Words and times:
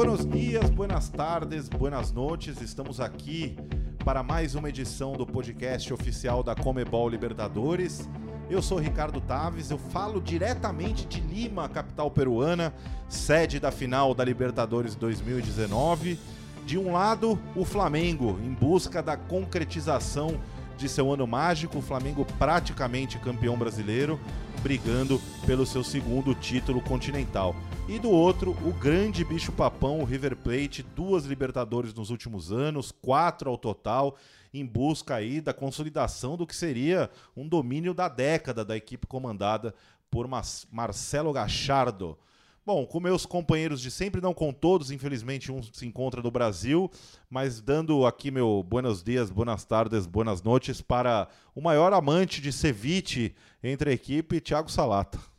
buenos 0.00 0.24
dias, 0.24 0.70
buenas 0.70 1.10
tardes, 1.10 1.68
buenas 1.68 2.10
noites. 2.10 2.62
Estamos 2.62 3.02
aqui 3.02 3.54
para 4.02 4.22
mais 4.22 4.54
uma 4.54 4.70
edição 4.70 5.12
do 5.12 5.26
podcast 5.26 5.92
oficial 5.92 6.42
da 6.42 6.54
Comebol 6.54 7.06
Libertadores. 7.06 8.08
Eu 8.48 8.62
sou 8.62 8.78
Ricardo 8.78 9.20
Taves, 9.20 9.70
eu 9.70 9.76
falo 9.76 10.18
diretamente 10.18 11.04
de 11.04 11.20
Lima, 11.20 11.68
capital 11.68 12.10
peruana, 12.10 12.72
sede 13.10 13.60
da 13.60 13.70
final 13.70 14.14
da 14.14 14.24
Libertadores 14.24 14.94
2019. 14.94 16.18
De 16.64 16.78
um 16.78 16.92
lado, 16.92 17.38
o 17.54 17.66
Flamengo, 17.66 18.38
em 18.42 18.54
busca 18.54 19.02
da 19.02 19.18
concretização 19.18 20.40
de 20.78 20.88
seu 20.88 21.12
ano 21.12 21.26
mágico, 21.26 21.76
o 21.76 21.82
Flamengo 21.82 22.24
praticamente 22.38 23.18
campeão 23.18 23.54
brasileiro, 23.54 24.18
brigando 24.62 25.20
pelo 25.44 25.66
seu 25.66 25.84
segundo 25.84 26.34
título 26.34 26.80
continental. 26.80 27.54
E 27.88 27.98
do 27.98 28.10
outro, 28.10 28.52
o 28.64 28.72
grande 28.72 29.24
bicho-papão, 29.24 30.00
o 30.00 30.04
River 30.04 30.36
Plate, 30.36 30.82
duas 30.82 31.24
Libertadores 31.24 31.92
nos 31.92 32.10
últimos 32.10 32.52
anos, 32.52 32.92
quatro 32.92 33.50
ao 33.50 33.58
total, 33.58 34.16
em 34.54 34.64
busca 34.64 35.16
aí 35.16 35.40
da 35.40 35.52
consolidação 35.52 36.36
do 36.36 36.46
que 36.46 36.54
seria 36.54 37.10
um 37.36 37.48
domínio 37.48 37.92
da 37.92 38.08
década 38.08 38.64
da 38.64 38.76
equipe 38.76 39.06
comandada 39.06 39.74
por 40.10 40.28
Marcelo 40.70 41.32
Gachardo. 41.32 42.16
Bom, 42.64 42.86
com 42.86 43.00
meus 43.00 43.26
companheiros 43.26 43.80
de 43.80 43.90
sempre, 43.90 44.20
não 44.20 44.34
com 44.34 44.52
todos, 44.52 44.90
infelizmente 44.90 45.50
um 45.50 45.62
se 45.62 45.86
encontra 45.86 46.22
no 46.22 46.30
Brasil, 46.30 46.90
mas 47.28 47.60
dando 47.60 48.06
aqui 48.06 48.30
meu 48.30 48.62
buenos 48.62 49.02
dias, 49.02 49.30
buenas 49.30 49.64
tardes, 49.64 50.06
buenas 50.06 50.42
noites 50.42 50.80
para 50.80 51.26
o 51.54 51.60
maior 51.60 51.92
amante 51.92 52.40
de 52.40 52.52
ceviche 52.52 53.34
entre 53.64 53.90
a 53.90 53.92
equipe, 53.92 54.40
Thiago 54.40 54.70
Salata. 54.70 55.29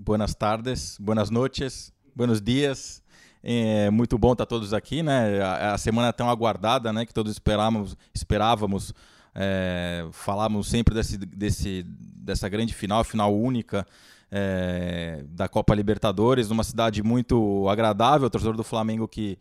Buenas 0.00 0.32
tardes, 0.32 0.96
buenas 1.00 1.28
noites, 1.28 1.92
buenos 2.14 2.40
dias. 2.40 3.02
É 3.42 3.90
muito 3.90 4.16
bom 4.16 4.30
estar 4.30 4.46
todos 4.46 4.72
aqui, 4.72 5.02
né? 5.02 5.42
A, 5.42 5.76
semana 5.76 6.12
tão 6.12 6.30
aguardada, 6.30 6.92
né? 6.92 7.04
Que 7.04 7.12
todos 7.12 7.32
esperávamos, 7.32 7.96
esperávamos. 8.14 8.94
É, 9.34 10.06
falávamos 10.12 10.68
sempre 10.68 10.94
desse, 10.94 11.18
desse, 11.18 11.82
dessa 11.82 12.48
grande 12.48 12.72
final, 12.74 13.02
final 13.02 13.36
única 13.36 13.84
é, 14.30 15.24
da 15.30 15.48
Copa 15.48 15.74
Libertadores, 15.74 16.48
numa 16.48 16.62
cidade 16.62 17.02
muito 17.02 17.68
agradável, 17.68 18.30
torcedor 18.30 18.56
do 18.56 18.62
Flamengo 18.62 19.08
que 19.08 19.36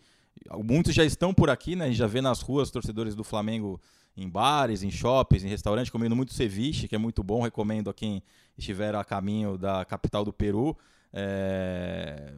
muitos 0.63 0.95
já 0.95 1.05
estão 1.05 1.35
por 1.35 1.51
aqui, 1.51 1.75
né? 1.75 1.85
A 1.85 1.87
gente 1.89 1.99
já 1.99 2.07
vê 2.07 2.19
nas 2.19 2.41
ruas 2.41 2.71
torcedores 2.71 3.13
do 3.13 3.23
Flamengo 3.23 3.79
em 4.17 4.27
bares, 4.27 4.81
em 4.81 4.89
shoppings, 4.89 5.43
em 5.43 5.47
restaurantes, 5.47 5.91
comendo 5.91 6.15
muito 6.15 6.33
ceviche, 6.33 6.87
que 6.87 6.95
é 6.95 6.97
muito 6.97 7.23
bom, 7.23 7.43
recomendo 7.43 7.89
a 7.89 7.93
quem 7.93 8.23
estiver 8.57 8.95
a 8.95 9.03
caminho 9.03 9.57
da 9.57 9.85
capital 9.85 10.25
do 10.25 10.33
Peru. 10.33 10.75
É... 11.13 12.33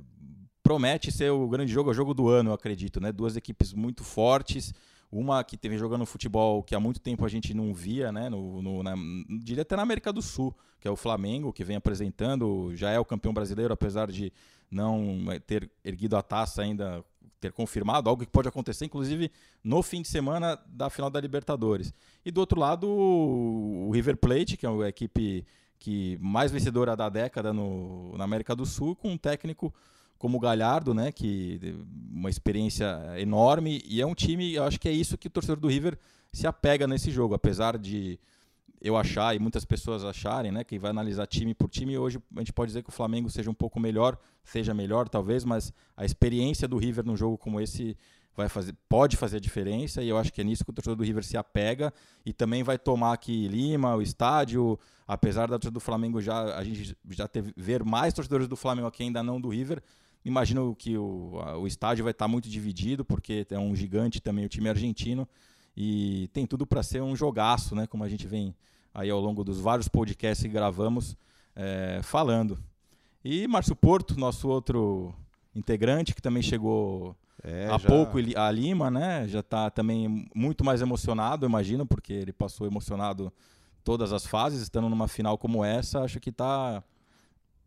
Promete 0.62 1.12
ser 1.12 1.32
o 1.32 1.48
grande 1.48 1.72
jogo, 1.72 1.90
o 1.90 1.94
jogo 1.94 2.14
do 2.14 2.28
ano, 2.28 2.50
eu 2.50 2.54
acredito, 2.54 3.00
né? 3.00 3.12
Duas 3.12 3.38
equipes 3.38 3.74
muito 3.74 4.04
fortes, 4.04 4.74
uma 5.12 5.44
que 5.44 5.58
teve 5.58 5.78
jogando 5.78 6.06
futebol 6.06 6.62
que 6.62 6.76
há 6.76 6.80
muito 6.80 7.00
tempo 7.00 7.26
a 7.26 7.30
gente 7.30 7.54
não 7.54 7.74
via, 7.74 8.12
né? 8.12 8.30
No, 8.30 8.62
no, 8.62 8.84
na, 8.84 8.94
diria 9.42 9.62
até 9.62 9.76
na 9.76 9.82
América 9.82 10.12
do 10.12 10.22
Sul, 10.22 10.56
que 10.80 10.88
é 10.88 10.92
o 10.92 10.98
Flamengo, 10.98 11.54
que 11.54 11.64
vem 11.64 11.78
apresentando, 11.78 12.76
já 12.76 12.92
é 12.92 13.00
o 13.00 13.06
campeão 13.06 13.34
brasileiro, 13.34 13.74
apesar 13.74 14.12
de 14.12 14.32
não 14.70 15.26
ter 15.48 15.72
erguido 15.84 16.16
a 16.16 16.22
taça 16.22 16.62
ainda, 16.62 17.04
ter 17.40 17.52
confirmado, 17.52 18.10
algo 18.10 18.26
que 18.26 18.32
pode 18.32 18.48
acontecer, 18.48 18.86
inclusive, 18.86 19.32
no 19.64 19.82
fim 19.82 20.02
de 20.02 20.08
semana 20.08 20.60
da 20.68 20.90
final 20.90 21.10
da 21.10 21.20
Libertadores. 21.20 21.94
E 22.26 22.32
do 22.32 22.40
outro 22.40 22.60
lado, 22.60 22.88
o 22.88 23.90
River 23.94 24.18
Plate, 24.18 24.58
que 24.58 24.66
é 24.66 24.70
a 24.70 24.90
equipe 24.90 25.46
que 25.80 26.18
mais 26.22 26.52
vencedora 26.52 26.96
da 26.96 27.08
década 27.08 27.54
no, 27.54 28.16
na 28.18 28.26
América 28.26 28.56
do 28.56 28.66
Sul, 28.66 28.96
com 28.96 29.12
um 29.12 29.18
técnico 29.18 29.74
como 30.18 30.38
o 30.38 30.40
Galhardo, 30.40 30.94
né, 30.94 31.14
que 31.14 31.78
uma 32.12 32.30
experiência 32.30 33.00
enorme 33.18 33.82
e 33.86 34.02
é 34.02 34.06
um 34.06 34.14
time, 34.14 34.54
eu 34.54 34.66
acho 34.66 34.78
que 34.78 34.90
é 34.90 34.92
isso 34.92 35.18
que 35.18 35.28
o 35.28 35.32
torcedor 35.32 35.58
do 35.58 35.70
River 35.70 35.98
se 36.34 36.46
apega 36.46 36.86
nesse 36.86 37.10
jogo, 37.10 37.34
apesar 37.34 37.78
de 37.78 38.20
eu 38.82 38.96
achar 38.96 39.36
e 39.36 39.40
muitas 39.40 39.66
pessoas 39.66 40.04
acharem, 40.04 40.52
né, 40.52 40.64
que 40.64 40.80
vai 40.80 40.92
analisar 40.92 41.28
time 41.28 41.54
por 41.54 41.70
time, 41.70 41.98
hoje 41.98 42.20
a 42.36 42.40
gente 42.40 42.54
pode 42.54 42.70
dizer 42.70 42.84
que 42.84 42.90
o 42.90 42.94
Flamengo 42.94 43.30
seja 43.30 43.50
um 43.50 43.54
pouco 43.54 43.80
melhor, 43.80 44.18
seja 44.44 44.74
melhor 44.74 45.10
talvez, 45.10 45.44
mas 45.44 45.74
a 45.96 46.06
experiência 46.06 46.68
do 46.68 46.78
River 46.78 47.06
num 47.06 47.18
jogo 47.18 47.38
como 47.38 47.60
esse 47.60 47.98
vai 48.36 48.48
fazer, 48.48 48.74
pode 48.88 49.18
fazer 49.18 49.38
a 49.38 49.40
diferença 49.40 50.02
e 50.02 50.08
eu 50.08 50.18
acho 50.18 50.32
que 50.32 50.40
é 50.40 50.44
nisso 50.44 50.64
que 50.64 50.72
o 50.72 50.74
torcedor 50.74 50.96
do 50.96 51.04
River 51.04 51.24
se 51.24 51.36
apega 51.36 51.94
e 52.26 52.32
também 52.32 52.64
vai 52.64 52.78
tomar 52.78 53.14
aqui 53.14 53.48
Lima, 53.48 53.96
o 53.96 54.02
estádio, 54.02 54.80
apesar 55.06 55.48
da 55.48 55.60
torcida 55.60 55.72
do 55.72 55.80
Flamengo 55.80 56.22
já 56.22 56.56
a 56.56 56.64
gente 56.64 56.96
já 57.10 57.28
teve 57.28 57.54
ver 57.58 57.84
mais 57.84 58.14
torcedores 58.14 58.48
do 58.48 58.56
Flamengo 58.56 58.88
aqui 58.88 59.04
ainda 59.04 59.22
não 59.22 59.42
do 59.42 59.50
River, 59.50 59.84
Imagino 60.24 60.76
que 60.76 60.98
o, 60.98 61.40
o 61.62 61.68
estádio 61.68 62.04
vai 62.04 62.12
estar 62.12 62.28
muito 62.28 62.50
dividido, 62.50 63.06
porque 63.06 63.48
é 63.50 63.58
um 63.58 63.76
gigante 63.76 64.20
também 64.20 64.46
o 64.46 64.50
time 64.50 64.70
argentino. 64.70 65.28
E 65.82 66.28
tem 66.34 66.46
tudo 66.46 66.68
para 66.68 66.84
ser 66.84 67.02
um 67.02 67.16
jogaço, 67.16 67.74
né? 67.74 67.88
Como 67.88 68.04
a 68.04 68.10
gente 68.10 68.28
vem 68.28 68.54
aí 68.94 69.10
ao 69.10 69.22
longo 69.22 69.46
dos 69.46 69.62
vários 69.62 69.88
podcasts 69.88 70.46
que 70.46 70.52
gravamos 70.52 71.16
é, 71.56 72.02
falando. 72.04 72.60
E 73.24 73.48
Márcio 73.48 73.74
Porto, 73.78 74.20
nosso 74.20 74.50
outro 74.50 75.16
integrante, 75.56 76.14
que 76.14 76.22
também 76.22 76.44
chegou 76.44 77.16
é, 77.42 77.68
há 77.68 77.78
já... 77.78 77.88
pouco 77.88 78.18
a 78.36 78.52
Lima, 78.52 78.92
né? 78.92 79.26
Já 79.30 79.40
está 79.40 79.70
também 79.70 80.28
muito 80.36 80.66
mais 80.66 80.82
emocionado, 80.82 81.46
imagino, 81.46 81.86
porque 81.86 82.12
ele 82.12 82.34
passou 82.34 82.68
emocionado 82.68 83.32
todas 83.82 84.12
as 84.12 84.26
fases, 84.26 84.62
estando 84.62 84.90
numa 84.90 85.08
final 85.08 85.38
como 85.38 85.64
essa, 85.64 86.02
acho 86.02 86.20
que 86.20 86.30
tá, 86.34 86.84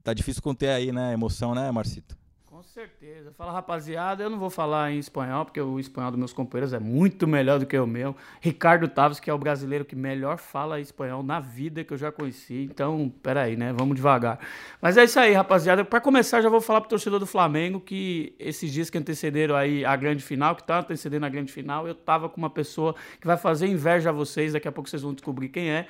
tá 0.05 0.13
difícil 0.13 0.43
conter 0.43 0.69
aí, 0.69 0.93
né? 0.93 1.15
Emoção, 1.15 1.55
né, 1.55 1.71
Marcito? 1.71 2.15
Com 2.63 2.69
certeza. 2.69 3.33
Fala, 3.33 3.51
rapaziada, 3.51 4.23
eu 4.23 4.31
não 4.31 4.39
vou 4.39 4.49
falar 4.49 4.93
em 4.93 4.99
espanhol, 4.99 5.45
porque 5.45 5.61
o 5.61 5.81
espanhol 5.81 6.13
dos 6.13 6.19
meus 6.19 6.33
companheiros 6.33 6.73
é 6.73 6.79
muito 6.79 7.27
melhor 7.27 7.59
do 7.59 7.67
que 7.67 7.77
o 7.77 7.89
meu. 7.89 8.15
Ricardo 8.41 8.87
Taves, 8.87 9.19
que 9.19 9.29
é 9.29 9.35
o 9.35 9.39
brasileiro 9.39 9.85
que 9.85 9.97
melhor 9.97 10.39
fala 10.39 10.79
espanhol 10.79 11.25
na 11.25 11.41
vida 11.41 11.83
que 11.83 11.93
eu 11.93 11.99
já 11.99 12.13
conheci. 12.13 12.69
Então, 12.71 13.13
peraí, 13.21 13.57
né? 13.57 13.73
Vamos 13.73 13.97
devagar. 13.97 14.39
Mas 14.81 14.97
é 14.97 15.03
isso 15.03 15.19
aí, 15.19 15.33
rapaziada. 15.33 15.85
Para 15.85 16.01
começar, 16.01 16.41
já 16.41 16.49
vou 16.49 16.61
falar 16.61 16.83
pro 16.83 16.91
torcedor 16.91 17.19
do 17.19 17.27
Flamengo 17.27 17.81
que 17.81 18.33
esses 18.39 18.73
dias 18.73 18.89
que 18.89 18.97
antecederam 18.97 19.57
aí 19.57 19.85
a 19.85 19.97
grande 19.97 20.23
final, 20.23 20.55
que 20.55 20.63
tá 20.63 20.79
antecedendo 20.79 21.27
a 21.27 21.29
grande 21.29 21.53
final, 21.53 21.89
eu 21.89 21.97
tava 21.97 22.29
com 22.29 22.37
uma 22.37 22.51
pessoa 22.51 22.95
que 23.21 23.27
vai 23.27 23.37
fazer 23.37 23.67
inveja 23.67 24.11
a 24.11 24.13
vocês, 24.13 24.53
daqui 24.53 24.69
a 24.69 24.73
pouco 24.73 24.89
vocês 24.89 25.03
vão 25.03 25.13
descobrir 25.13 25.49
quem 25.49 25.69
é. 25.69 25.89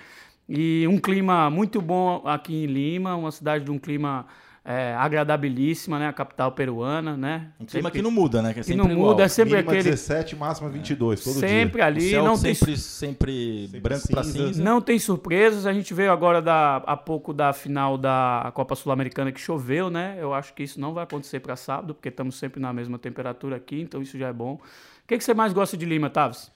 E 0.49 0.89
um 0.89 0.99
clima 0.99 1.51
muito 1.51 1.83
bom 1.83 2.23
aqui 2.25 2.65
em 2.65 2.67
Lima, 2.67 3.15
uma 3.15 3.31
cidade 3.31 3.63
de 3.63 3.71
um 3.71 3.79
clima 3.79 4.27
é, 4.65 4.95
agradabilíssima, 4.95 5.99
né? 5.99 6.09
A 6.09 6.13
capital 6.13 6.53
peruana, 6.53 7.17
né? 7.17 7.49
Um 7.59 7.67
clima 7.67 7.89
sempre, 7.89 7.99
que 7.99 8.03
não 8.03 8.11
muda, 8.11 8.41
né? 8.41 8.55
Que, 8.55 8.61
é 8.61 8.63
que 8.63 8.77
não 8.77 8.91
igual. 8.91 9.11
muda, 9.11 9.25
é 9.25 9.29
sempre 9.29 9.57
Mínima 9.57 9.73
aquele... 9.73 9.91
17, 9.91 10.37
máxima 10.37 10.69
22, 10.69 11.25
todo 11.25 11.35
sempre 11.35 11.79
dia. 11.79 11.87
ali, 11.87 12.13
não 12.13 12.37
sempre, 12.37 12.67
tem... 12.67 12.77
Sempre, 12.77 13.69
sempre 13.73 13.81
branco 13.81 14.09
para 14.09 14.23
cinza. 14.23 14.63
Não 14.63 14.81
tem 14.81 14.99
surpresas, 14.99 15.67
a 15.67 15.73
gente 15.73 15.93
veio 15.93 16.13
agora 16.13 16.41
da, 16.41 16.77
há 16.77 16.97
pouco 16.97 17.33
da 17.33 17.53
final 17.53 17.99
da 17.99 18.53
Copa 18.55 18.77
Sul-Americana 18.77 19.33
que 19.33 19.41
choveu, 19.41 19.91
né? 19.91 20.17
Eu 20.21 20.33
acho 20.33 20.55
que 20.55 20.63
isso 20.63 20.81
não 20.81 20.95
vai 20.95 21.05
acontecer 21.05 21.41
para 21.41 21.57
sábado, 21.57 21.95
porque 21.95 22.09
estamos 22.09 22.37
sempre 22.37 22.61
na 22.61 22.73
mesma 22.73 22.99
temperatura 22.99 23.57
aqui, 23.57 23.81
então 23.81 24.01
isso 24.01 24.17
já 24.17 24.29
é 24.29 24.33
bom. 24.33 24.55
O 24.55 25.09
que, 25.09 25.19
que 25.19 25.25
você 25.25 25.35
mais 25.35 25.53
gosta 25.53 25.77
de 25.77 25.85
Lima, 25.85 26.09
Tavis? 26.09 26.53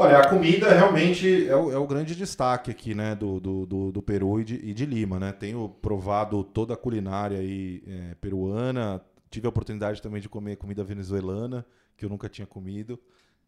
Olha, 0.00 0.18
a 0.18 0.28
comida 0.28 0.72
realmente 0.72 1.48
é 1.48 1.56
o, 1.56 1.72
é 1.72 1.76
o 1.76 1.84
grande 1.84 2.14
destaque 2.14 2.70
aqui, 2.70 2.94
né, 2.94 3.16
do, 3.16 3.40
do, 3.40 3.66
do, 3.66 3.90
do 3.90 4.00
Peru 4.00 4.40
e 4.40 4.44
de, 4.44 4.54
e 4.54 4.72
de, 4.72 4.86
Lima, 4.86 5.18
né? 5.18 5.32
Tenho 5.32 5.68
provado 5.68 6.44
toda 6.44 6.74
a 6.74 6.76
culinária 6.76 7.36
aí, 7.40 7.82
é, 7.84 8.14
peruana, 8.14 9.02
tive 9.28 9.46
a 9.46 9.50
oportunidade 9.50 10.00
também 10.00 10.22
de 10.22 10.28
comer 10.28 10.54
comida 10.54 10.84
venezuelana, 10.84 11.66
que 11.96 12.04
eu 12.04 12.08
nunca 12.08 12.28
tinha 12.28 12.46
comido. 12.46 12.96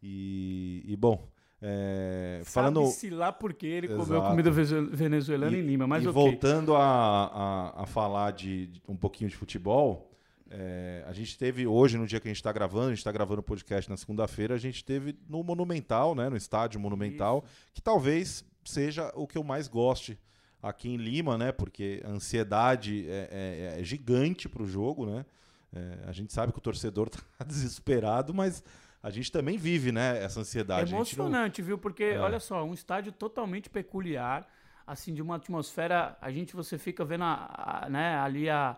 E, 0.03 0.83
e 0.85 0.93
bom, 0.97 1.25
é, 1.61 2.41
falando. 2.43 2.85
se 2.87 3.09
lá 3.09 3.31
porque 3.31 3.65
ele 3.65 3.87
Exato. 3.87 4.03
comeu 4.03 4.21
comida 4.21 4.51
venezuelana 4.51 5.55
e, 5.55 5.61
em 5.61 5.63
Lima, 5.63 5.87
mas 5.87 6.03
e 6.03 6.09
okay. 6.09 6.21
voltando 6.21 6.75
a, 6.75 6.81
a, 6.83 7.83
a 7.83 7.85
falar 7.85 8.31
de, 8.31 8.67
de, 8.67 8.81
um 8.89 8.97
pouquinho 8.97 9.29
de 9.29 9.37
futebol, 9.37 10.10
é, 10.53 11.03
a 11.07 11.13
gente 11.13 11.37
teve 11.37 11.65
hoje, 11.65 11.97
no 11.97 12.05
dia 12.05 12.19
que 12.19 12.27
a 12.27 12.29
gente 12.29 12.37
está 12.37 12.51
gravando, 12.51 12.87
a 12.87 12.89
gente 12.89 12.97
está 12.97 13.11
gravando 13.11 13.39
o 13.39 13.43
podcast 13.43 13.89
na 13.89 13.95
segunda-feira, 13.95 14.53
a 14.53 14.57
gente 14.57 14.83
teve 14.83 15.17
no 15.29 15.41
Monumental, 15.43 16.13
né, 16.13 16.29
no 16.29 16.35
estádio 16.35 16.77
Monumental, 16.77 17.45
Isso. 17.45 17.71
que 17.73 17.81
talvez 17.81 18.45
seja 18.65 19.09
o 19.15 19.25
que 19.25 19.37
eu 19.37 19.43
mais 19.45 19.69
goste 19.69 20.19
aqui 20.61 20.89
em 20.89 20.97
Lima, 20.97 21.37
né, 21.37 21.53
porque 21.53 22.03
a 22.03 22.09
ansiedade 22.09 23.05
é, 23.07 23.75
é, 23.77 23.79
é 23.79 23.83
gigante 23.83 24.49
para 24.49 24.61
o 24.61 24.67
jogo, 24.67 25.05
né. 25.05 25.25
É, 25.73 25.99
a 26.05 26.11
gente 26.11 26.33
sabe 26.33 26.51
que 26.51 26.59
o 26.59 26.61
torcedor 26.61 27.07
está 27.07 27.21
desesperado, 27.47 28.33
mas 28.33 28.61
a 29.01 29.09
gente 29.09 29.31
também 29.31 29.57
vive, 29.57 29.93
né, 29.93 30.21
essa 30.21 30.41
ansiedade. 30.41 30.91
É 30.91 30.95
emocionante, 30.95 31.61
não... 31.61 31.65
viu? 31.65 31.77
Porque 31.77 32.03
é. 32.03 32.19
olha 32.19 32.41
só, 32.41 32.61
um 32.65 32.73
estádio 32.73 33.13
totalmente 33.13 33.69
peculiar, 33.69 34.45
assim 34.85 35.13
de 35.13 35.21
uma 35.21 35.37
atmosfera, 35.37 36.17
a 36.19 36.29
gente 36.29 36.53
você 36.53 36.77
fica 36.77 37.05
vendo 37.05 37.23
a, 37.23 37.83
a 37.85 37.89
né, 37.89 38.17
ali 38.19 38.49
a 38.49 38.75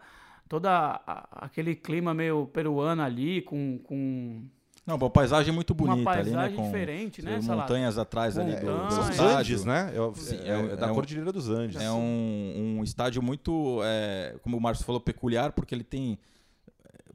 toda 0.54 1.02
aquele 1.32 1.74
clima 1.74 2.14
meio 2.14 2.46
peruano 2.46 3.02
ali, 3.02 3.42
com, 3.42 3.80
com 3.80 4.44
não, 4.86 4.98
uma 4.98 5.10
paisagem 5.10 5.52
muito 5.52 5.74
bonita 5.74 5.98
uma 5.98 6.14
paisagem 6.14 6.38
ali, 6.38 6.52
né? 6.52 6.56
Com 6.56 6.66
diferente, 6.66 7.22
né? 7.24 7.40
Montanhas 7.42 7.98
atrás 7.98 8.38
ali 8.38 8.56
do, 8.58 8.68
do 8.68 9.00
Os 9.00 9.20
Andes, 9.20 9.66
né? 9.66 9.92
É, 9.92 10.14
Sim, 10.14 10.40
é, 10.44 10.50
é, 10.50 10.74
é 10.74 10.76
da 10.76 10.92
é 10.92 10.94
Cordilheira 10.94 11.32
dos 11.32 11.50
Andes. 11.50 11.82
É 11.82 11.90
um, 11.90 12.76
um 12.78 12.84
estádio 12.84 13.20
muito, 13.24 13.80
é, 13.84 14.36
como 14.44 14.56
o 14.56 14.62
Márcio 14.62 14.86
falou, 14.86 15.02
peculiar, 15.02 15.54
porque 15.54 15.74
ele 15.74 15.84
tem 15.84 16.20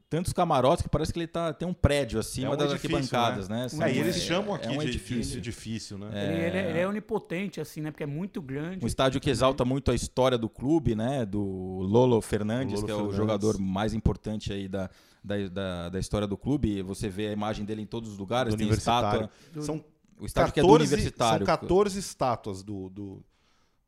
tantos 0.09 0.33
camarotes 0.33 0.81
que 0.81 0.89
parece 0.89 1.13
que 1.13 1.19
ele 1.19 1.27
tá, 1.27 1.53
tem 1.53 1.67
um 1.67 1.73
prédio 1.73 2.19
acima 2.19 2.47
É 2.47 2.53
um 2.53 2.57
das 2.57 2.71
edifício, 2.71 2.95
arquibancadas, 2.97 3.47
né? 3.47 3.61
É, 3.61 3.65
Assim, 3.65 3.79
e 3.83 3.99
eles 3.99 4.15
é- 4.15 4.19
chamam 4.19 4.55
é 4.55 4.57
aqui 4.57 4.75
um 4.75 4.79
de 4.79 4.87
edifício. 4.87 5.37
edifício, 5.37 5.97
né? 5.97 6.07
Ele, 6.11 6.41
ele 6.45 6.57
é, 6.57 6.69
ele 6.71 6.79
é 6.79 6.87
onipotente, 6.87 7.61
assim, 7.61 7.79
né? 7.81 7.91
Porque 7.91 8.03
é 8.03 8.07
muito 8.07 8.41
grande. 8.41 8.83
Um 8.83 8.87
estádio 8.87 9.21
que 9.21 9.29
exalta 9.29 9.63
muito 9.63 9.91
a 9.91 9.95
história 9.95 10.37
do 10.37 10.49
clube, 10.49 10.95
né? 10.95 11.25
Do 11.25 11.41
Lolo 11.43 12.19
Fernandes, 12.21 12.75
Lolo 12.81 12.85
que 12.85 12.91
é 12.91 12.93
o 12.93 12.97
Fernandes. 12.97 13.17
jogador 13.17 13.59
mais 13.59 13.93
importante 13.93 14.51
aí 14.51 14.67
da, 14.67 14.89
da, 15.23 15.35
da, 15.47 15.89
da 15.89 15.99
história 15.99 16.25
do 16.27 16.35
clube. 16.37 16.81
Você 16.81 17.07
vê 17.07 17.27
a 17.27 17.31
imagem 17.31 17.63
dele 17.63 17.81
em 17.83 17.85
todos 17.85 18.09
os 18.11 18.17
lugares, 18.17 18.53
Do 18.53 18.57
tem 18.57 18.69
estátua. 18.69 19.29
São 19.59 19.83
O 20.19 20.25
estádio 20.25 20.53
que 20.53 20.59
é 20.59 20.63
do 20.63 20.67
14, 20.69 20.93
universitário. 20.95 21.45
são 21.45 21.55
14 21.55 21.99
estátuas 21.99 22.63
do, 22.63 22.89
do, 22.89 23.23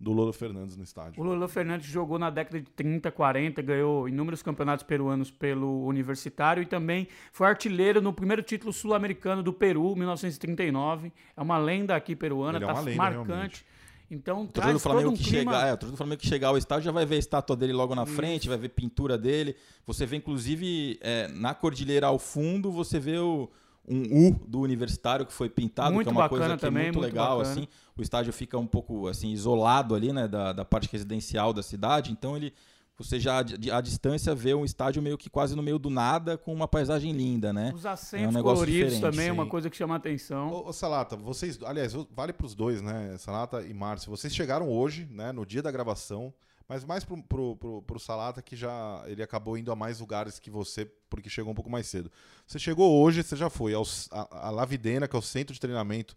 do 0.01 0.11
Lolo 0.11 0.33
Fernandes 0.33 0.75
no 0.75 0.83
estádio. 0.83 1.21
O 1.21 1.23
Lolo 1.23 1.47
Fernandes 1.47 1.87
jogou 1.87 2.17
na 2.17 2.31
década 2.31 2.59
de 2.59 2.69
30, 2.71 3.11
40, 3.11 3.61
ganhou 3.61 4.09
inúmeros 4.09 4.41
campeonatos 4.41 4.83
peruanos 4.83 5.29
pelo 5.29 5.85
Universitário 5.85 6.63
e 6.63 6.65
também 6.65 7.07
foi 7.31 7.47
artilheiro 7.47 8.01
no 8.01 8.11
primeiro 8.11 8.41
título 8.41 8.73
sul-americano 8.73 9.43
do 9.43 9.53
Peru, 9.53 9.95
1939. 9.95 11.13
É 11.37 11.41
uma 11.41 11.57
lenda 11.59 11.95
aqui 11.95 12.15
peruana, 12.15 12.57
Ele 12.57 12.65
é 12.65 12.67
tá 12.67 12.73
uma 12.73 12.81
lenda, 12.81 12.97
marcante. 12.97 13.27
realmente. 13.27 13.65
Então, 14.09 14.41
O 14.43 14.47
traz 14.47 14.73
do 14.73 14.79
Flamengo 14.79 15.11
todo 15.11 15.13
um 15.13 15.17
que 15.17 15.23
clima... 15.23 15.53
chegar, 15.53 15.67
é, 15.67 15.73
o 15.73 15.77
torcedor 15.77 15.91
do 15.91 15.97
Flamengo 15.97 16.21
que 16.21 16.27
chegar 16.27 16.47
ao 16.49 16.57
estádio 16.57 16.85
já 16.85 16.91
vai 16.91 17.05
ver 17.05 17.15
a 17.15 17.19
estátua 17.19 17.55
dele 17.55 17.71
logo 17.71 17.95
na 17.95 18.05
frente, 18.05 18.49
vai 18.49 18.57
ver 18.57 18.69
pintura 18.69 19.17
dele. 19.17 19.55
Você 19.85 20.05
vê 20.05 20.17
inclusive 20.17 20.99
é, 20.99 21.27
na 21.29 21.53
cordilheira 21.53 22.07
ao 22.07 22.19
fundo, 22.19 22.71
você 22.71 22.99
vê 22.99 23.17
o, 23.19 23.49
um 23.87 24.27
U 24.29 24.39
do 24.47 24.59
universitário 24.61 25.25
que 25.25 25.33
foi 25.33 25.49
pintado, 25.49 25.93
Muito 25.93 26.07
que 26.07 26.09
é 26.09 26.11
uma 26.17 26.21
bacana 26.23 26.39
coisa 26.41 26.55
que 26.55 26.61
também, 26.61 26.83
é 26.83 26.85
muito, 26.87 26.99
muito 26.99 27.05
legal 27.13 27.37
bacana. 27.39 27.51
assim. 27.61 27.67
O 27.97 28.01
estádio 28.01 28.31
fica 28.31 28.57
um 28.57 28.67
pouco 28.67 29.07
assim 29.07 29.31
isolado 29.31 29.95
ali, 29.95 30.13
né, 30.13 30.27
da, 30.27 30.53
da 30.53 30.63
parte 30.65 30.87
residencial 30.91 31.51
da 31.53 31.63
cidade, 31.63 32.11
então 32.11 32.35
ele 32.37 32.53
você 32.97 33.19
já 33.19 33.41
de- 33.41 33.71
à 33.71 33.81
distância 33.81 34.35
vê 34.35 34.53
um 34.53 34.63
estádio 34.63 35.01
meio 35.01 35.17
que 35.17 35.27
quase 35.27 35.55
no 35.55 35.63
meio 35.63 35.79
do 35.79 35.89
nada 35.89 36.37
com 36.37 36.53
uma 36.53 36.67
paisagem 36.67 37.11
linda, 37.11 37.51
né? 37.51 37.73
Os 37.73 37.83
É 38.13 38.27
um 38.27 38.43
coloridos 38.43 38.99
também 38.99 39.29
é 39.29 39.31
uma 39.31 39.47
coisa 39.47 39.71
que 39.71 39.75
chama 39.75 39.95
atenção. 39.95 40.51
Ô, 40.51 40.67
ô, 40.69 40.73
Salata, 40.73 41.15
vocês, 41.15 41.57
aliás, 41.63 41.93
vale 42.15 42.31
para 42.31 42.45
os 42.45 42.53
dois, 42.53 42.79
né? 42.79 43.15
Salata 43.17 43.63
e 43.63 43.73
Márcio. 43.73 44.11
Vocês 44.11 44.35
chegaram 44.35 44.69
hoje, 44.69 45.07
né? 45.09 45.31
No 45.31 45.47
dia 45.47 45.63
da 45.63 45.71
gravação, 45.71 46.31
mas 46.71 46.85
mais 46.85 47.03
pro, 47.03 47.21
pro, 47.21 47.57
pro, 47.57 47.81
pro 47.81 47.99
Salata 47.99 48.41
que 48.41 48.55
já 48.55 49.03
ele 49.05 49.21
acabou 49.21 49.57
indo 49.57 49.73
a 49.73 49.75
mais 49.75 49.99
lugares 49.99 50.39
que 50.39 50.49
você, 50.49 50.89
porque 51.09 51.29
chegou 51.29 51.51
um 51.51 51.53
pouco 51.53 51.69
mais 51.69 51.85
cedo. 51.85 52.09
Você 52.47 52.57
chegou 52.57 53.03
hoje, 53.03 53.21
você 53.21 53.35
já 53.35 53.49
foi 53.49 53.73
ao, 53.73 53.83
a, 54.09 54.47
a 54.47 54.49
Lavidena, 54.49 55.05
que 55.05 55.13
é 55.13 55.19
o 55.19 55.21
centro 55.21 55.53
de 55.53 55.59
treinamento 55.59 56.15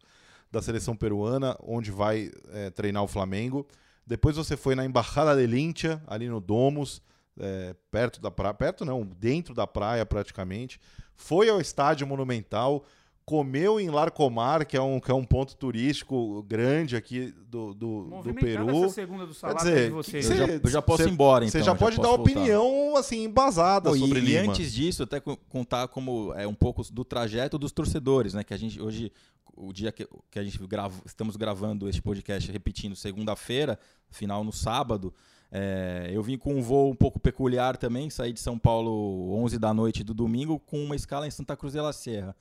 da 0.53 0.63
seleção 0.63 0.95
peruana, 0.95 1.57
onde 1.61 1.91
vai 1.91 2.31
é, 2.53 2.71
treinar 2.71 3.03
o 3.03 3.09
Flamengo. 3.09 3.67
Depois 4.07 4.37
você 4.37 4.57
foi 4.57 4.77
na 4.77 4.85
Embaixada 4.85 5.35
de 5.35 5.45
Lintia, 5.45 6.01
ali 6.07 6.29
no 6.29 6.41
Domus, 6.41 7.03
é, 7.37 7.75
perto 7.91 8.21
da 8.21 8.31
praia, 8.31 8.55
perto 8.55 8.85
não, 8.85 9.05
dentro 9.05 9.57
da 9.57 9.67
praia 9.67 10.07
praticamente. 10.07 10.81
Foi 11.17 11.49
ao 11.49 11.61
Estádio 11.61 12.07
Monumental, 12.07 12.85
comeu 13.27 13.81
em 13.81 13.89
Larcomar, 13.89 14.67
que 14.67 14.77
é 14.77 14.83
um, 14.83 15.01
que 15.01 15.11
é 15.11 15.15
um 15.15 15.25
ponto 15.25 15.57
turístico 15.57 16.43
grande 16.43 16.95
aqui 16.95 17.35
do, 17.49 17.73
do, 17.73 18.23
do 18.23 18.35
Peru. 18.35 18.85
essa 18.85 18.95
segunda 18.95 19.27
do 19.27 19.33
salado 19.33 19.59
dizer, 19.59 19.87
de 19.89 19.95
vocês. 19.95 20.27
que 20.27 20.33
Eu 20.33 20.37
já, 20.37 20.47
Cê- 20.47 20.61
eu 20.63 20.71
já 20.71 20.83
posso 20.83 21.03
cê- 21.05 21.09
ir 21.09 21.13
embora, 21.13 21.45
Você 21.49 21.59
então. 21.59 21.67
já 21.67 21.75
pode 21.75 21.97
dar 21.97 22.09
voltar. 22.09 22.23
opinião 22.23 22.97
assim 22.97 23.25
embasada 23.25 23.89
Pô, 23.91 23.97
sobre 23.97 24.21
e, 24.21 24.23
e 24.23 24.27
Lima. 24.27 24.53
antes 24.53 24.73
disso, 24.73 25.03
até 25.05 25.21
co- 25.21 25.39
contar 25.49 25.89
como 25.89 26.35
é 26.35 26.47
um 26.47 26.55
pouco 26.55 26.83
do 26.93 27.03
trajeto 27.05 27.59
dos 27.59 27.73
torcedores, 27.73 28.35
né? 28.35 28.45
Que 28.45 28.53
a 28.53 28.59
gente 28.59 28.81
hoje, 28.81 29.11
o 29.57 29.73
dia 29.73 29.91
que, 29.91 30.07
que 30.31 30.39
a 30.39 30.45
gente 30.45 30.59
grava, 30.67 30.95
estamos 31.07 31.37
gravando 31.37 31.89
este 31.89 32.03
podcast, 32.03 32.51
repetindo, 32.53 32.95
segunda-feira, 32.95 33.79
final 34.11 34.45
no 34.45 34.53
sábado. 34.53 35.15
é, 35.51 36.11
eu 36.13 36.23
vim 36.23 36.37
com 36.37 36.55
um 36.57 36.61
voo 36.61 36.91
um 36.91 36.95
pouco 36.97 37.19
peculiar 37.19 37.77
também, 37.79 38.11
saí 38.11 38.35
de 38.35 38.41
São 38.41 38.59
Paulo 38.59 39.33
11 39.43 39.59
da 39.59 39.73
noite 39.73 40.05
do 40.05 40.13
domingo 40.13 40.59
com 40.59 40.83
uma 40.85 40.95
escala 40.97 41.27
em 41.27 41.31
Santa 41.31 41.57
Cruz 41.57 41.73
de 41.73 41.81
la 41.81 41.93
Sierra, 41.93 42.35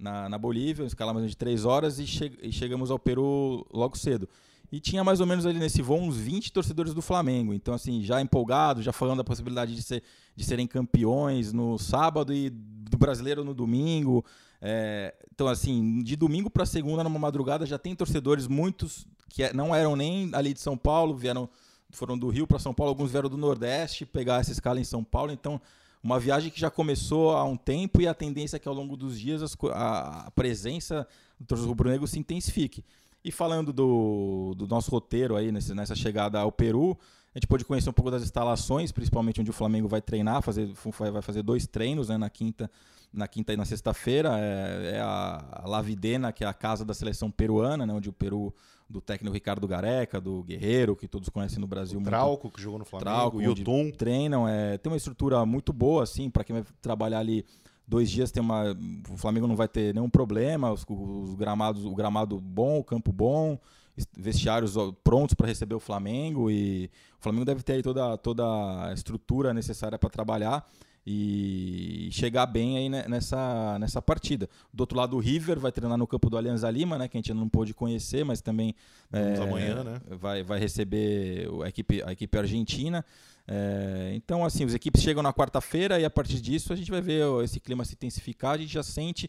na, 0.00 0.28
na 0.28 0.38
Bolívia, 0.38 0.82
uma 0.84 0.88
escala 0.88 1.12
mais 1.12 1.18
ou 1.18 1.22
menos 1.22 1.32
de 1.32 1.36
3 1.36 1.64
horas 1.64 1.98
e, 1.98 2.06
che- 2.06 2.38
e 2.42 2.50
chegamos 2.52 2.90
ao 2.90 2.98
Peru 2.98 3.66
logo 3.72 3.96
cedo. 3.96 4.28
E 4.72 4.78
tinha 4.80 5.02
mais 5.02 5.20
ou 5.20 5.26
menos 5.26 5.44
ali 5.46 5.58
nesse 5.58 5.82
voo 5.82 5.98
uns 6.00 6.16
20 6.16 6.52
torcedores 6.52 6.94
do 6.94 7.02
Flamengo. 7.02 7.52
Então, 7.52 7.74
assim, 7.74 8.02
já 8.02 8.20
empolgado, 8.20 8.82
já 8.82 8.92
falando 8.92 9.18
da 9.18 9.24
possibilidade 9.24 9.74
de, 9.74 9.82
ser, 9.82 10.02
de 10.36 10.44
serem 10.44 10.66
campeões 10.66 11.52
no 11.52 11.76
sábado 11.76 12.32
e 12.32 12.50
do 12.50 12.96
brasileiro 12.96 13.42
no 13.44 13.52
domingo. 13.52 14.24
É, 14.62 15.12
então, 15.34 15.48
assim, 15.48 16.02
de 16.02 16.14
domingo 16.16 16.48
para 16.48 16.64
segunda, 16.64 17.02
numa 17.02 17.18
madrugada, 17.18 17.66
já 17.66 17.78
tem 17.78 17.96
torcedores, 17.96 18.46
muitos 18.46 19.06
que 19.28 19.42
é- 19.42 19.52
não 19.52 19.74
eram 19.74 19.96
nem 19.96 20.30
ali 20.34 20.52
de 20.54 20.60
São 20.60 20.76
Paulo, 20.76 21.16
vieram, 21.16 21.48
foram 21.90 22.16
do 22.16 22.28
Rio 22.28 22.46
para 22.46 22.58
São 22.60 22.72
Paulo, 22.72 22.90
alguns 22.90 23.10
vieram 23.10 23.28
do 23.28 23.36
Nordeste 23.36 24.06
pegar 24.06 24.40
essa 24.40 24.52
escala 24.52 24.78
em 24.80 24.84
São 24.84 25.02
Paulo. 25.02 25.32
Então, 25.32 25.60
uma 26.02 26.18
viagem 26.18 26.50
que 26.50 26.58
já 26.58 26.70
começou 26.70 27.32
há 27.36 27.44
um 27.44 27.56
tempo 27.56 28.00
e 28.00 28.08
a 28.08 28.14
tendência 28.14 28.56
é 28.56 28.58
que 28.58 28.68
ao 28.68 28.74
longo 28.74 28.96
dos 28.96 29.18
dias 29.18 29.42
as 29.42 29.56
a, 29.72 30.26
a 30.26 30.30
presença 30.30 31.06
do 31.38 31.46
torcedor 31.46 31.70
rubro-negro 31.70 32.06
se 32.06 32.18
intensifique. 32.18 32.84
E 33.22 33.30
falando 33.30 33.72
do, 33.72 34.54
do 34.56 34.66
nosso 34.66 34.90
roteiro 34.90 35.36
aí 35.36 35.52
nesse- 35.52 35.74
nessa 35.74 35.94
chegada 35.94 36.40
ao 36.40 36.50
Peru, 36.50 36.98
a 37.34 37.38
gente 37.38 37.46
pôde 37.46 37.64
conhecer 37.64 37.90
um 37.90 37.92
pouco 37.92 38.10
das 38.10 38.22
instalações, 38.22 38.90
principalmente 38.90 39.40
onde 39.40 39.50
o 39.50 39.52
Flamengo 39.52 39.86
vai 39.88 40.00
treinar, 40.00 40.40
fazer, 40.42 40.70
vai 41.12 41.22
fazer 41.22 41.42
dois 41.42 41.66
treinos 41.66 42.08
né, 42.08 42.16
na 42.16 42.30
quinta 42.30 42.70
na 43.12 43.26
quinta 43.26 43.52
e 43.52 43.56
na 43.56 43.64
sexta-feira. 43.64 44.38
É, 44.38 44.92
é 44.96 45.00
a, 45.00 45.62
a 45.64 45.68
Lavidena, 45.68 46.32
que 46.32 46.44
é 46.44 46.46
a 46.46 46.54
casa 46.54 46.84
da 46.84 46.94
seleção 46.94 47.28
peruana, 47.28 47.84
né, 47.84 47.92
onde 47.92 48.08
o 48.08 48.12
Peru, 48.12 48.54
do 48.90 49.00
técnico 49.00 49.32
Ricardo 49.32 49.68
Gareca, 49.68 50.20
do 50.20 50.42
Guerreiro, 50.42 50.96
que 50.96 51.06
todos 51.06 51.28
conhecem 51.28 51.60
no 51.60 51.66
Brasil 51.66 51.98
O 51.98 52.00
muito 52.00 52.10
Trauco, 52.10 52.50
que 52.50 52.60
jogou 52.60 52.78
no 52.78 52.84
Flamengo, 52.84 53.08
Trauco, 53.10 53.36
o 53.36 53.40
onde 53.40 53.60
Yutun. 53.60 53.90
treinam, 53.92 54.48
é, 54.48 54.76
tem 54.78 54.90
uma 54.90 54.96
estrutura 54.96 55.46
muito 55.46 55.72
boa, 55.72 56.02
assim, 56.02 56.28
para 56.28 56.42
quem 56.42 56.54
vai 56.54 56.64
trabalhar 56.82 57.20
ali 57.20 57.46
dois 57.86 58.10
dias, 58.10 58.30
tem 58.32 58.42
uma, 58.42 58.76
o 59.10 59.16
Flamengo 59.16 59.46
não 59.46 59.54
vai 59.56 59.68
ter 59.68 59.94
nenhum 59.94 60.10
problema, 60.10 60.72
os, 60.72 60.84
os 60.88 61.34
gramados, 61.34 61.84
o 61.84 61.94
gramado 61.94 62.40
bom, 62.40 62.78
o 62.80 62.84
campo 62.84 63.12
bom, 63.12 63.58
es- 63.96 64.06
vestiários 64.16 64.74
prontos 65.04 65.34
para 65.34 65.46
receber 65.46 65.74
o 65.74 65.80
Flamengo 65.80 66.50
e 66.50 66.90
o 67.18 67.22
Flamengo 67.22 67.44
deve 67.44 67.62
ter 67.62 67.74
aí 67.74 67.82
toda, 67.82 68.16
toda 68.18 68.44
a 68.88 68.92
estrutura 68.92 69.54
necessária 69.54 69.98
para 69.98 70.10
trabalhar 70.10 70.64
e 71.06 72.08
chegar 72.12 72.46
bem 72.46 72.76
aí 72.76 72.88
ne- 72.88 73.06
nessa, 73.08 73.78
nessa 73.78 74.02
partida. 74.02 74.48
Do 74.72 74.82
outro 74.82 74.96
lado, 74.96 75.16
o 75.16 75.18
River 75.18 75.58
vai 75.58 75.72
treinar 75.72 75.96
no 75.96 76.06
campo 76.06 76.28
do 76.28 76.36
Alianza 76.36 76.70
Lima, 76.70 76.98
né, 76.98 77.08
que 77.08 77.16
a 77.16 77.18
gente 77.18 77.32
ainda 77.32 77.40
não 77.40 77.48
pôde 77.48 77.72
conhecer, 77.72 78.24
mas 78.24 78.40
também 78.40 78.74
é, 79.12 79.36
amanhã, 79.36 79.82
né? 79.82 80.00
vai, 80.10 80.42
vai 80.42 80.58
receber 80.58 81.48
a 81.64 81.68
equipe, 81.68 82.02
a 82.02 82.12
equipe 82.12 82.38
argentina. 82.38 83.04
É, 83.48 84.12
então, 84.14 84.44
assim, 84.44 84.64
as 84.64 84.74
equipes 84.74 85.02
chegam 85.02 85.22
na 85.22 85.32
quarta-feira 85.32 85.98
e 85.98 86.04
a 86.04 86.10
partir 86.10 86.40
disso 86.40 86.72
a 86.72 86.76
gente 86.76 86.90
vai 86.90 87.00
ver 87.00 87.24
esse 87.42 87.58
clima 87.58 87.84
se 87.84 87.94
intensificar, 87.94 88.52
a 88.52 88.58
gente 88.58 88.72
já 88.72 88.82
sente, 88.82 89.28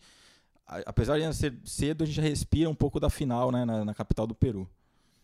apesar 0.67 1.17
de 1.17 1.23
ainda 1.23 1.33
ser 1.33 1.55
cedo, 1.65 2.03
a 2.03 2.07
gente 2.07 2.15
já 2.15 2.21
respira 2.21 2.69
um 2.69 2.75
pouco 2.75 2.99
da 2.99 3.09
final 3.09 3.51
né, 3.51 3.65
na, 3.65 3.85
na 3.85 3.93
capital 3.93 4.27
do 4.27 4.35
Peru. 4.35 4.69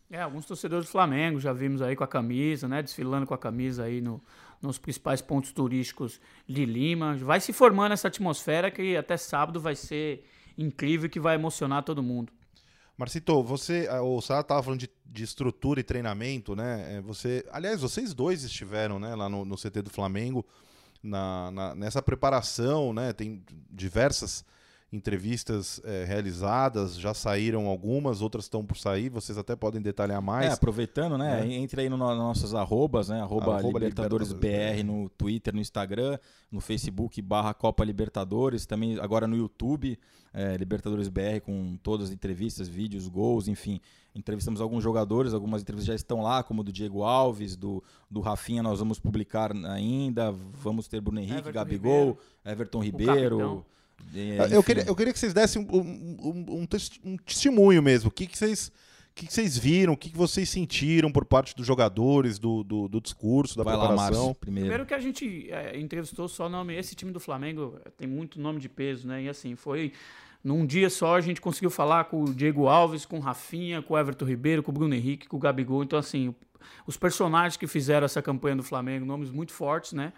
É, 0.09 0.21
alguns 0.21 0.45
torcedores 0.45 0.85
do 0.85 0.91
Flamengo 0.91 1.37
já 1.37 1.51
vimos 1.51 1.81
aí 1.81 1.93
com 1.93 2.03
a 2.03 2.07
camisa, 2.07 2.65
né? 2.65 2.81
Desfilando 2.81 3.27
com 3.27 3.33
a 3.33 3.37
camisa 3.37 3.83
aí 3.83 3.99
no, 3.99 4.21
nos 4.61 4.77
principais 4.77 5.21
pontos 5.21 5.51
turísticos 5.51 6.19
de 6.47 6.65
Lima. 6.65 7.15
Vai 7.15 7.39
se 7.39 7.53
formando 7.53 7.91
essa 7.93 8.07
atmosfera 8.07 8.71
que 8.71 8.95
até 8.97 9.17
sábado 9.17 9.59
vai 9.59 9.75
ser 9.75 10.25
incrível 10.57 11.09
que 11.09 11.19
vai 11.19 11.35
emocionar 11.35 11.83
todo 11.83 12.01
mundo. 12.01 12.31
Marcito, 12.97 13.43
você, 13.43 13.87
ah, 13.91 14.01
o 14.01 14.19
Sara 14.21 14.41
estava 14.41 14.63
falando 14.63 14.79
de, 14.79 14.89
de 15.05 15.23
estrutura 15.23 15.79
e 15.79 15.83
treinamento, 15.83 16.55
né? 16.55 16.97
É, 16.97 17.01
Você, 17.01 17.45
aliás, 17.51 17.79
vocês 17.81 18.13
dois 18.13 18.43
estiveram, 18.43 18.97
né, 18.99 19.13
lá 19.13 19.29
no, 19.29 19.45
no 19.45 19.55
CT 19.55 19.83
do 19.83 19.89
Flamengo 19.91 20.43
na, 21.03 21.51
na- 21.51 21.75
nessa 21.75 22.01
preparação, 22.01 22.91
né? 22.93 23.13
Tem 23.13 23.43
diversas 23.69 24.43
entrevistas 24.91 25.81
é, 25.83 26.05
realizadas, 26.05 26.97
já 26.97 27.13
saíram 27.13 27.67
algumas, 27.67 28.21
outras 28.21 28.45
estão 28.45 28.65
por 28.65 28.77
sair. 28.77 29.09
Vocês 29.09 29.37
até 29.37 29.55
podem 29.55 29.81
detalhar 29.81 30.19
É, 30.19 30.21
mais. 30.21 30.53
aproveitando, 30.53 31.17
né? 31.17 31.45
É. 31.45 31.53
Entre 31.53 31.81
aí 31.81 31.89
nos 31.89 31.99
no, 31.99 32.15
nossos 32.15 32.55
arrobas, 32.55 33.09
né? 33.09 33.21
Arroba, 33.21 33.57
Arroba 33.57 33.79
Libertadores, 33.79 34.29
Libertadores 34.29 34.81
BR 34.81 34.85
no 34.85 35.09
Twitter, 35.09 35.53
no 35.53 35.59
Instagram, 35.59 36.17
no 36.49 36.61
Facebook 36.61 37.21
barra 37.21 37.53
Copa 37.53 37.83
Libertadores, 37.83 38.65
também 38.65 38.97
agora 38.99 39.27
no 39.27 39.35
YouTube, 39.35 39.99
é, 40.33 40.55
Libertadores 40.55 41.09
BR 41.09 41.41
com 41.43 41.77
todas 41.83 42.07
as 42.07 42.13
entrevistas, 42.13 42.69
vídeos, 42.69 43.09
gols, 43.09 43.49
enfim. 43.49 43.81
Entrevistamos 44.15 44.61
alguns 44.61 44.83
jogadores, 44.83 45.33
algumas 45.33 45.61
entrevistas 45.61 45.87
já 45.87 45.95
estão 45.95 46.21
lá, 46.21 46.41
como 46.43 46.63
do 46.63 46.71
Diego 46.71 47.03
Alves, 47.03 47.55
do, 47.55 47.83
do 48.09 48.21
Rafinha, 48.21 48.63
nós 48.63 48.79
vamos 48.79 48.99
publicar 48.99 49.51
ainda. 49.51 50.31
Vamos 50.31 50.87
ter 50.87 51.01
Bruno 51.01 51.19
Henrique, 51.19 51.39
Everton 51.39 51.51
Gabigol, 51.51 51.91
Ribeiro. 51.91 52.19
Everton. 52.45 52.79
Ribeiro. 52.79 53.65
É, 54.15 54.37
Ah, 54.39 54.47
eu, 54.49 54.63
queria, 54.63 54.83
eu 54.83 54.95
queria 54.95 55.13
que 55.13 55.19
vocês 55.19 55.33
dessem 55.33 55.61
um, 55.61 55.75
um- 55.75 56.17
um- 56.21 56.59
um 56.61 56.65
tes- 56.65 56.99
um 57.03 57.17
testemunho 57.17 57.81
mesmo. 57.81 58.09
O 58.09 58.11
que, 58.11 58.25
que 58.27 58.37
vocês. 58.37 58.71
O 59.11 59.19
que, 59.19 59.25
que 59.25 59.33
vocês 59.33 59.57
viram? 59.57 59.93
O 59.93 59.97
que, 59.97 60.11
que 60.11 60.17
vocês 60.17 60.47
sentiram 60.47 61.11
por 61.11 61.25
parte 61.25 61.55
dos 61.55 61.65
jogadores, 61.65 62.37
do, 62.37 62.63
do, 62.63 62.87
do 62.87 63.01
discurso, 63.01 63.57
da 63.57 63.63
Vai 63.63 63.75
lá, 63.75 63.87
preparação? 63.87 64.25
Márcio, 64.27 64.35
primeiro. 64.35 64.65
Primeiro 64.67 64.85
que 64.85 64.93
a 64.93 64.99
gente 64.99 65.49
é, 65.51 65.79
entrevistou 65.79 66.27
só 66.27 66.47
nome. 66.47 66.75
Esse 66.75 66.93
time 66.93 67.11
do 67.11 67.19
Flamengo 67.19 67.79
é, 67.83 67.89
tem 67.89 68.07
muito 68.07 68.39
nome 68.39 68.59
de 68.59 68.69
peso, 68.69 69.07
né? 69.07 69.23
E 69.23 69.29
assim, 69.29 69.55
foi. 69.55 69.91
Num 70.43 70.67
dia 70.67 70.87
só 70.89 71.15
a 71.15 71.21
gente 71.21 71.41
conseguiu 71.41 71.71
falar 71.71 72.03
com 72.05 72.23
o 72.25 72.33
Diego 72.33 72.67
Alves, 72.67 73.05
com 73.07 73.17
o 73.17 73.19
Rafinha, 73.19 73.81
com 73.81 73.95
o 73.95 73.97
Everton 73.97 74.23
Ribeiro, 74.25 74.61
com 74.61 74.69
o 74.71 74.73
Bruno 74.73 74.93
Henrique, 74.93 75.27
com 75.27 75.35
o 75.35 75.39
Gabigol. 75.39 75.83
Então, 75.83 75.97
assim, 75.97 76.33
os 76.85 76.95
personagens 76.95 77.57
que 77.57 77.65
fizeram 77.65 78.05
essa 78.05 78.21
campanha 78.21 78.55
do 78.55 78.63
Flamengo, 78.63 79.03
nomes 79.03 79.31
muito 79.31 79.51
fortes, 79.51 79.93
né? 79.93 80.13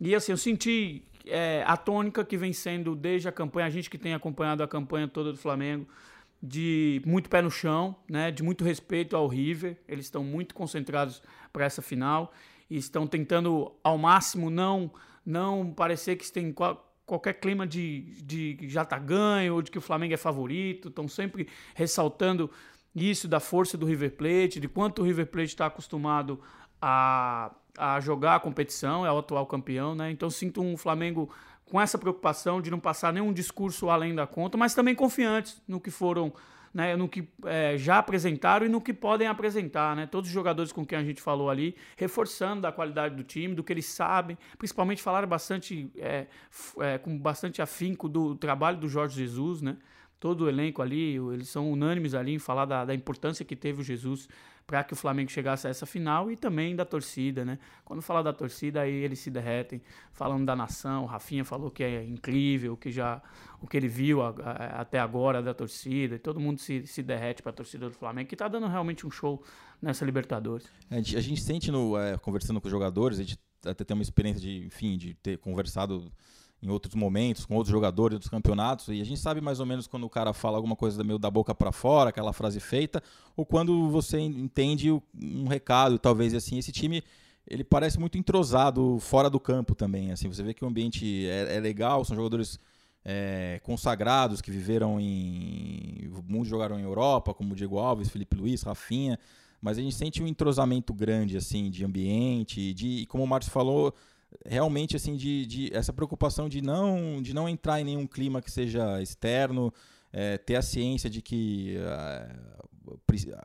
E 0.00 0.14
assim, 0.14 0.30
eu 0.30 0.38
senti 0.38 1.02
é, 1.28 1.64
a 1.66 1.76
tônica 1.76 2.24
que 2.24 2.36
vem 2.36 2.52
sendo 2.52 2.94
desde 2.94 3.28
a 3.28 3.32
campanha, 3.32 3.66
a 3.66 3.70
gente 3.70 3.88
que 3.88 3.98
tem 3.98 4.14
acompanhado 4.14 4.62
a 4.62 4.68
campanha 4.68 5.06
toda 5.08 5.32
do 5.32 5.38
Flamengo, 5.38 5.86
de 6.42 7.02
muito 7.04 7.28
pé 7.28 7.42
no 7.42 7.50
chão, 7.50 7.96
né, 8.08 8.30
de 8.30 8.42
muito 8.42 8.64
respeito 8.64 9.16
ao 9.16 9.26
River. 9.26 9.76
Eles 9.88 10.06
estão 10.06 10.22
muito 10.22 10.54
concentrados 10.54 11.22
para 11.52 11.64
essa 11.64 11.82
final 11.82 12.32
e 12.70 12.76
estão 12.76 13.06
tentando 13.06 13.72
ao 13.82 13.98
máximo 13.98 14.50
não 14.50 14.90
não 15.24 15.74
parecer 15.74 16.16
que 16.16 16.32
tem 16.32 16.54
qualquer 17.04 17.34
clima 17.34 17.66
de, 17.66 18.14
de 18.22 18.58
já 18.62 18.82
tá 18.82 18.98
ganho 18.98 19.56
ou 19.56 19.62
de 19.62 19.70
que 19.70 19.76
o 19.76 19.80
Flamengo 19.80 20.14
é 20.14 20.16
favorito. 20.16 20.88
Estão 20.88 21.06
sempre 21.06 21.48
ressaltando 21.74 22.50
isso 22.94 23.28
da 23.28 23.38
força 23.38 23.76
do 23.76 23.84
River 23.84 24.12
Plate, 24.12 24.58
de 24.58 24.68
quanto 24.68 25.02
o 25.02 25.04
River 25.04 25.26
Plate 25.26 25.48
está 25.48 25.66
acostumado 25.66 26.40
a, 26.80 27.54
a 27.78 28.00
jogar 28.00 28.36
a 28.36 28.40
competição, 28.40 29.06
é 29.06 29.12
o 29.12 29.18
atual 29.18 29.46
campeão, 29.46 29.94
né? 29.94 30.10
Então 30.10 30.28
sinto 30.28 30.60
um 30.60 30.76
Flamengo 30.76 31.30
com 31.64 31.80
essa 31.80 31.98
preocupação 31.98 32.60
de 32.60 32.70
não 32.70 32.80
passar 32.80 33.12
nenhum 33.12 33.32
discurso 33.32 33.90
além 33.90 34.14
da 34.14 34.26
conta, 34.26 34.56
mas 34.56 34.74
também 34.74 34.94
confiantes 34.94 35.62
no 35.68 35.78
que 35.78 35.90
foram, 35.90 36.32
né, 36.72 36.96
no 36.96 37.08
que 37.08 37.28
é, 37.44 37.76
já 37.76 37.98
apresentaram 37.98 38.66
e 38.66 38.68
no 38.68 38.80
que 38.80 38.92
podem 38.92 39.28
apresentar, 39.28 39.94
né? 39.94 40.06
Todos 40.06 40.28
os 40.28 40.34
jogadores 40.34 40.72
com 40.72 40.84
quem 40.84 40.98
a 40.98 41.04
gente 41.04 41.20
falou 41.20 41.50
ali, 41.50 41.76
reforçando 41.96 42.62
da 42.62 42.72
qualidade 42.72 43.14
do 43.14 43.22
time, 43.22 43.54
do 43.54 43.62
que 43.62 43.72
eles 43.72 43.86
sabem, 43.86 44.36
principalmente 44.56 45.02
falaram 45.02 45.28
bastante, 45.28 45.90
é, 45.96 46.26
é, 46.80 46.98
com 46.98 47.16
bastante 47.18 47.60
afinco 47.60 48.08
do 48.08 48.34
trabalho 48.34 48.78
do 48.78 48.88
Jorge 48.88 49.16
Jesus, 49.16 49.62
né? 49.62 49.76
Todo 50.18 50.46
o 50.46 50.48
elenco 50.48 50.82
ali, 50.82 51.14
eles 51.14 51.48
são 51.48 51.70
unânimes 51.70 52.12
ali 52.12 52.34
em 52.34 52.40
falar 52.40 52.64
da, 52.64 52.84
da 52.84 52.92
importância 52.92 53.44
que 53.44 53.54
teve 53.54 53.82
o 53.82 53.84
Jesus 53.84 54.28
para 54.68 54.84
que 54.84 54.92
o 54.92 54.96
Flamengo 54.96 55.30
chegasse 55.30 55.66
a 55.66 55.70
essa 55.70 55.86
final 55.86 56.30
e 56.30 56.36
também 56.36 56.76
da 56.76 56.84
torcida, 56.84 57.42
né? 57.42 57.58
Quando 57.86 58.02
fala 58.02 58.22
da 58.22 58.34
torcida, 58.34 58.82
aí 58.82 58.92
eles 58.92 59.18
se 59.18 59.30
derretem, 59.30 59.80
falando 60.12 60.44
da 60.44 60.54
nação. 60.54 61.04
O 61.04 61.06
Rafinha 61.06 61.42
falou 61.42 61.70
que 61.70 61.82
é 61.82 62.04
incrível, 62.04 62.76
que 62.76 62.92
já 62.92 63.22
o 63.62 63.66
que 63.66 63.78
ele 63.78 63.88
viu 63.88 64.20
a, 64.20 64.28
a, 64.28 64.82
até 64.82 64.98
agora 64.98 65.42
da 65.42 65.54
torcida, 65.54 66.16
e 66.16 66.18
todo 66.18 66.38
mundo 66.38 66.60
se, 66.60 66.86
se 66.86 67.02
derrete 67.02 67.42
para 67.42 67.48
a 67.48 67.54
torcida 67.54 67.88
do 67.88 67.94
Flamengo, 67.94 68.28
que 68.28 68.34
está 68.34 68.46
dando 68.46 68.66
realmente 68.66 69.06
um 69.06 69.10
show 69.10 69.42
nessa 69.80 70.04
Libertadores. 70.04 70.68
A 70.90 71.00
gente, 71.00 71.40
sente 71.40 71.70
no, 71.70 71.96
é, 71.96 72.18
conversando 72.18 72.60
com 72.60 72.66
os 72.66 72.70
jogadores, 72.70 73.18
a 73.18 73.22
gente 73.22 73.38
até 73.64 73.84
tem 73.84 73.94
uma 73.94 74.02
experiência 74.02 74.42
de, 74.42 74.66
enfim, 74.66 74.98
de 74.98 75.14
ter 75.14 75.38
conversado 75.38 76.12
em 76.62 76.68
outros 76.68 76.94
momentos, 76.94 77.44
com 77.46 77.54
outros 77.54 77.70
jogadores 77.70 78.18
dos 78.18 78.28
campeonatos, 78.28 78.88
e 78.88 79.00
a 79.00 79.04
gente 79.04 79.20
sabe 79.20 79.40
mais 79.40 79.60
ou 79.60 79.66
menos 79.66 79.86
quando 79.86 80.04
o 80.04 80.10
cara 80.10 80.32
fala 80.32 80.56
alguma 80.56 80.74
coisa 80.74 81.04
meio 81.04 81.18
da 81.18 81.30
boca 81.30 81.54
para 81.54 81.70
fora, 81.70 82.10
aquela 82.10 82.32
frase 82.32 82.58
feita, 82.58 83.02
ou 83.36 83.46
quando 83.46 83.88
você 83.90 84.18
entende 84.18 84.90
um 84.90 85.46
recado, 85.46 85.98
talvez 85.98 86.34
assim, 86.34 86.58
esse 86.58 86.72
time 86.72 87.02
ele 87.46 87.64
parece 87.64 87.98
muito 87.98 88.18
entrosado 88.18 88.98
fora 89.00 89.30
do 89.30 89.40
campo 89.40 89.74
também, 89.74 90.10
assim, 90.10 90.28
você 90.28 90.42
vê 90.42 90.52
que 90.52 90.64
o 90.64 90.68
ambiente 90.68 91.26
é, 91.28 91.56
é 91.56 91.60
legal, 91.60 92.04
são 92.04 92.16
jogadores 92.16 92.58
é, 93.04 93.60
consagrados 93.62 94.42
que 94.42 94.50
viveram 94.50 95.00
em 95.00 96.10
muitos 96.28 96.48
jogaram 96.48 96.78
em 96.78 96.82
Europa, 96.82 97.32
como 97.32 97.54
Diego 97.54 97.78
Alves, 97.78 98.10
Felipe 98.10 98.36
Luiz, 98.36 98.62
Rafinha, 98.62 99.18
mas 99.62 99.78
a 99.78 99.80
gente 99.80 99.94
sente 99.94 100.22
um 100.22 100.26
entrosamento 100.26 100.92
grande 100.92 101.36
assim 101.36 101.70
de 101.70 101.84
ambiente, 101.84 102.74
de 102.74 102.86
e 102.86 103.06
como 103.06 103.24
o 103.24 103.26
Marcos 103.26 103.48
falou, 103.48 103.94
realmente 104.44 104.96
assim 104.96 105.16
de, 105.16 105.46
de, 105.46 105.74
essa 105.74 105.92
preocupação 105.92 106.48
de 106.48 106.60
não 106.60 107.20
de 107.22 107.34
não 107.34 107.48
entrar 107.48 107.80
em 107.80 107.84
nenhum 107.84 108.06
clima 108.06 108.42
que 108.42 108.50
seja 108.50 109.00
externo 109.00 109.72
é, 110.12 110.38
ter 110.38 110.56
a 110.56 110.62
ciência 110.62 111.08
de 111.08 111.22
que 111.22 111.76
uh, 111.78 112.98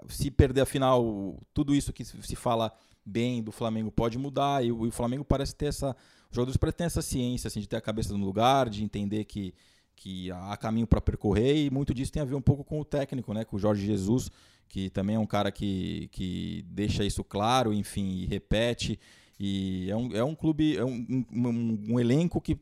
se 0.08 0.30
perder 0.30 0.62
a 0.62 0.66
final 0.66 1.38
tudo 1.54 1.74
isso 1.74 1.94
que 1.94 2.04
se 2.04 2.36
fala 2.36 2.72
bem 3.06 3.42
do 3.42 3.52
Flamengo 3.52 3.92
pode 3.92 4.18
mudar 4.18 4.64
e 4.64 4.72
o, 4.72 4.86
e 4.86 4.90
o 4.90 4.92
Flamengo 4.92 5.24
parece 5.24 5.56
ter 5.56 5.68
essa 5.68 5.96
os 6.30 6.36
jogadores 6.36 6.76
ter 6.76 6.84
essa 6.84 7.02
ciência 7.02 7.48
assim 7.48 7.60
de 7.60 7.68
ter 7.68 7.78
a 7.78 7.82
cabeça 7.82 8.16
no 8.18 8.26
lugar 8.26 8.70
de 8.70 8.84
entender 8.84 9.26
que 9.26 9.54
que 9.96 10.32
há 10.32 10.58
caminho 10.58 10.88
para 10.88 11.00
percorrer 11.00 11.66
e 11.66 11.70
muito 11.70 11.94
disso 11.94 12.12
tem 12.12 12.22
a 12.22 12.26
ver 12.26 12.36
um 12.36 12.42
pouco 12.42 12.64
com 12.64 12.80
o 12.80 12.86
técnico, 12.86 13.34
né, 13.34 13.46
com 13.46 13.56
o 13.56 13.60
Jorge 13.60 13.86
Jesus, 13.86 14.30
que 14.68 14.90
também 14.90 15.16
é 15.16 15.20
um 15.20 15.26
cara 15.26 15.52
que, 15.52 16.10
que 16.12 16.66
deixa 16.68 17.06
isso 17.06 17.24
claro, 17.24 17.74
enfim, 17.74 18.26
repete 18.26 19.00
e 19.40 19.90
é 19.90 19.96
um, 19.96 20.16
é 20.16 20.24
um 20.24 20.36
clube, 20.36 20.78
é 20.78 20.86
um, 20.86 21.26
um, 21.32 21.86
um 21.90 22.00
elenco 22.00 22.40
que 22.40 22.58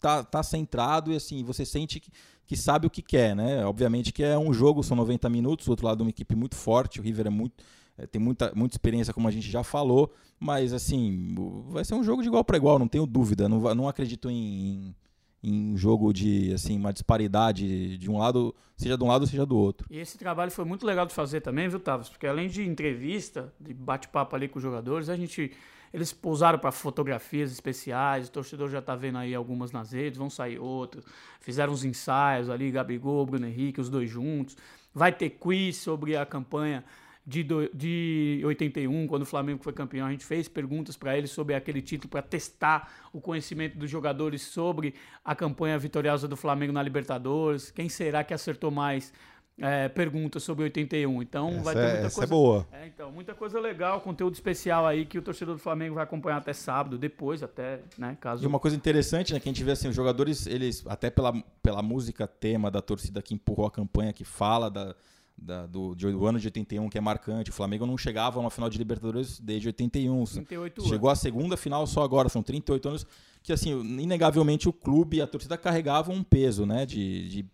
tá, 0.00 0.22
tá 0.22 0.42
centrado 0.42 1.12
e 1.12 1.16
assim, 1.16 1.42
você 1.42 1.64
sente 1.64 2.00
que, 2.00 2.10
que 2.46 2.56
sabe 2.56 2.86
o 2.86 2.90
que 2.90 3.02
quer, 3.02 3.34
né? 3.34 3.64
Obviamente 3.64 4.12
que 4.12 4.22
é 4.22 4.38
um 4.38 4.52
jogo, 4.52 4.82
são 4.82 4.96
90 4.96 5.28
minutos, 5.28 5.66
o 5.66 5.70
outro 5.70 5.86
lado 5.86 6.02
uma 6.02 6.10
equipe 6.10 6.34
muito 6.34 6.56
forte, 6.56 7.00
o 7.00 7.02
River 7.02 7.26
é 7.26 7.30
muito 7.30 7.62
é, 7.98 8.06
tem 8.06 8.22
muita, 8.22 8.52
muita 8.54 8.74
experiência, 8.74 9.12
como 9.12 9.26
a 9.26 9.30
gente 9.30 9.50
já 9.50 9.64
falou, 9.64 10.14
mas 10.38 10.72
assim, 10.72 11.34
vai 11.68 11.84
ser 11.84 11.94
um 11.94 12.04
jogo 12.04 12.22
de 12.22 12.28
igual 12.28 12.44
para 12.44 12.56
igual, 12.56 12.78
não 12.78 12.86
tenho 12.86 13.04
dúvida. 13.04 13.48
Não, 13.48 13.74
não 13.74 13.88
acredito 13.88 14.30
em, 14.30 14.94
em, 15.42 15.72
em 15.72 15.76
jogo 15.76 16.12
de 16.12 16.52
assim, 16.52 16.78
uma 16.78 16.92
disparidade 16.92 17.98
de 17.98 18.08
um 18.08 18.16
lado, 18.16 18.54
seja 18.76 18.96
de 18.96 19.02
um 19.02 19.08
lado, 19.08 19.26
seja 19.26 19.44
do 19.44 19.56
outro. 19.56 19.88
E 19.90 19.98
esse 19.98 20.16
trabalho 20.16 20.52
foi 20.52 20.64
muito 20.64 20.86
legal 20.86 21.06
de 21.06 21.12
fazer 21.12 21.40
também, 21.40 21.68
viu, 21.68 21.80
Tavos? 21.80 22.08
Porque 22.08 22.26
além 22.26 22.48
de 22.48 22.62
entrevista, 22.64 23.52
de 23.58 23.74
bate-papo 23.74 24.36
ali 24.36 24.48
com 24.48 24.58
os 24.60 24.62
jogadores, 24.62 25.08
a 25.08 25.16
gente 25.16 25.50
eles 25.92 26.12
pousaram 26.12 26.58
para 26.58 26.70
fotografias 26.70 27.50
especiais, 27.50 28.28
o 28.28 28.32
torcedor 28.32 28.68
já 28.68 28.78
está 28.78 28.94
vendo 28.94 29.18
aí 29.18 29.34
algumas 29.34 29.72
nas 29.72 29.92
redes, 29.92 30.18
vão 30.18 30.30
sair 30.30 30.58
outras. 30.58 31.04
Fizeram 31.40 31.72
uns 31.72 31.84
ensaios 31.84 32.50
ali, 32.50 32.70
Gabigol, 32.70 33.26
Bruno 33.26 33.46
Henrique, 33.46 33.80
os 33.80 33.88
dois 33.88 34.08
juntos. 34.10 34.56
Vai 34.94 35.12
ter 35.12 35.30
quiz 35.30 35.76
sobre 35.76 36.16
a 36.16 36.26
campanha 36.26 36.84
de, 37.28 37.42
do, 37.42 37.68
de 37.74 38.40
81, 38.42 39.06
quando 39.06 39.22
o 39.22 39.26
Flamengo 39.26 39.62
foi 39.62 39.74
campeão. 39.74 40.06
A 40.06 40.10
gente 40.10 40.24
fez 40.24 40.48
perguntas 40.48 40.96
para 40.96 41.16
eles 41.16 41.30
sobre 41.30 41.54
aquele 41.54 41.82
título 41.82 42.08
para 42.08 42.22
testar 42.22 42.90
o 43.12 43.20
conhecimento 43.20 43.76
dos 43.76 43.90
jogadores 43.90 44.40
sobre 44.40 44.94
a 45.22 45.34
campanha 45.34 45.78
vitoriosa 45.78 46.26
do 46.26 46.36
Flamengo 46.36 46.72
na 46.72 46.82
Libertadores. 46.82 47.70
Quem 47.70 47.86
será 47.88 48.24
que 48.24 48.32
acertou 48.32 48.70
mais 48.70 49.12
é, 49.60 49.88
perguntas 49.88 50.42
sobre 50.42 50.64
81. 50.64 51.22
Então 51.22 51.48
essa 51.48 51.62
vai 51.62 51.74
ter 51.74 51.80
muita 51.80 51.96
é, 51.96 52.06
essa 52.06 52.14
coisa. 52.16 52.24
é 52.24 52.36
boa. 52.36 52.66
É, 52.72 52.86
então, 52.86 53.10
muita 53.10 53.34
coisa 53.34 53.60
legal, 53.60 54.00
conteúdo 54.00 54.34
especial 54.34 54.86
aí 54.86 55.04
que 55.04 55.18
o 55.18 55.22
torcedor 55.22 55.54
do 55.54 55.60
Flamengo 55.60 55.94
vai 55.94 56.04
acompanhar 56.04 56.38
até 56.38 56.52
sábado, 56.52 56.96
depois 56.96 57.42
até, 57.42 57.80
né? 57.96 58.16
Caso... 58.20 58.42
E 58.42 58.46
uma 58.46 58.58
coisa 58.58 58.76
interessante, 58.76 59.32
né, 59.32 59.40
que 59.40 59.48
a 59.48 59.52
gente 59.52 59.64
vê 59.64 59.72
assim, 59.72 59.88
os 59.88 59.96
jogadores, 59.96 60.46
eles, 60.46 60.84
até 60.86 61.10
pela, 61.10 61.32
pela 61.62 61.82
música 61.82 62.26
tema 62.26 62.70
da 62.70 62.80
torcida 62.80 63.20
que 63.20 63.34
empurrou 63.34 63.66
a 63.66 63.70
campanha, 63.70 64.12
que 64.12 64.24
fala 64.24 64.70
da, 64.70 64.94
da, 65.36 65.66
do, 65.66 65.94
de, 65.94 66.10
do 66.10 66.26
ano 66.26 66.38
de 66.38 66.46
81, 66.46 66.88
que 66.88 66.98
é 66.98 67.00
marcante. 67.00 67.50
O 67.50 67.52
Flamengo 67.52 67.86
não 67.86 67.98
chegava 67.98 68.38
a 68.38 68.40
uma 68.40 68.50
final 68.50 68.70
de 68.70 68.78
Libertadores 68.78 69.40
desde 69.40 69.68
81. 69.68 70.24
38 70.24 70.88
Chegou 70.88 71.10
à 71.10 71.16
segunda 71.16 71.56
final 71.56 71.86
só 71.86 72.02
agora, 72.02 72.28
são 72.28 72.42
38 72.42 72.88
anos 72.88 73.06
que 73.42 73.52
assim, 73.52 73.70
inegavelmente 73.98 74.68
o 74.68 74.72
clube 74.72 75.18
e 75.18 75.22
a 75.22 75.26
torcida 75.26 75.56
carregavam 75.56 76.14
um 76.14 76.22
peso, 76.22 76.66
né, 76.66 76.84
de, 76.84 77.28
de 77.28 77.46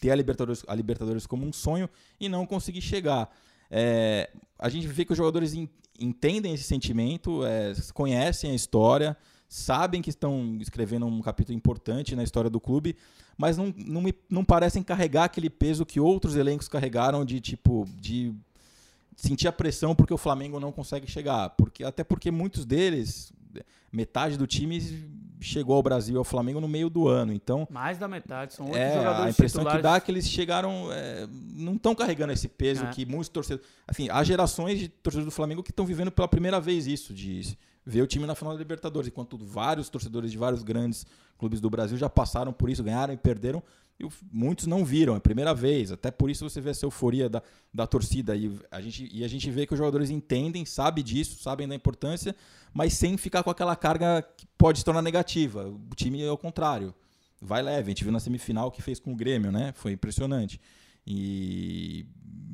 ter 0.00 0.10
a 0.10 0.14
Libertadores, 0.14 0.64
a 0.66 0.74
Libertadores 0.74 1.26
como 1.26 1.46
um 1.46 1.52
sonho 1.52 1.88
e 2.20 2.28
não 2.28 2.46
conseguir 2.46 2.80
chegar. 2.80 3.30
É, 3.70 4.30
a 4.58 4.68
gente 4.68 4.86
vê 4.86 5.04
que 5.04 5.12
os 5.12 5.18
jogadores 5.18 5.54
in, 5.54 5.68
entendem 5.98 6.54
esse 6.54 6.64
sentimento, 6.64 7.44
é, 7.44 7.72
conhecem 7.92 8.50
a 8.50 8.54
história, 8.54 9.16
sabem 9.48 10.02
que 10.02 10.10
estão 10.10 10.58
escrevendo 10.60 11.06
um 11.06 11.20
capítulo 11.20 11.56
importante 11.56 12.16
na 12.16 12.22
história 12.22 12.50
do 12.50 12.60
clube, 12.60 12.96
mas 13.36 13.56
não, 13.56 13.72
não, 13.76 14.00
me, 14.00 14.14
não 14.28 14.44
parecem 14.44 14.82
carregar 14.82 15.24
aquele 15.24 15.50
peso 15.50 15.86
que 15.86 16.00
outros 16.00 16.36
elencos 16.36 16.68
carregaram 16.68 17.24
de 17.24 17.40
tipo 17.40 17.86
de 17.98 18.34
sentir 19.14 19.48
a 19.48 19.52
pressão 19.52 19.94
porque 19.94 20.12
o 20.12 20.18
Flamengo 20.18 20.60
não 20.60 20.72
consegue 20.72 21.06
chegar, 21.06 21.50
porque 21.50 21.84
até 21.84 22.04
porque 22.04 22.30
muitos 22.30 22.64
deles, 22.64 23.32
metade 23.90 24.36
do 24.36 24.46
time 24.46 24.78
chegou 25.46 25.76
ao 25.76 25.82
Brasil 25.82 26.18
ao 26.18 26.24
Flamengo 26.24 26.60
no 26.60 26.68
meio 26.68 26.90
do 26.90 27.08
ano. 27.08 27.32
Então, 27.32 27.66
mais 27.70 27.98
da 27.98 28.08
metade 28.08 28.54
são 28.54 28.66
oito 28.66 28.76
é, 28.76 28.94
jogadores 28.94 29.26
a 29.26 29.30
impressão 29.30 29.60
titulares. 29.60 29.78
que 29.78 29.82
dá 29.82 29.96
é 29.96 30.00
que 30.00 30.10
eles 30.10 30.28
chegaram, 30.28 30.92
é, 30.92 31.26
não 31.54 31.74
estão 31.74 31.94
carregando 31.94 32.32
esse 32.32 32.48
peso 32.48 32.84
É. 32.84 32.90
que 32.90 33.06
muitos 33.06 33.28
torcedores, 33.28 33.66
assim, 33.86 34.08
há 34.10 34.22
gerações 34.24 34.78
de 34.78 34.88
torcedores 34.88 35.26
do 35.26 35.30
Flamengo 35.34 35.62
que 35.62 35.70
estão 35.70 35.86
vivendo 35.86 36.10
pela 36.10 36.28
primeira 36.28 36.60
vez 36.60 36.86
isso, 36.86 37.14
de 37.14 37.56
ver 37.84 38.02
o 38.02 38.06
time 38.06 38.26
na 38.26 38.34
final 38.34 38.52
da 38.52 38.58
Libertadores, 38.58 39.08
enquanto 39.08 39.38
vários 39.38 39.88
torcedores 39.88 40.32
de 40.32 40.38
vários 40.38 40.62
grandes 40.62 41.06
clubes 41.38 41.60
do 41.60 41.70
Brasil 41.70 41.96
já 41.96 42.10
passaram 42.10 42.52
por 42.52 42.68
isso, 42.68 42.82
ganharam 42.82 43.14
e 43.14 43.16
perderam. 43.16 43.62
E 43.98 44.06
muitos 44.30 44.66
não 44.66 44.84
viram, 44.84 45.14
é 45.14 45.16
a 45.16 45.20
primeira 45.20 45.54
vez. 45.54 45.90
Até 45.90 46.10
por 46.10 46.30
isso 46.30 46.48
você 46.48 46.60
vê 46.60 46.70
essa 46.70 46.84
euforia 46.84 47.28
da, 47.28 47.42
da 47.72 47.86
torcida. 47.86 48.36
E 48.36 48.58
a, 48.70 48.80
gente, 48.80 49.08
e 49.10 49.24
a 49.24 49.28
gente 49.28 49.50
vê 49.50 49.66
que 49.66 49.72
os 49.72 49.78
jogadores 49.78 50.10
entendem, 50.10 50.66
sabem 50.66 51.02
disso, 51.02 51.42
sabem 51.42 51.66
da 51.66 51.74
importância, 51.74 52.36
mas 52.74 52.92
sem 52.92 53.16
ficar 53.16 53.42
com 53.42 53.50
aquela 53.50 53.74
carga 53.74 54.22
que 54.36 54.46
pode 54.58 54.80
se 54.80 54.84
tornar 54.84 55.00
negativa. 55.00 55.66
O 55.68 55.94
time 55.94 56.22
é 56.22 56.30
o 56.30 56.36
contrário. 56.36 56.94
Vai 57.40 57.62
leve. 57.62 57.88
A 57.88 57.90
gente 57.90 58.04
viu 58.04 58.12
na 58.12 58.20
semifinal 58.20 58.70
que 58.70 58.82
fez 58.82 59.00
com 59.00 59.12
o 59.12 59.16
Grêmio, 59.16 59.50
né? 59.50 59.72
Foi 59.74 59.92
impressionante. 59.92 60.60
E, 61.06 62.04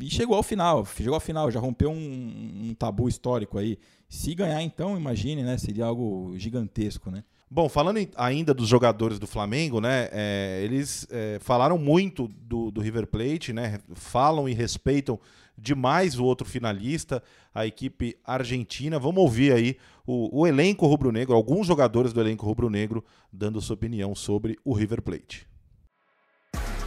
e 0.01 0.11
chegou 0.11 0.37
ao 0.37 0.43
final. 0.45 0.87
Chegou 0.87 1.15
ao 1.15 1.21
final, 1.21 1.51
já 1.51 1.59
rompeu 1.59 1.91
um, 1.91 2.69
um 2.69 2.75
tabu 2.75 3.09
histórico 3.09 3.59
aí. 3.59 3.79
Se 4.09 4.35
ganhar, 4.35 4.63
então, 4.63 4.97
imagine, 4.97 5.43
né? 5.43 5.59
Seria 5.59 5.87
algo 5.87 6.35
gigantesco, 6.37 7.11
né? 7.11 7.25
Bom, 7.55 7.69
falando 7.69 7.99
em- 7.99 8.09
ainda 8.17 8.55
dos 8.55 8.67
jogadores 8.67 9.19
do 9.19 9.27
Flamengo, 9.27 9.79
né? 9.79 10.09
é, 10.11 10.63
eles 10.65 11.07
é, 11.11 11.39
falaram 11.39 11.77
muito 11.77 12.27
do, 12.27 12.71
do 12.71 12.81
River 12.81 13.07
Plate, 13.07 13.53
né? 13.53 13.79
Falam 13.95 14.49
e 14.49 14.55
respeitam 14.55 15.21
demais 15.59 16.19
o 16.19 16.25
outro 16.25 16.47
finalista, 16.49 17.23
a 17.55 17.67
equipe 17.67 18.17
argentina. 18.25 18.99
Vamos 18.99 19.23
ouvir 19.23 19.53
aí 19.53 19.77
o, 20.07 20.41
o 20.41 20.47
elenco 20.47 20.87
rubro-negro, 20.87 21.35
alguns 21.37 21.67
jogadores 21.67 22.15
do 22.15 22.23
elenco 22.23 22.47
rubro-negro, 22.47 23.05
dando 23.31 23.61
sua 23.61 23.75
opinião 23.75 24.15
sobre 24.15 24.59
o 24.65 24.73
River 24.73 25.03
Plate. 25.03 25.47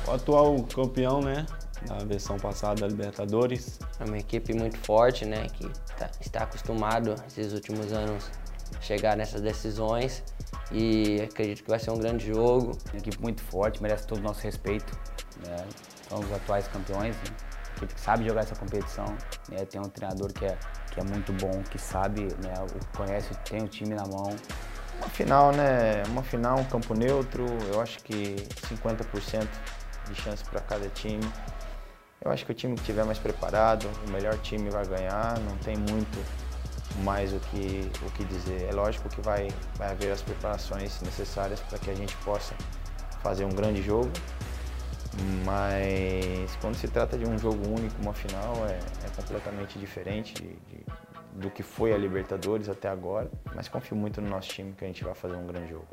O 0.07 0.11
atual 0.13 0.63
campeão, 0.63 1.21
né? 1.21 1.45
Na 1.87 1.99
versão 1.99 2.37
passada 2.37 2.81
da 2.81 2.87
Libertadores. 2.87 3.79
É 3.99 4.03
uma 4.03 4.17
equipe 4.17 4.51
muito 4.51 4.79
forte, 4.79 5.25
né? 5.25 5.47
Que 5.47 5.69
tá, 5.95 6.09
está 6.19 6.39
acostumado 6.41 7.13
esses 7.27 7.53
últimos 7.53 7.91
anos 7.93 8.31
chegar 8.81 9.15
nessas 9.15 9.41
decisões 9.41 10.23
e 10.71 11.21
acredito 11.21 11.63
que 11.63 11.69
vai 11.69 11.79
ser 11.79 11.91
um 11.91 11.97
grande 11.97 12.27
jogo. 12.27 12.77
Uma 12.91 12.99
equipe 12.99 13.21
muito 13.21 13.41
forte, 13.43 13.81
merece 13.81 14.07
todo 14.07 14.19
o 14.19 14.21
nosso 14.21 14.41
respeito. 14.41 14.97
Né? 15.45 15.65
São 16.09 16.19
os 16.19 16.31
atuais 16.31 16.67
campeões, 16.67 17.15
né? 17.15 17.23
equipe 17.77 17.93
que 17.93 18.01
sabe 18.01 18.25
jogar 18.25 18.41
essa 18.41 18.55
competição. 18.55 19.05
Né? 19.49 19.65
Tem 19.65 19.79
um 19.79 19.89
treinador 19.89 20.31
que 20.33 20.45
é, 20.45 20.57
que 20.91 20.99
é 20.99 21.03
muito 21.03 21.33
bom, 21.33 21.61
que 21.63 21.77
sabe, 21.77 22.21
né? 22.43 22.53
conhece, 22.95 23.33
tem 23.49 23.63
o 23.63 23.67
time 23.67 23.93
na 23.93 24.05
mão. 24.05 24.35
Uma 24.97 25.09
final, 25.09 25.51
né? 25.51 26.03
Uma 26.07 26.23
final, 26.23 26.57
um 26.57 26.63
campo 26.63 26.93
neutro, 26.93 27.45
eu 27.73 27.81
acho 27.81 27.99
que 27.99 28.35
50% 28.69 29.47
de 30.07 30.15
chance 30.15 30.43
para 30.45 30.61
cada 30.61 30.87
time. 30.89 31.23
Eu 32.21 32.31
acho 32.31 32.45
que 32.45 32.51
o 32.51 32.55
time 32.55 32.75
que 32.75 32.81
estiver 32.81 33.03
mais 33.05 33.19
preparado, 33.19 33.89
o 34.07 34.11
melhor 34.11 34.37
time 34.39 34.69
vai 34.69 34.85
ganhar, 34.85 35.37
não 35.41 35.57
tem 35.57 35.75
muito 35.75 36.17
mais 37.03 37.33
o 37.33 37.39
que, 37.39 37.89
o 38.05 38.11
que 38.11 38.23
dizer. 38.25 38.67
É 38.69 38.71
lógico 38.71 39.09
que 39.09 39.21
vai, 39.21 39.47
vai 39.75 39.91
haver 39.91 40.11
as 40.11 40.21
preparações 40.21 41.01
necessárias 41.01 41.59
para 41.61 41.77
que 41.79 41.89
a 41.89 41.95
gente 41.95 42.15
possa 42.17 42.55
fazer 43.21 43.45
um 43.45 43.49
grande 43.49 43.81
jogo, 43.81 44.11
mas 45.45 46.55
quando 46.61 46.75
se 46.75 46.87
trata 46.87 47.17
de 47.17 47.25
um 47.25 47.37
jogo 47.37 47.67
único, 47.67 48.01
uma 48.01 48.13
final, 48.13 48.53
é, 48.67 48.79
é 49.05 49.09
completamente 49.15 49.79
diferente 49.79 50.33
de, 50.33 50.47
de, 50.47 50.85
do 51.33 51.49
que 51.49 51.63
foi 51.63 51.93
a 51.93 51.97
Libertadores 51.97 52.69
até 52.69 52.89
agora. 52.89 53.29
Mas 53.55 53.67
confio 53.67 53.95
muito 53.95 54.21
no 54.21 54.29
nosso 54.29 54.49
time 54.49 54.73
que 54.73 54.83
a 54.83 54.87
gente 54.87 55.03
vai 55.03 55.15
fazer 55.15 55.35
um 55.35 55.47
grande 55.47 55.69
jogo. 55.69 55.87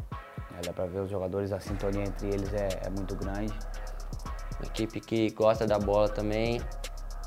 É, 0.58 0.60
dá 0.60 0.72
para 0.72 0.86
ver 0.86 1.00
os 1.00 1.10
jogadores, 1.10 1.52
a 1.52 1.60
sintonia 1.60 2.02
entre 2.02 2.28
eles 2.28 2.52
é, 2.52 2.68
é 2.84 2.90
muito 2.90 3.14
grande. 3.14 3.52
Uma 4.58 4.66
equipe 4.66 5.00
que 5.00 5.30
gosta 5.30 5.66
da 5.66 5.78
bola 5.78 6.08
também. 6.08 6.60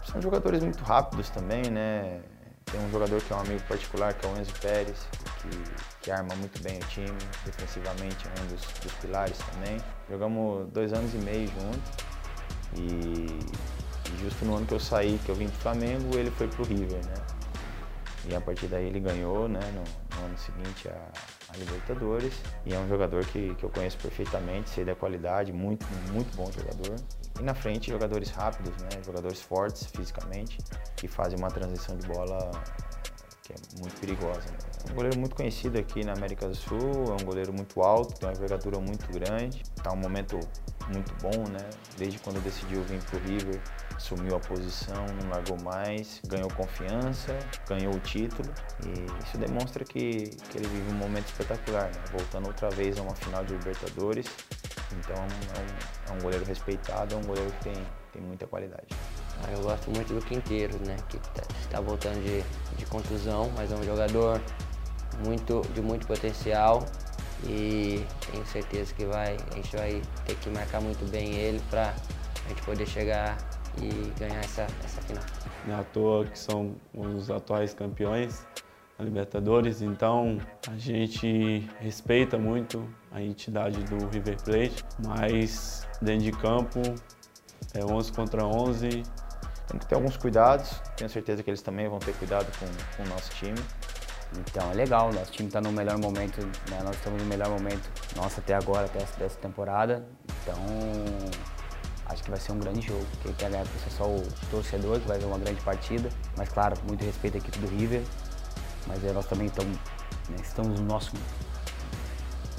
São 0.04 0.22
jogadores 0.22 0.62
muito 0.64 0.84
rápidos 0.84 1.30
também, 1.30 1.64
né? 1.72 2.22
Tem 2.66 2.80
um 2.80 2.90
jogador 2.92 3.22
que 3.22 3.32
é 3.32 3.36
um 3.36 3.40
amigo 3.40 3.62
particular, 3.68 4.14
que 4.14 4.26
é 4.26 4.30
o 4.30 4.38
Enzo 4.38 4.54
Pérez, 4.60 5.08
que, 5.42 6.02
que 6.02 6.12
arma 6.12 6.36
muito 6.36 6.62
bem 6.62 6.78
o 6.78 6.86
time, 6.88 7.18
defensivamente 7.46 8.28
é 8.28 8.42
um 8.42 8.48
dos, 8.48 8.62
dos 8.82 8.92
pilares 8.94 9.38
também. 9.38 9.78
Jogamos 10.10 10.68
dois 10.72 10.92
anos 10.92 11.14
e 11.14 11.18
meio 11.18 11.48
juntos 11.48 11.92
e, 12.76 12.82
e, 12.82 14.24
justo 14.24 14.46
no 14.46 14.58
ano 14.58 14.66
que 14.66 14.74
eu 14.74 14.80
saí, 14.80 15.20
que 15.24 15.30
eu 15.30 15.36
vim 15.36 15.46
do 15.46 15.58
Flamengo, 15.60 16.18
ele 16.18 16.32
foi 16.32 16.48
pro 16.48 16.64
River, 16.64 17.06
né? 17.06 17.14
E 18.28 18.36
a 18.36 18.42
partir 18.42 18.68
daí 18.68 18.88
ele 18.88 19.00
ganhou, 19.00 19.48
né, 19.48 19.60
no, 19.74 19.84
no 20.18 20.26
ano 20.26 20.38
seguinte 20.38 20.90
a, 20.90 21.54
a, 21.54 21.58
Libertadores. 21.58 22.34
E 22.66 22.74
é 22.74 22.80
um 22.80 22.88
jogador 22.88 23.24
que, 23.26 23.54
que 23.56 23.64
eu 23.64 23.70
conheço 23.70 23.98
perfeitamente, 23.98 24.72
sei 24.72 24.84
da 24.84 24.96
qualidade, 24.96 25.54
muito, 25.54 25.86
muito 26.12 26.36
bom 26.36 26.52
jogador. 26.52 26.96
E 27.40 27.44
na 27.44 27.54
frente, 27.54 27.92
jogadores 27.92 28.30
rápidos, 28.30 28.74
né? 28.82 28.90
jogadores 29.06 29.42
fortes 29.42 29.88
fisicamente, 29.88 30.58
que 30.96 31.08
fazem 31.08 31.38
uma 31.38 31.50
transição 31.50 31.98
de 31.98 32.08
bola 32.08 32.52
que 33.44 33.54
é 33.54 33.56
muito 33.80 34.00
perigosa. 34.00 34.40
Né? 34.40 34.58
É 34.88 34.92
um 34.92 34.96
goleiro 34.96 35.20
muito 35.20 35.36
conhecido 35.36 35.78
aqui 35.78 36.04
na 36.04 36.14
América 36.14 36.48
do 36.48 36.56
Sul, 36.56 37.06
é 37.08 37.22
um 37.22 37.26
goleiro 37.26 37.54
muito 37.54 37.82
alto, 37.82 38.14
tem 38.20 38.28
uma 38.28 38.36
envergadura 38.36 38.80
muito 38.80 39.08
grande, 39.12 39.62
está 39.78 39.92
um 39.92 39.98
momento 39.98 40.40
muito 40.90 41.14
bom, 41.22 41.48
né? 41.50 41.70
Desde 41.98 42.20
quando 42.20 42.42
decidiu 42.44 42.84
vir 42.84 43.02
para 43.04 43.20
o 43.20 43.22
River, 43.22 43.62
assumiu 43.96 44.36
a 44.36 44.40
posição, 44.40 45.06
não 45.22 45.30
largou 45.30 45.60
mais, 45.62 46.22
ganhou 46.28 46.50
confiança, 46.52 47.38
ganhou 47.68 47.94
o 47.94 48.00
título 48.00 48.50
e 48.86 49.24
isso 49.24 49.38
demonstra 49.38 49.84
que, 49.84 50.30
que 50.50 50.58
ele 50.58 50.68
vive 50.68 50.92
um 50.92 50.98
momento 50.98 51.28
espetacular, 51.28 51.86
né? 51.86 52.04
voltando 52.12 52.48
outra 52.48 52.70
vez 52.70 52.98
a 52.98 53.02
uma 53.02 53.16
final 53.16 53.44
de 53.44 53.54
Libertadores. 53.54 54.28
Então 55.00 55.16
é 55.16 55.20
um, 55.20 56.14
é 56.14 56.18
um 56.18 56.22
goleiro 56.22 56.46
respeitado, 56.46 57.16
é 57.16 57.18
um 57.18 57.24
goleiro 57.24 57.52
que 57.54 57.64
tem, 57.66 57.88
tem 58.14 58.22
muita 58.22 58.46
qualidade. 58.48 58.88
Ah, 59.44 59.52
eu 59.52 59.62
gosto 59.62 59.92
muito 59.92 60.14
do 60.14 60.22
Quinteiro, 60.22 60.78
né? 60.86 60.96
Que 61.10 61.18
está 61.18 61.44
tá 61.70 61.82
voltando 61.82 62.24
de, 62.24 62.42
de 62.78 62.86
contusão, 62.86 63.52
mas 63.56 63.72
é 63.72 63.76
um 63.76 63.84
jogador 63.84 64.42
muito, 65.26 65.62
de 65.74 65.82
muito 65.82 66.08
potencial 66.08 66.86
e 67.44 68.06
tenho 68.32 68.46
certeza 68.46 68.94
que 68.94 69.06
vai, 69.06 69.36
a 69.52 69.56
gente 69.56 69.76
vai 69.76 70.02
ter 70.26 70.36
que 70.36 70.50
marcar 70.50 70.82
muito 70.82 71.10
bem 71.10 71.34
ele 71.36 71.62
para 71.70 71.94
a 72.46 72.50
gente 72.50 72.62
poder 72.62 72.88
chegar 72.88 73.38
e 73.82 74.20
ganhar 74.20 74.40
essa, 74.40 74.68
essa 74.84 75.02
final. 75.02 75.24
Não 75.68 75.76
é 75.76 75.80
à 75.80 75.84
toa 75.84 76.26
que 76.26 76.38
são 76.38 76.76
os 76.94 77.30
atuais 77.30 77.74
campeões 77.74 78.46
da 78.98 79.04
Libertadores, 79.04 79.82
então 79.82 80.38
a 80.70 80.78
gente 80.78 81.70
respeita 81.80 82.38
muito 82.38 82.88
a 83.12 83.22
entidade 83.22 83.84
do 83.84 84.08
River 84.08 84.42
Plate, 84.42 84.84
mas 85.06 85.88
dentro 86.02 86.24
de 86.24 86.32
campo 86.32 86.82
é 87.74 87.84
11 87.84 88.12
contra 88.14 88.46
11. 88.46 89.04
Tem 89.68 89.80
que 89.80 89.88
ter 89.88 89.96
alguns 89.96 90.16
cuidados, 90.16 90.80
tenho 90.96 91.10
certeza 91.10 91.42
que 91.44 91.50
eles 91.50 91.62
também 91.62 91.90
vão 91.90 92.00
ter 92.00 92.14
cuidado 92.14 92.46
com, 92.60 92.66
com 92.96 93.04
o 93.04 93.08
nosso 93.10 93.32
time. 93.32 93.60
Então 94.40 94.72
é 94.72 94.74
legal, 94.74 95.12
nosso 95.14 95.32
time 95.32 95.48
está 95.48 95.62
no 95.62 95.72
melhor 95.72 95.98
momento, 95.98 96.42
né? 96.70 96.82
nós 96.84 96.96
estamos 96.96 97.22
no 97.22 97.28
melhor 97.28 97.50
momento 97.50 97.90
nosso 98.16 98.40
até 98.40 98.54
agora, 98.54 98.86
até 98.86 99.02
essa, 99.02 99.18
dessa 99.18 99.40
temporada. 99.40 100.06
Então 100.42 100.56
acho 102.08 102.24
que 102.24 102.30
vai 102.30 102.40
ser 102.40 102.52
um 102.52 102.60
grande 102.60 102.82
jogo. 102.82 103.06
Quem 103.22 103.34
quer 103.34 103.50
ganhar 103.50 103.64
vai 103.64 103.84
ser 103.84 103.92
só 103.92 104.06
o 104.06 104.24
torcedor, 104.50 105.00
que 105.00 105.08
vai 105.08 105.18
ver 105.18 105.26
uma 105.26 105.38
grande 105.38 105.62
partida. 105.62 106.10
Mas 106.38 106.50
claro, 106.50 106.78
muito 106.88 107.04
respeito 107.04 107.36
à 107.36 107.38
equipe 107.38 107.60
do 107.60 107.68
River. 107.68 108.04
Mas 108.88 109.02
nós 109.14 109.26
também 109.26 109.48
estamos, 109.48 109.78
né, 110.30 110.38
estamos 110.42 110.80
no 110.80 110.86
nosso 110.86 111.12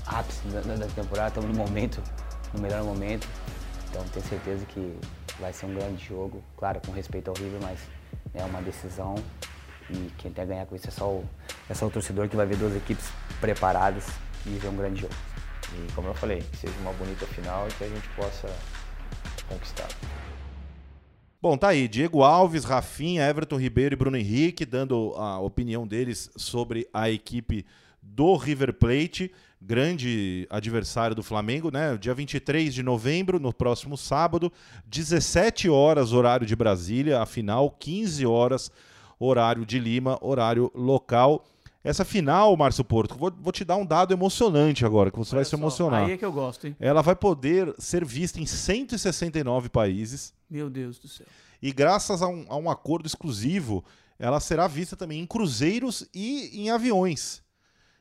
ápice 0.07 0.47
da, 0.49 0.61
da 0.61 0.87
temporada, 0.87 1.29
estamos 1.29 1.51
no 1.51 1.57
momento, 1.57 2.03
no 2.53 2.61
melhor 2.61 2.83
momento. 2.83 3.29
Então 3.89 4.05
tenho 4.09 4.27
certeza 4.27 4.65
que 4.67 4.99
vai 5.39 5.53
ser 5.53 5.67
um 5.67 5.75
grande 5.75 6.05
jogo, 6.05 6.43
claro, 6.57 6.81
com 6.85 6.93
respeito 6.93 7.29
ao 7.29 7.37
River, 7.37 7.61
mas 7.63 7.79
é 8.35 8.45
uma 8.45 8.61
decisão 8.61 9.15
e 9.89 10.11
quem 10.19 10.33
a 10.37 10.45
ganhar 10.45 10.67
com 10.67 10.75
isso 10.75 10.89
é 10.89 10.91
só 10.91 11.09
o, 11.09 11.25
é 11.69 11.75
só 11.75 11.87
o 11.87 11.91
torcedor 11.91 12.29
que 12.29 12.37
vai 12.37 12.47
ver 12.47 12.57
duas 12.57 12.75
equipes 12.75 13.09
preparadas 13.41 14.07
e 14.45 14.51
ver 14.51 14.69
um 14.69 14.77
grande 14.77 15.03
jogo. 15.03 15.15
E 15.73 15.93
como 15.93 16.09
eu 16.09 16.15
falei, 16.15 16.43
que 16.43 16.57
seja 16.57 16.75
uma 16.81 16.93
bonita 16.93 17.27
final 17.27 17.69
e 17.69 17.73
que 17.73 17.85
a 17.85 17.89
gente 17.89 18.09
possa 18.11 18.49
conquistar. 19.49 19.89
Bom, 21.41 21.57
tá 21.57 21.69
aí. 21.69 21.87
Diego 21.87 22.23
Alves, 22.23 22.65
Rafinha, 22.65 23.29
Everton 23.29 23.57
Ribeiro 23.57 23.95
e 23.95 23.97
Bruno 23.97 24.17
Henrique 24.17 24.65
dando 24.65 25.13
a 25.17 25.39
opinião 25.39 25.87
deles 25.87 26.31
sobre 26.37 26.89
a 26.93 27.11
equipe 27.11 27.65
do 28.03 28.37
River 28.37 28.73
Plate, 28.73 29.33
grande 29.61 30.47
adversário 30.49 31.15
do 31.15 31.23
Flamengo, 31.23 31.71
né? 31.71 31.97
Dia 31.97 32.15
23 32.15 32.73
de 32.73 32.83
novembro, 32.83 33.39
no 33.39 33.53
próximo 33.53 33.97
sábado, 33.97 34.53
17 34.87 35.69
horas, 35.69 36.13
horário 36.13 36.47
de 36.47 36.57
Brasília, 36.57 37.21
a 37.21 37.27
final, 37.27 37.71
15 37.71 38.25
horas, 38.27 38.71
horário 39.19 39.67
de 39.67 39.79
Lima, 39.79 40.19
horário 40.21 40.71
local. 40.75 41.45
Essa 41.87 42.05
final, 42.05 42.57
Márcio 42.57 42.85
Porto, 42.85 43.17
vou, 43.17 43.33
vou, 43.41 43.53
te 43.53 43.65
dar 43.65 43.77
um 43.77 43.87
dado 43.87 44.13
emocionante 44.13 44.85
agora, 44.85 45.09
que 45.09 45.17
você 45.17 45.37
Olha 45.37 45.39
vai 45.39 45.45
se 45.45 45.53
só, 45.53 45.57
emocionar. 45.57 46.05
Aí 46.05 46.13
é 46.13 46.17
que 46.17 46.25
eu 46.25 46.33
gosto, 46.33 46.67
hein? 46.67 46.77
Ela 46.81 47.01
vai 47.01 47.15
poder 47.15 47.73
ser 47.79 48.05
vista 48.05 48.41
em 48.41 48.47
169 48.47 49.69
países. 49.69 50.35
Meu 50.51 50.69
Deus 50.69 50.99
do 50.99 51.07
céu. 51.07 51.27
E 51.63 51.73
graças 51.73 52.23
a 52.23 52.27
um, 52.27 52.45
a 52.49 52.57
um 52.57 52.69
acordo 52.69 53.07
exclusivo, 53.07 53.85
ela 54.19 54.41
será 54.41 54.67
vista 54.67 54.97
também 54.97 55.21
em 55.21 55.27
cruzeiros 55.27 56.09
e 56.13 56.61
em 56.61 56.71
aviões. 56.71 57.41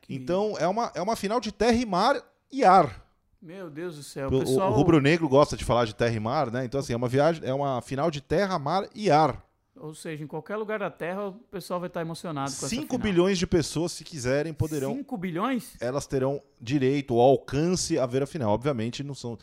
Que... 0.02 0.16
Então, 0.16 0.56
é 0.58 0.66
uma, 0.66 0.90
é 0.92 1.00
uma 1.00 1.14
final 1.14 1.38
de 1.38 1.52
terra 1.52 1.76
e 1.76 1.86
mar 1.86 2.20
e 2.50 2.64
ar. 2.64 3.06
Meu 3.40 3.70
Deus 3.70 3.94
do 3.94 4.02
céu. 4.02 4.26
O, 4.26 4.40
pessoal... 4.40 4.72
o 4.72 4.74
rubro-negro 4.74 5.28
gosta 5.28 5.56
de 5.56 5.64
falar 5.64 5.84
de 5.84 5.94
terra 5.94 6.14
e 6.16 6.18
mar, 6.18 6.50
né? 6.50 6.64
Então, 6.64 6.80
assim, 6.80 6.92
é 6.92 6.96
uma 6.96 7.08
viagem, 7.08 7.48
é 7.48 7.54
uma 7.54 7.80
final 7.80 8.10
de 8.10 8.20
terra, 8.20 8.58
mar 8.58 8.88
e 8.92 9.12
ar. 9.12 9.45
Ou 9.78 9.94
seja, 9.94 10.24
em 10.24 10.26
qualquer 10.26 10.56
lugar 10.56 10.78
da 10.78 10.90
Terra, 10.90 11.28
o 11.28 11.32
pessoal 11.32 11.78
vai 11.78 11.88
estar 11.88 12.00
emocionado 12.00 12.50
com 12.50 12.66
5 12.66 12.98
bilhões 12.98 13.38
de 13.38 13.46
pessoas, 13.46 13.92
se 13.92 14.04
quiserem, 14.04 14.52
poderão. 14.52 14.94
5 14.94 15.16
bilhões? 15.16 15.76
Elas 15.80 16.06
terão 16.06 16.40
direito 16.60 17.14
ou 17.14 17.20
alcance 17.20 17.98
a 17.98 18.06
ver 18.06 18.22
a 18.22 18.26
final. 18.26 18.52
Obviamente, 18.52 19.04
não, 19.04 19.14
são, 19.14 19.38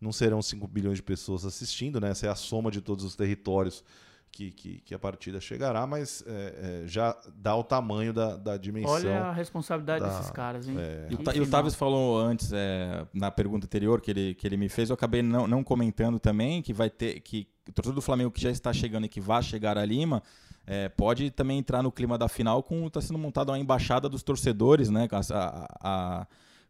não 0.00 0.12
serão 0.12 0.42
5 0.42 0.66
bilhões 0.66 0.96
de 0.96 1.02
pessoas 1.02 1.44
assistindo, 1.44 2.00
né? 2.00 2.10
Essa 2.10 2.26
é 2.26 2.28
a 2.28 2.34
soma 2.34 2.70
de 2.70 2.80
todos 2.80 3.04
os 3.04 3.14
territórios 3.14 3.84
que, 4.36 4.50
que, 4.50 4.80
que 4.80 4.94
a 4.94 4.98
partida 4.98 5.40
chegará, 5.40 5.86
mas 5.86 6.22
é, 6.26 6.82
é, 6.84 6.86
já 6.86 7.16
dá 7.34 7.56
o 7.56 7.64
tamanho 7.64 8.12
da, 8.12 8.36
da 8.36 8.56
dimensão. 8.58 8.92
Olha 8.92 9.22
a 9.22 9.32
responsabilidade 9.32 10.04
da, 10.04 10.10
desses 10.10 10.30
caras, 10.30 10.68
hein? 10.68 10.76
É... 10.78 11.08
E, 11.34 11.40
o, 11.40 11.48
Tavis 11.48 11.74
falou 11.74 12.20
antes, 12.20 12.52
é, 12.52 13.06
na 13.14 13.30
pergunta 13.30 13.64
anterior 13.64 13.98
que 13.98 14.10
ele, 14.10 14.34
que 14.34 14.46
ele 14.46 14.58
me 14.58 14.68
fez, 14.68 14.90
eu 14.90 14.94
acabei 14.94 15.22
não, 15.22 15.46
não 15.46 15.64
comentando 15.64 16.18
também 16.18 16.60
que 16.60 16.74
vai 16.74 16.90
ter. 16.90 17.20
que 17.20 17.48
o 17.66 17.72
torcedor 17.72 17.94
do 17.94 18.02
Flamengo 18.02 18.30
que 18.30 18.40
já 18.40 18.50
está 18.50 18.74
chegando 18.74 19.06
e 19.06 19.08
que 19.08 19.22
vai 19.22 19.42
chegar 19.42 19.78
a 19.78 19.84
Lima. 19.84 20.22
É, 20.66 20.88
pode 20.88 21.30
também 21.30 21.58
entrar 21.58 21.82
no 21.82 21.92
clima 21.92 22.18
da 22.18 22.28
final 22.28 22.60
com 22.62 22.88
está 22.88 23.00
sendo 23.00 23.18
montada 23.18 23.52
uma 23.52 23.58
embaixada 23.58 24.08
dos 24.08 24.22
torcedores, 24.22 24.90
né? 24.90 25.08
A, 25.10 25.20
a, 25.34 25.66
a, 25.80 26.26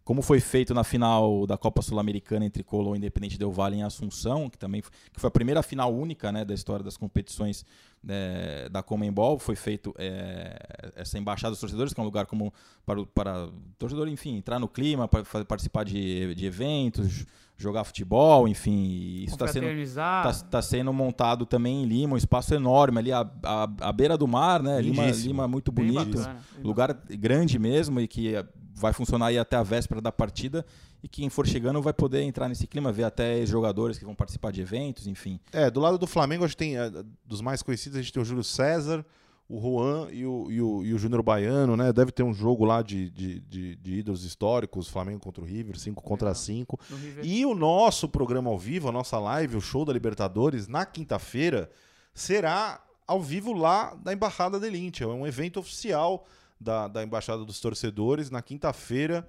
como 0.06 0.22
foi 0.22 0.38
feito 0.38 0.72
na 0.72 0.84
final 0.84 1.48
da 1.48 1.58
Copa 1.58 1.82
Sul-Americana 1.82 2.46
entre 2.46 2.62
Colón 2.62 2.94
e 2.94 2.98
Independente 2.98 3.36
Del 3.36 3.50
Valle 3.50 3.78
em 3.78 3.82
Assunção, 3.82 4.48
que 4.48 4.56
também 4.56 4.80
que 4.80 5.20
foi 5.20 5.26
a 5.26 5.30
primeira 5.32 5.64
final 5.64 5.92
única 5.92 6.30
né, 6.30 6.44
da 6.44 6.54
história 6.54 6.84
das 6.84 6.96
competições 6.96 7.66
é, 8.08 8.68
da 8.68 8.84
Comembol, 8.84 9.36
foi 9.36 9.56
feito 9.56 9.92
é, 9.98 10.92
essa 10.94 11.18
embaixada 11.18 11.50
dos 11.50 11.58
torcedores, 11.58 11.92
que 11.92 11.98
é 11.98 12.02
um 12.04 12.06
lugar 12.06 12.24
como 12.26 12.54
para 12.86 13.00
o, 13.00 13.06
para 13.06 13.46
o 13.46 13.52
torcedor, 13.76 14.06
enfim, 14.06 14.36
entrar 14.36 14.60
no 14.60 14.68
clima, 14.68 15.08
para 15.08 15.44
participar 15.44 15.84
de, 15.84 16.32
de 16.36 16.46
eventos, 16.46 17.26
jogar 17.56 17.82
futebol, 17.82 18.46
enfim. 18.46 19.24
Isso 19.24 19.34
está 19.34 19.48
sendo, 19.48 19.66
tá, 19.92 20.32
tá, 20.32 20.62
sendo 20.62 20.92
montado 20.92 21.44
também 21.44 21.82
em 21.82 21.84
Lima, 21.84 22.14
um 22.14 22.16
espaço 22.16 22.54
enorme 22.54 23.00
ali 23.00 23.10
à, 23.10 23.28
à, 23.42 23.68
à 23.80 23.92
beira 23.92 24.16
do 24.16 24.28
mar, 24.28 24.62
né? 24.62 24.80
Lima, 24.80 25.10
Lima 25.10 25.48
muito 25.48 25.72
bonito, 25.72 26.18
bacana, 26.18 26.38
lugar 26.62 26.94
grande 27.08 27.58
mesmo 27.58 28.00
e 28.00 28.06
que 28.06 28.36
vai 28.76 28.92
funcionar 28.92 29.26
aí 29.26 29.38
até 29.38 29.56
a 29.56 29.62
véspera 29.62 30.00
da 30.00 30.12
partida 30.12 30.64
e 31.02 31.08
quem 31.08 31.28
for 31.30 31.46
chegando 31.46 31.80
vai 31.80 31.92
poder 31.92 32.22
entrar 32.22 32.48
nesse 32.48 32.66
clima, 32.66 32.92
ver 32.92 33.04
até 33.04 33.44
jogadores 33.46 33.98
que 33.98 34.04
vão 34.04 34.14
participar 34.14 34.52
de 34.52 34.60
eventos, 34.60 35.06
enfim. 35.06 35.40
É, 35.52 35.70
do 35.70 35.80
lado 35.80 35.98
do 35.98 36.06
Flamengo, 36.06 36.44
a 36.44 36.46
gente 36.46 36.56
tem, 36.56 36.76
é, 36.76 36.90
dos 37.24 37.40
mais 37.40 37.62
conhecidos, 37.62 37.98
a 37.98 38.02
gente 38.02 38.12
tem 38.12 38.22
o 38.22 38.24
Júlio 38.24 38.44
César, 38.44 39.04
o 39.48 39.60
Juan 39.60 40.08
e 40.10 40.26
o, 40.26 40.50
e 40.50 40.60
o, 40.60 40.84
e 40.84 40.92
o 40.92 40.98
Júnior 40.98 41.22
Baiano, 41.22 41.76
né? 41.76 41.92
Deve 41.92 42.10
ter 42.10 42.24
um 42.24 42.34
jogo 42.34 42.64
lá 42.64 42.82
de, 42.82 43.08
de, 43.10 43.40
de, 43.40 43.76
de 43.76 43.94
ídolos 43.94 44.24
históricos, 44.24 44.88
Flamengo 44.88 45.20
contra 45.20 45.42
o 45.42 45.46
River, 45.46 45.78
5 45.78 46.02
contra 46.02 46.34
5. 46.34 46.78
E 47.22 47.46
o 47.46 47.54
nosso 47.54 48.08
programa 48.08 48.50
ao 48.50 48.58
vivo, 48.58 48.88
a 48.88 48.92
nossa 48.92 49.18
live, 49.18 49.56
o 49.56 49.60
show 49.60 49.84
da 49.84 49.92
Libertadores, 49.92 50.66
na 50.66 50.84
quinta-feira, 50.84 51.70
será 52.12 52.82
ao 53.06 53.22
vivo 53.22 53.52
lá 53.52 53.94
da 53.94 54.12
Embaixada 54.12 54.58
de 54.58 54.68
Linte. 54.68 55.04
É 55.04 55.06
um 55.06 55.26
evento 55.26 55.60
oficial 55.60 56.26
da, 56.60 56.88
da 56.88 57.02
Embaixada 57.02 57.44
dos 57.44 57.60
Torcedores, 57.60 58.30
na 58.30 58.42
quinta-feira. 58.42 59.28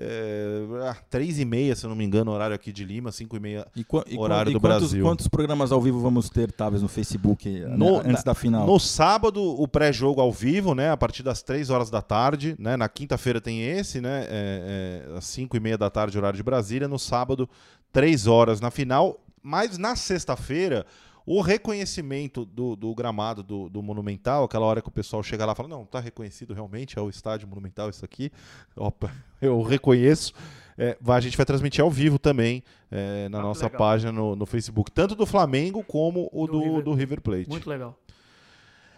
É, 0.00 0.94
três 1.10 1.40
e 1.40 1.44
meia, 1.44 1.74
se 1.74 1.84
eu 1.84 1.88
não 1.88 1.96
me 1.96 2.04
engano, 2.04 2.30
horário 2.30 2.54
aqui 2.54 2.72
de 2.72 2.84
Lima, 2.84 3.10
cinco 3.10 3.36
e 3.36 3.40
meia, 3.40 3.66
e, 3.74 3.84
horário 4.16 4.50
e 4.50 4.52
do 4.52 4.60
quantos, 4.60 4.78
Brasil. 4.78 5.02
Quantos 5.04 5.26
programas 5.26 5.72
ao 5.72 5.80
vivo 5.80 5.98
vamos 5.98 6.30
ter, 6.30 6.52
talvez, 6.52 6.80
no 6.82 6.88
Facebook 6.88 7.50
no, 7.60 8.00
né, 8.00 8.10
antes 8.10 8.22
da 8.22 8.32
final? 8.32 8.64
No 8.64 8.78
sábado, 8.78 9.42
o 9.42 9.66
pré-jogo 9.66 10.20
ao 10.20 10.30
vivo, 10.30 10.72
né, 10.72 10.92
a 10.92 10.96
partir 10.96 11.24
das 11.24 11.42
três 11.42 11.68
horas 11.68 11.90
da 11.90 12.00
tarde, 12.00 12.54
né, 12.60 12.76
na 12.76 12.88
quinta-feira 12.88 13.40
tem 13.40 13.60
esse, 13.60 14.00
né, 14.00 14.24
é, 14.28 15.04
é, 15.10 15.16
às 15.16 15.24
cinco 15.24 15.56
e 15.56 15.60
meia 15.60 15.76
da 15.76 15.90
tarde, 15.90 16.16
horário 16.16 16.36
de 16.36 16.44
Brasília, 16.44 16.86
no 16.86 16.98
sábado, 16.98 17.48
três 17.92 18.28
horas 18.28 18.60
na 18.60 18.70
final, 18.70 19.18
mas 19.42 19.78
na 19.78 19.96
sexta-feira 19.96 20.86
o 21.30 21.42
reconhecimento 21.42 22.46
do, 22.46 22.74
do 22.74 22.94
gramado 22.94 23.42
do, 23.42 23.68
do, 23.68 23.82
Monumental, 23.82 24.44
aquela 24.44 24.64
hora 24.64 24.80
que 24.80 24.88
o 24.88 24.90
pessoal 24.90 25.22
chega 25.22 25.44
lá 25.44 25.52
e 25.52 25.54
fala: 25.54 25.68
não, 25.68 25.84
tá 25.84 26.00
reconhecido 26.00 26.54
realmente, 26.54 26.98
é 26.98 27.02
o 27.02 27.10
estádio 27.10 27.46
Monumental, 27.46 27.90
isso 27.90 28.02
aqui. 28.02 28.32
Opa, 28.74 29.12
eu 29.42 29.60
reconheço. 29.60 30.32
É, 30.78 30.96
a 31.06 31.20
gente 31.20 31.36
vai 31.36 31.44
transmitir 31.44 31.84
ao 31.84 31.90
vivo 31.90 32.18
também 32.18 32.62
é, 32.90 33.28
na 33.28 33.40
ah, 33.40 33.42
nossa 33.42 33.64
legal. 33.64 33.78
página 33.78 34.10
no, 34.10 34.34
no, 34.34 34.46
Facebook, 34.46 34.90
tanto 34.90 35.14
do 35.14 35.26
Flamengo 35.26 35.84
como 35.84 36.30
o 36.32 36.46
do, 36.46 36.52
do, 36.52 36.60
River. 36.60 36.82
do 36.82 36.94
River 36.94 37.20
Plate. 37.20 37.50
Muito 37.50 37.68
legal. 37.68 37.98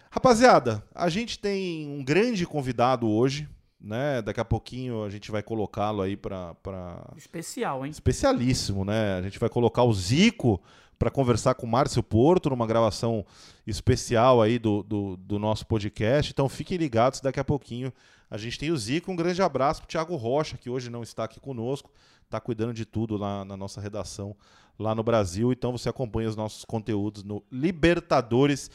Rapaziada, 0.09 0.81
a 0.95 1.09
gente 1.09 1.37
tem 1.37 1.85
um 1.89 2.01
grande 2.01 2.45
convidado 2.45 3.09
hoje, 3.09 3.49
né? 3.79 4.21
Daqui 4.21 4.39
a 4.39 4.45
pouquinho 4.45 5.03
a 5.03 5.09
gente 5.09 5.31
vai 5.31 5.43
colocá-lo 5.43 6.01
aí 6.01 6.15
para 6.15 6.53
pra... 6.55 7.11
especial, 7.17 7.85
hein? 7.85 7.91
Especialíssimo, 7.91 8.85
né? 8.85 9.15
A 9.15 9.21
gente 9.21 9.37
vai 9.37 9.49
colocar 9.49 9.83
o 9.83 9.93
Zico 9.93 10.61
para 11.01 11.09
conversar 11.09 11.55
com 11.55 11.65
o 11.65 11.69
Márcio 11.69 12.03
Porto 12.03 12.51
numa 12.51 12.67
gravação 12.67 13.25
especial 13.65 14.39
aí 14.39 14.59
do, 14.59 14.83
do, 14.83 15.17
do, 15.17 15.39
nosso 15.39 15.65
podcast. 15.65 16.31
Então 16.31 16.47
fiquem 16.47 16.77
ligados, 16.77 17.19
daqui 17.19 17.39
a 17.39 17.43
pouquinho 17.43 17.91
a 18.29 18.37
gente 18.37 18.59
tem 18.59 18.69
o 18.69 18.77
Zico. 18.77 19.11
Um 19.11 19.15
grande 19.15 19.41
abraço 19.41 19.81
para 19.81 19.87
Thiago 19.87 20.15
Rocha, 20.15 20.59
que 20.59 20.69
hoje 20.69 20.91
não 20.91 21.01
está 21.01 21.23
aqui 21.23 21.39
conosco, 21.39 21.89
está 22.23 22.39
cuidando 22.39 22.71
de 22.71 22.85
tudo 22.85 23.17
lá 23.17 23.43
na 23.43 23.57
nossa 23.57 23.81
redação 23.81 24.35
lá 24.77 24.93
no 24.93 25.01
Brasil. 25.01 25.51
Então 25.51 25.71
você 25.71 25.89
acompanha 25.89 26.29
os 26.29 26.35
nossos 26.35 26.63
conteúdos 26.63 27.23
no 27.23 27.43
Libertadores 27.51 28.69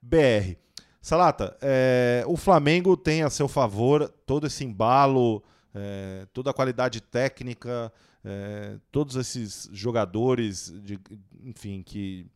BR. 0.00 0.54
Salata, 1.00 1.56
é, 1.60 2.22
o 2.28 2.36
Flamengo 2.36 2.96
tem 2.96 3.24
a 3.24 3.28
seu 3.28 3.48
favor 3.48 4.08
todo 4.24 4.46
esse 4.46 4.62
embalo, 4.64 5.42
é, 5.74 6.28
toda 6.32 6.52
a 6.52 6.54
qualidade 6.54 7.00
técnica, 7.00 7.92
é, 8.24 8.76
todos 8.90 9.16
esses 9.16 9.68
jogadores, 9.72 10.72
de, 10.82 10.98
enfim, 11.44 11.82
que 11.82 12.26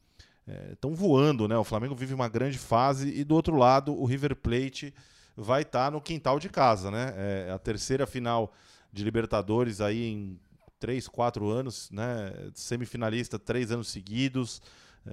estão 0.73 0.93
é, 0.93 0.95
voando, 0.95 1.47
né? 1.49 1.57
O 1.57 1.65
Flamengo 1.65 1.95
vive 1.95 2.15
uma 2.15 2.29
grande 2.29 2.59
fase 2.59 3.09
e 3.09 3.25
do 3.25 3.35
outro 3.35 3.57
lado 3.57 3.95
o 3.95 4.05
River 4.05 4.35
Plate 4.37 4.93
vai 5.37 5.63
estar 5.63 5.87
tá 5.87 5.91
no 5.91 6.01
quintal 6.01 6.39
de 6.39 6.49
casa, 6.49 6.91
né? 6.91 7.13
É 7.17 7.53
a 7.53 7.59
terceira 7.59 8.07
final 8.07 8.53
de 8.93 9.05
Libertadores 9.05 9.81
aí 9.81 10.05
em 10.07 10.41
três, 10.79 11.09
quatro 11.09 11.49
anos, 11.49 11.91
né? 11.91 12.33
Semifinalista 12.55 13.39
três 13.39 13.71
anos 13.71 13.89
seguidos, 13.89 14.63
é, 15.07 15.13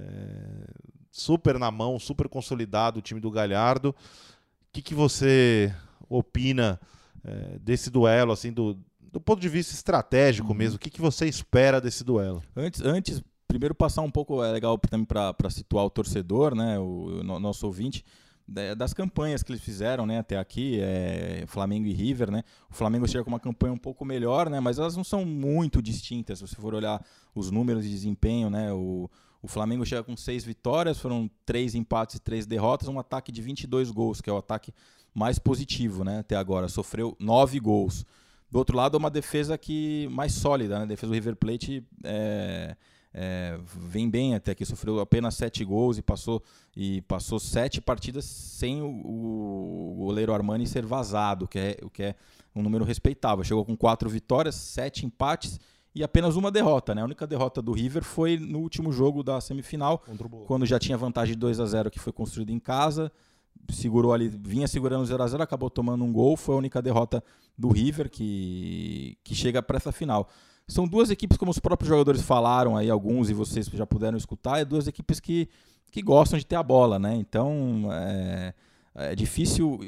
super 1.12 1.60
na 1.60 1.70
mão, 1.70 2.00
super 2.00 2.28
consolidado 2.28 3.00
o 3.00 3.02
time 3.02 3.20
do 3.20 3.32
Galhardo. 3.32 3.90
O 3.90 3.96
que, 4.72 4.82
que 4.82 4.96
você 4.96 5.74
opina 6.10 6.80
é, 7.24 7.60
desse 7.60 7.90
duelo, 7.90 8.32
assim, 8.32 8.52
do, 8.52 8.78
do 9.14 9.22
ponto 9.22 9.40
de 9.40 9.48
vista 9.48 9.76
estratégico 9.76 10.50
uhum. 10.50 10.56
mesmo, 10.56 10.78
o 10.78 10.80
que, 10.80 10.90
que 10.90 11.00
você 11.00 11.28
espera 11.28 11.80
desse 11.80 12.04
duelo? 12.04 12.42
Antes, 12.56 12.82
antes 12.82 13.24
primeiro 13.48 13.76
passar 13.76 14.02
um 14.02 14.10
pouco, 14.10 14.44
é 14.44 14.52
legal 14.52 14.76
também 14.80 15.06
para 15.06 15.50
situar 15.52 15.86
o 15.86 15.90
torcedor, 15.90 16.56
né, 16.56 16.80
o, 16.80 17.20
o 17.22 17.40
nosso 17.40 17.68
ouvinte, 17.68 18.04
das 18.76 18.92
campanhas 18.92 19.44
que 19.44 19.52
eles 19.52 19.62
fizeram 19.62 20.08
né, 20.08 20.18
até 20.18 20.38
aqui, 20.38 20.80
é, 20.82 21.46
Flamengo 21.48 21.88
e 21.88 21.94
River, 21.94 22.30
né? 22.30 22.44
O 22.70 22.74
Flamengo 22.74 23.08
chega 23.08 23.24
com 23.24 23.30
uma 23.30 23.40
campanha 23.40 23.72
um 23.72 23.78
pouco 23.78 24.04
melhor, 24.04 24.50
né? 24.50 24.60
Mas 24.60 24.78
elas 24.78 24.98
não 24.98 25.04
são 25.04 25.24
muito 25.24 25.82
distintas. 25.82 26.40
Se 26.40 26.48
você 26.48 26.56
for 26.58 26.74
olhar 26.74 27.02
os 27.34 27.50
números 27.50 27.86
de 27.86 27.90
desempenho, 27.90 28.50
né? 28.50 28.74
O, 28.74 29.10
o 29.42 29.48
Flamengo 29.48 29.86
chega 29.86 30.04
com 30.04 30.18
seis 30.18 30.44
vitórias, 30.44 31.00
foram 31.00 31.32
três 31.46 31.74
empates 31.74 32.18
e 32.18 32.20
três 32.20 32.46
derrotas, 32.46 32.90
um 32.90 33.00
ataque 33.00 33.32
de 33.32 33.42
22 33.42 33.92
gols, 33.92 34.20
que 34.20 34.30
é 34.30 34.34
o 34.34 34.38
ataque 34.38 34.74
mais 35.14 35.40
positivo, 35.40 36.04
né? 36.04 36.20
Até 36.20 36.36
agora, 36.36 36.68
sofreu 36.68 37.16
nove 37.18 37.62
gols. 37.62 38.06
Do 38.54 38.60
outro 38.60 38.78
lado, 38.78 38.96
é 38.96 39.00
uma 39.00 39.10
defesa 39.10 39.58
que 39.58 40.08
mais 40.12 40.32
sólida, 40.32 40.78
né? 40.78 40.84
A 40.84 40.86
defesa 40.86 41.08
do 41.08 41.16
River 41.16 41.36
Plate 41.36 41.84
é, 42.04 42.76
é, 43.12 43.60
vem 43.66 44.08
bem 44.08 44.36
até 44.36 44.52
aqui, 44.52 44.64
sofreu 44.64 45.00
apenas 45.00 45.34
sete 45.34 45.66
gols 45.66 45.98
e 45.98 46.04
passou, 46.04 46.40
e 46.78 47.02
passou 47.02 47.40
sete 47.40 47.82
partidas 47.82 48.26
sem 48.26 48.80
o, 48.80 48.86
o 48.86 49.96
goleiro 49.98 50.32
Armani 50.32 50.68
ser 50.68 50.86
vazado, 50.86 51.48
que 51.48 51.58
é, 51.58 51.78
o 51.82 51.90
que 51.90 52.04
é 52.04 52.16
um 52.56 52.62
número 52.62 52.86
respeitável. 52.86 53.44
Chegou 53.44 53.66
com 53.66 53.76
quatro 53.76 54.08
vitórias, 54.08 54.54
sete 54.54 55.04
empates 55.04 55.60
e 55.96 56.04
apenas 56.04 56.36
uma 56.36 56.52
derrota. 56.52 56.94
Né? 56.94 57.02
A 57.02 57.06
única 57.06 57.26
derrota 57.26 57.60
do 57.60 57.72
River 57.72 58.04
foi 58.04 58.38
no 58.38 58.60
último 58.60 58.92
jogo 58.92 59.24
da 59.24 59.42
semifinal, 59.42 60.04
quando 60.46 60.64
já 60.68 60.78
tinha 60.78 60.96
vantagem 60.96 61.34
de 61.34 61.40
2 61.40 61.60
a 61.60 61.66
0 61.66 61.90
que 61.90 61.98
foi 61.98 62.14
construído 62.14 62.52
em 62.52 62.60
casa 62.60 63.12
segurou 63.70 64.14
ali, 64.14 64.28
vinha 64.28 64.68
segurando 64.68 65.06
0 65.06 65.24
a 65.24 65.28
0 65.28 65.44
acabou 65.44 65.70
tomando 65.70 66.04
um 66.04 66.12
gol, 66.12 66.36
foi 66.36 66.56
a 66.56 66.58
única 66.58 66.82
derrota 66.82 67.24
do 67.58 67.70
River 67.70 68.10
que, 68.10 69.18
que 69.24 69.36
chega 69.36 69.62
para 69.62 69.78
essa 69.78 69.92
final. 69.92 70.30
São 70.68 70.88
duas 70.88 71.10
equipes, 71.10 71.38
como 71.38 71.52
os 71.52 71.60
próprios 71.60 71.90
jogadores 71.90 72.22
falaram 72.22 72.78
aí, 72.78 72.90
alguns 72.90 73.30
e 73.30 73.34
vocês 73.34 73.68
já 73.68 73.86
puderam 73.86 74.18
escutar, 74.18 74.60
é 74.60 74.66
duas 74.66 74.88
equipes 74.88 75.20
que, 75.20 75.50
que 75.92 76.02
gostam 76.02 76.40
de 76.40 76.46
ter 76.46 76.56
a 76.56 76.64
bola, 76.64 76.98
né? 76.98 77.16
Então 77.16 77.90
é, 77.92 78.54
é 78.96 79.16
difícil 79.16 79.80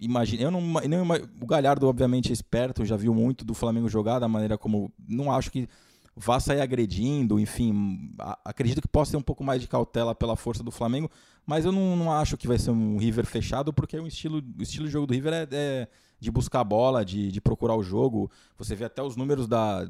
imaginar. 0.00 0.44
Eu 0.44 0.50
não, 0.50 0.60
não, 0.60 1.04
o 1.40 1.46
Galhardo, 1.46 1.86
obviamente, 1.86 2.30
é 2.30 2.32
esperto, 2.32 2.84
já 2.84 2.96
viu 2.96 3.14
muito 3.14 3.44
do 3.44 3.54
Flamengo 3.54 3.88
jogar 3.88 4.18
da 4.18 4.28
maneira 4.28 4.58
como. 4.58 4.92
Não 5.06 5.30
acho 5.30 5.50
que 5.50 5.68
vá 6.14 6.38
sair 6.38 6.60
agredindo, 6.60 7.40
enfim, 7.40 8.12
acredito 8.44 8.82
que 8.82 8.88
possa 8.88 9.12
ter 9.12 9.16
um 9.16 9.22
pouco 9.22 9.42
mais 9.42 9.62
de 9.62 9.68
cautela 9.68 10.14
pela 10.14 10.36
força 10.36 10.62
do 10.62 10.70
Flamengo, 10.70 11.10
mas 11.46 11.64
eu 11.64 11.72
não, 11.72 11.96
não 11.96 12.12
acho 12.12 12.36
que 12.36 12.46
vai 12.46 12.58
ser 12.58 12.70
um 12.70 12.98
River 12.98 13.26
fechado, 13.26 13.72
porque 13.72 13.98
o 13.98 14.06
estilo, 14.06 14.42
o 14.58 14.62
estilo 14.62 14.86
de 14.86 14.92
jogo 14.92 15.06
do 15.06 15.14
River 15.14 15.32
é, 15.32 15.48
é 15.50 15.88
de 16.20 16.30
buscar 16.30 16.60
a 16.60 16.64
bola, 16.64 17.04
de, 17.04 17.32
de 17.32 17.40
procurar 17.40 17.74
o 17.74 17.82
jogo. 17.82 18.30
Você 18.56 18.76
vê 18.76 18.84
até 18.84 19.02
os 19.02 19.16
números 19.16 19.48
da, 19.48 19.88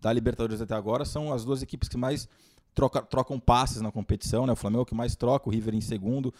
da 0.00 0.12
Libertadores 0.12 0.60
até 0.60 0.74
agora, 0.74 1.04
são 1.04 1.32
as 1.32 1.44
duas 1.44 1.60
equipes 1.60 1.88
que 1.88 1.96
mais 1.96 2.28
troca, 2.74 3.02
trocam 3.02 3.38
passes 3.38 3.80
na 3.80 3.92
competição, 3.92 4.46
né? 4.46 4.52
O 4.52 4.56
Flamengo 4.56 4.80
é 4.80 4.82
o 4.82 4.86
que 4.86 4.94
mais 4.94 5.14
troca, 5.16 5.48
o 5.48 5.52
River 5.52 5.74
em 5.74 5.80
segundo. 5.80 6.32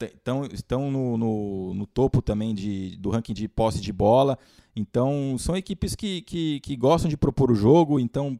Então, 0.00 0.44
estão 0.52 0.90
no, 0.90 1.16
no, 1.16 1.74
no, 1.74 1.86
topo 1.86 2.20
também 2.20 2.54
de, 2.54 2.96
do 2.96 3.10
ranking 3.10 3.32
de 3.32 3.48
posse 3.48 3.80
de 3.80 3.92
bola. 3.92 4.38
Então, 4.74 5.36
são 5.38 5.56
equipes 5.56 5.94
que, 5.94 6.22
que, 6.22 6.60
que 6.60 6.76
gostam 6.76 7.08
de 7.08 7.16
propor 7.16 7.50
o 7.50 7.54
jogo. 7.54 7.98
Então, 8.00 8.38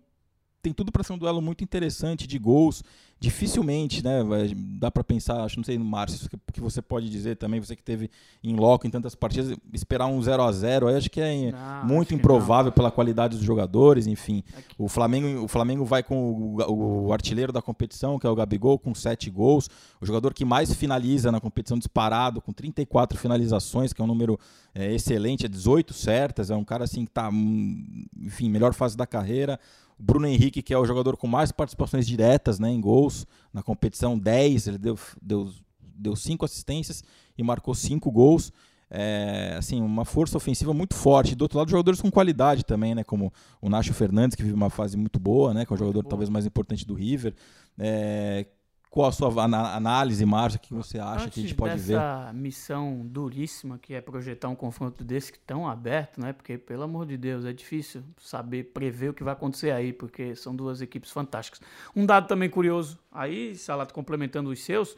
tem 0.65 0.73
tudo 0.73 0.91
para 0.91 1.05
ser 1.05 1.13
um 1.13 1.19
duelo 1.19 1.43
muito 1.43 1.63
interessante 1.63 2.27
de 2.27 2.39
gols. 2.39 2.83
Dificilmente, 3.21 4.03
né? 4.03 4.23
Vai, 4.23 4.53
dá 4.55 4.91
para 4.91 5.05
pensar, 5.05 5.45
acho 5.45 5.57
não 5.57 5.65
sei, 5.65 5.79
Márcio, 5.79 6.29
que, 6.29 6.37
que 6.55 6.61
você 6.61 6.83
pode 6.83 7.09
dizer 7.09 7.37
também, 7.37 7.61
você 7.61 7.77
que 7.77 7.83
teve 7.83 8.11
em 8.43 8.55
loco 8.57 8.87
em 8.87 8.91
tantas 8.91 9.15
partidas, 9.15 9.57
esperar 9.73 10.07
um 10.07 10.21
0 10.21 10.43
a 10.43 10.53
0 10.53 10.89
aí 10.89 10.97
acho 10.97 11.09
que 11.09 11.21
é 11.21 11.53
Não, 11.53 11.87
muito 11.87 12.13
improvável 12.15 12.73
pela 12.73 12.91
qualidade 12.91 13.37
dos 13.37 13.45
jogadores, 13.45 14.07
enfim. 14.07 14.43
Aqui. 14.57 14.75
O 14.77 14.89
Flamengo, 14.89 15.45
o 15.45 15.49
Flamengo 15.49 15.85
vai 15.85 16.03
com 16.03 16.57
o, 16.59 17.07
o 17.07 17.13
artilheiro 17.13 17.53
da 17.53 17.63
competição, 17.63 18.19
que 18.19 18.27
é 18.27 18.31
o 18.31 18.35
Gabigol, 18.35 18.79
com 18.79 18.95
7 18.95 19.31
gols. 19.31 19.71
O 20.01 20.07
jogador 20.07 20.35
que 20.35 20.45
mais 20.45 20.75
finaliza 20.75 21.31
na 21.31 21.41
competição 21.41 21.79
disparado, 21.79 22.43
com 22.43 22.53
34 22.53 23.19
finalizações, 23.19 23.93
que 23.93 24.03
é 24.03 24.05
um 24.05 24.09
número 24.09 24.39
é, 24.75 24.93
excelente, 24.93 25.47
é 25.47 25.49
18 25.49 25.95
certas. 25.95 26.51
É 26.51 26.57
um 26.57 26.65
cara 26.65 26.85
assim 26.85 27.05
que 27.05 27.11
está, 27.11 27.31
enfim, 28.19 28.51
melhor 28.51 28.75
fase 28.75 28.97
da 28.97 29.07
carreira. 29.07 29.59
O 29.99 30.03
Bruno 30.03 30.27
Henrique, 30.27 30.63
que 30.63 30.75
é 30.75 30.79
o 30.79 30.85
jogador 30.85 31.17
com 31.17 31.27
mais 31.27 31.53
participações 31.53 32.07
diretas 32.07 32.59
né, 32.59 32.71
em 32.71 32.81
gols 32.81 33.27
na 33.53 33.63
competição, 33.63 34.19
10. 34.19 34.67
Ele 34.67 34.79
deu, 34.79 34.99
deu, 35.21 35.51
deu 35.81 36.17
cinco 36.17 36.45
assistências 36.45 37.03
e 37.37 37.43
marcou 37.43 37.75
cinco 37.75 38.11
gols. 38.11 38.53
É, 38.91 39.57
assim, 39.59 39.81
uma 39.81 40.05
força 40.05 40.37
ofensiva 40.37 40.73
muito 40.73 40.95
forte. 40.95 41.35
Do 41.35 41.43
outro 41.43 41.59
lado, 41.59 41.71
jogadores 41.71 42.01
com 42.01 42.11
qualidade 42.11 42.65
também, 42.65 42.95
né? 42.95 43.03
Como 43.03 43.33
o 43.61 43.69
Nacho 43.69 43.93
Fernandes, 43.93 44.37
que 44.37 44.43
vive 44.43 44.55
uma 44.55 44.71
fase 44.71 44.97
muito 44.97 45.19
boa, 45.19 45.53
né? 45.53 45.65
Que 45.65 45.73
é 45.73 45.75
o 45.75 45.79
jogador 45.79 46.03
boa. 46.03 46.11
talvez 46.11 46.29
mais 46.29 46.47
importante 46.47 46.87
do 46.87 46.95
River. 46.95 47.35
É, 47.79 48.47
qual 48.95 49.09
a 49.09 49.13
sua 49.13 49.43
análise, 49.43 50.25
Márcio? 50.25 50.57
O 50.59 50.61
que 50.61 50.73
você 50.73 51.01
acha 51.01 51.29
que 51.29 51.41
a 51.41 51.43
gente 51.43 51.47
Antes 51.47 51.53
pode 51.55 51.77
ver? 51.79 51.95
dessa 51.95 52.33
missão 52.33 53.01
duríssima 53.05 53.77
que 53.77 53.93
é 53.93 54.01
projetar 54.01 54.49
um 54.49 54.55
confronto 54.55 55.03
desse 55.03 55.33
que 55.33 55.39
tão 55.41 55.69
aberto, 55.69 56.21
né? 56.21 56.33
Porque, 56.33 56.57
pelo 56.57 56.85
amor 56.85 57.05
de 57.05 57.17
Deus, 57.17 57.45
é 57.45 57.53
difícil 57.53 58.05
saber 58.17 58.71
prever 58.73 59.09
o 59.09 59.13
que 59.13 59.25
vai 59.25 59.33
acontecer 59.33 59.73
aí, 59.73 59.93
porque 59.93 60.37
são 60.37 60.55
duas 60.55 60.81
equipes 60.81 61.11
fantásticas. 61.11 61.61
Um 61.97 62.07
dado 62.07 62.29
também 62.29 62.49
curioso, 62.49 62.97
aí, 63.11 63.57
Salato, 63.57 63.93
complementando 63.93 64.49
os 64.49 64.63
seus, 64.63 64.97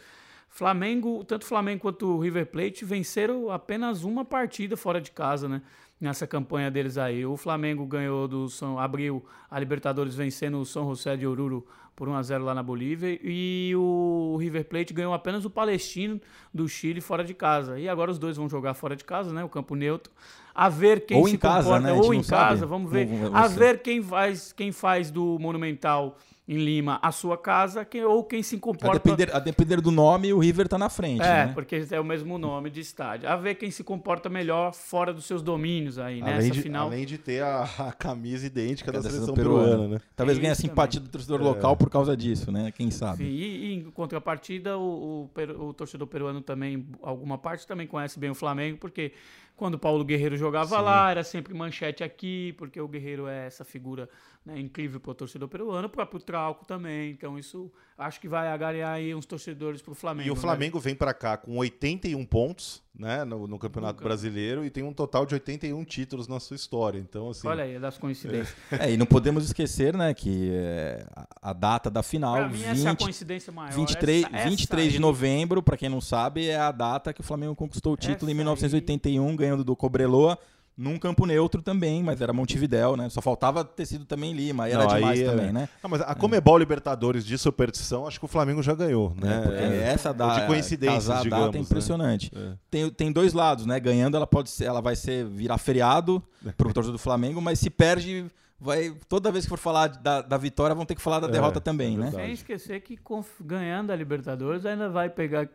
Flamengo, 0.51 1.25
tanto 1.25 1.47
Flamengo 1.47 1.81
quanto 1.81 2.19
River 2.19 2.45
Plate 2.49 2.85
venceram 2.85 3.51
apenas 3.51 4.05
uma 4.05 4.27
partida 4.27 4.77
fora 4.77 5.01
de 5.01 5.11
casa, 5.11 5.49
né? 5.49 5.63
Nessa 6.01 6.27
campanha 6.27 6.71
deles 6.71 6.99
aí. 6.99 7.25
O 7.25 7.37
Flamengo 7.37 7.87
ganhou 7.87 8.29
do 8.29 8.49
São 8.49 8.79
abriu 8.79 9.25
a 9.51 9.59
Libertadores 9.59 10.15
vencendo 10.15 10.61
o 10.61 10.67
São 10.67 10.87
José 10.89 11.17
de 11.17 11.27
Oruro 11.27 11.67
por 11.97 12.07
1 12.07 12.15
a 12.15 12.23
0 12.23 12.45
lá 12.45 12.55
na 12.55 12.63
Bolívia 12.63 13.19
e 13.23 13.73
o 13.75 14.37
River 14.39 14.67
Plate 14.67 14.93
ganhou 14.93 15.15
apenas 15.15 15.47
o 15.47 15.51
Palestino 15.51 16.21
do 16.53 16.69
Chile 16.69 17.01
fora 17.01 17.25
de 17.25 17.33
casa. 17.33 17.81
E 17.81 17.89
agora 17.89 18.11
os 18.11 18.19
dois 18.19 18.37
vão 18.37 18.47
jogar 18.47 18.75
fora 18.75 18.95
de 18.95 19.05
casa, 19.05 19.33
né? 19.33 19.43
O 19.43 19.49
campo 19.49 19.75
neutro. 19.75 20.13
A 20.57 20.69
ver 20.69 21.05
quem 21.05 21.19
Ou 21.19 21.29
se 21.29 21.35
em 21.35 21.39
casa, 21.39 21.65
comporta, 21.65 21.87
né? 21.87 21.93
A 21.93 21.95
ou 21.95 22.03
não 22.05 22.15
em 22.15 22.23
casa, 22.23 22.61
sabe. 22.61 22.71
vamos 22.71 22.91
ver. 22.91 23.07
Vamos 23.07 23.31
ver 23.31 23.37
A 23.37 23.47
ver 23.47 23.83
quem 23.83 24.03
faz, 24.03 24.53
quem 24.53 24.73
faz 24.73 25.11
do 25.11 25.39
Monumental 25.39 26.17
em 26.49 26.59
Lima 26.59 27.01
a 27.03 27.11
sua 27.11 27.37
casa, 27.37 27.85
quem, 27.85 28.05
ou 28.05 28.23
quem 28.23 28.41
se 28.41 28.55
A 28.55 28.61
comporta 28.61 29.01
depender, 29.01 29.35
a 29.35 29.41
depender 29.41 29.81
do 29.81 29.91
nome, 29.91 30.33
o 30.33 30.39
River 30.39 30.69
tá 30.69 30.79
na 30.79 30.89
frente. 30.89 31.21
é, 31.21 31.47
né? 31.47 31.53
porque 31.53 31.85
é 31.91 31.99
o 32.01 32.05
mesmo 32.05 32.39
nome 32.39 32.71
de 32.71 32.79
estádio. 32.81 33.29
A 33.29 33.35
ver 33.35 33.57
quem 33.57 33.69
se 33.69 33.83
comporta 33.83 34.29
melhor 34.29 34.73
fora 34.73 35.13
dos 35.13 35.25
seus 35.27 35.43
domínios 35.43 35.99
aí, 35.99 36.21
nessa 36.23 36.37
Além 36.39 36.51
de, 36.53 36.63
final. 36.63 36.87
além 36.87 37.05
de 37.05 37.19
ter 37.19 37.43
a, 37.43 37.65
a 37.81 37.93
camisa 37.93 38.47
idêntica 38.47 38.93
da 38.93 38.99
Da 38.99 39.03
seleção 39.11 39.35
seleção 39.35 39.35
peruana, 39.35 39.71
peruana. 39.71 39.95
né? 39.97 40.01
Talvez 40.15 40.39
É 40.39 40.41
ganhe 40.41 40.53
a 40.53 40.55
simpatia 40.55 41.01
do 41.01 41.09
torcedor 41.09 41.43
local 41.43 41.77
por 41.77 41.91
causa 41.91 42.17
disso, 42.17 42.53
né? 42.53 42.71
Quem 42.71 42.93
sabe? 42.93 43.25
Enfim, 43.25 43.35
e, 43.35 43.67
e 43.67 43.75
em 43.75 43.91
contrapartida, 43.91 44.79
o, 44.79 45.29
o 45.37 45.67
o 45.67 45.73
torcedor 45.75 46.07
peruano 46.07 46.41
também, 46.41 46.87
alguma 47.03 47.37
parte, 47.39 47.67
também 47.67 47.89
conhece 47.89 48.21
bem 48.21 48.31
o 48.31 48.35
Flamengo, 48.37 48.79
porque 48.79 49.13
quando 49.57 49.75
o 49.75 49.79
Paulo 49.79 50.05
Guerreiro 50.05 50.37
jogava 50.37 50.81
lá, 50.81 51.11
era 51.11 51.25
sempre 51.25 51.55
manchete 51.55 52.05
aqui, 52.05 52.55
porque 52.59 52.81
o 52.81 52.87
Guerreiro 52.87 53.27
é 53.27 53.47
essa 53.47 53.65
figura 53.65 54.09
né, 54.47 54.61
incrível 54.61 55.01
para 55.01 55.11
o 55.11 55.15
torcedor 55.15 55.49
peruano, 55.49 55.89
o 55.89 55.91
próprio 55.91 56.21
Trauco 56.21 56.65
também. 56.65 57.11
Então, 57.11 57.37
isso 57.37 57.69
acho 57.99 58.21
que 58.21 58.29
vai 58.29 58.47
agariar 58.49 58.93
aí 58.93 59.13
uns 59.13 59.27
torcedores 59.27 59.83
para 59.83 59.91
o 59.91 59.95
Flamengo. 59.95 60.29
E 60.29 60.31
o 60.31 60.35
né? 60.35 60.41
Flamengo 60.41 60.79
vem 60.79 60.95
pra 60.95 61.13
cá 61.13 61.37
com 61.37 61.57
81 61.57 62.25
pontos, 62.25 62.81
né, 62.95 63.25
no, 63.25 63.49
no 63.49 63.59
Campeonato 63.59 63.95
Nunca. 63.95 64.05
Brasileiro 64.05 64.65
e 64.65 64.71
tem 64.71 64.85
um 64.85 64.93
total 64.93 65.27
de 65.27 65.35
81 65.35 65.83
títulos 65.85 66.29
na 66.29 66.39
sua 66.39 66.55
história. 66.55 66.99
Então, 66.99 67.31
assim, 67.31 67.49
Olha 67.49 67.65
aí, 67.65 67.75
é 67.75 67.81
das 67.81 67.99
coincidências. 67.99 68.55
É, 68.71 68.93
e 68.93 68.97
não 68.97 69.05
podemos 69.07 69.45
esquecer, 69.45 69.97
né, 69.97 70.15
que 70.15 70.51
é, 70.53 71.05
a- 71.43 71.53
data 71.53 71.91
da 71.91 72.03
final, 72.05 72.35
Para 72.37 72.49
mim, 72.49 72.63
essa 72.63 72.69
é 72.69 72.87
a 72.87 72.91
20, 72.93 73.01
coincidência 73.03 73.53
maior. 73.53 73.73
23, 73.73 74.25
essa, 74.27 74.37
essa 74.37 74.49
23 74.49 74.89
de 74.91 74.95
aí. 74.97 75.01
novembro, 75.01 75.61
para 75.61 75.77
quem 75.77 75.89
não 75.89 76.01
sabe, 76.01 76.47
é 76.47 76.57
a 76.57 76.71
data 76.71 77.13
que 77.13 77.21
o 77.21 77.25
Flamengo 77.25 77.57
conquistou 77.57 77.95
o 77.95 77.97
título 77.97 78.31
em 78.31 78.35
Essa 78.35 78.43
1981, 78.45 79.35
ganhando 79.35 79.65
do 79.65 79.75
Cobreloa, 79.75 80.39
num 80.77 80.99
campo 80.99 81.25
neutro 81.25 81.63
também, 81.63 82.03
mas 82.03 82.21
era 82.21 82.33
Montevidéu, 82.33 82.97
né? 82.97 83.09
Só 83.09 83.23
faltava 83.23 83.65
ter 83.65 83.87
sido 83.87 84.05
também 84.05 84.35
Lima, 84.35 84.65
aí 84.65 84.73
era 84.73 84.85
Não, 84.85 84.91
aí 84.91 84.97
demais 84.97 85.21
é- 85.21 85.25
também, 85.25 85.53
né? 85.53 85.69
Ah, 85.83 85.89
mas 85.89 86.03
a 86.03 86.15
Comebol 86.15 86.59
Libertadores 86.59 87.25
de 87.25 87.39
superstição, 87.39 88.07
acho 88.07 88.19
que 88.19 88.25
o 88.27 88.29
Flamengo 88.29 88.63
já 88.63 88.75
ganhou, 88.75 89.15
né? 89.17 89.41
Porque 89.43 89.63
É, 89.63 89.89
essa 89.89 90.13
data, 90.13 90.41
de 90.41 90.47
coincidências, 90.47 91.23
digamos, 91.23 91.47
data 91.47 91.57
é 91.57 91.61
né? 91.61 91.65
impressionante. 91.65 92.31
É. 92.37 92.53
Tem, 92.71 92.91
tem 92.91 93.11
dois 93.11 93.33
lados, 93.33 93.65
né? 93.65 93.81
Ganhando, 93.81 94.17
ela 94.19 94.27
pode 94.27 94.51
ser, 94.51 94.65
ela 94.65 94.83
vai 94.83 94.95
ser 94.95 95.25
virar 95.25 95.57
feriado 95.57 96.23
pro 96.59 96.73
torcedor 96.75 96.93
do 96.93 96.99
Flamengo, 97.03 97.41
mas 97.41 97.59
se 97.59 97.71
perde, 97.71 98.27
vai 98.61 98.95
toda 99.09 99.33
vez 99.33 99.47
que 99.47 99.49
for 99.49 99.59
falar 99.59 99.89
da, 99.89 100.21
da 100.21 100.37
vitória, 100.37 100.75
vão 100.75 100.85
ter 100.85 100.95
que 100.95 101.01
falar 101.03 101.21
da 101.21 101.29
É, 101.29 101.31
derrota 101.31 101.59
é 101.59 101.61
também, 101.63 101.97
né? 101.97 102.11
Sem 102.11 102.33
esquecer 102.33 102.81
que 102.83 102.99
ganhando 103.43 103.93
a 103.93 103.97
Libertadores 103.97 104.67
ainda 104.67 104.91
vai 104.91 105.09
pegar, 105.09 105.49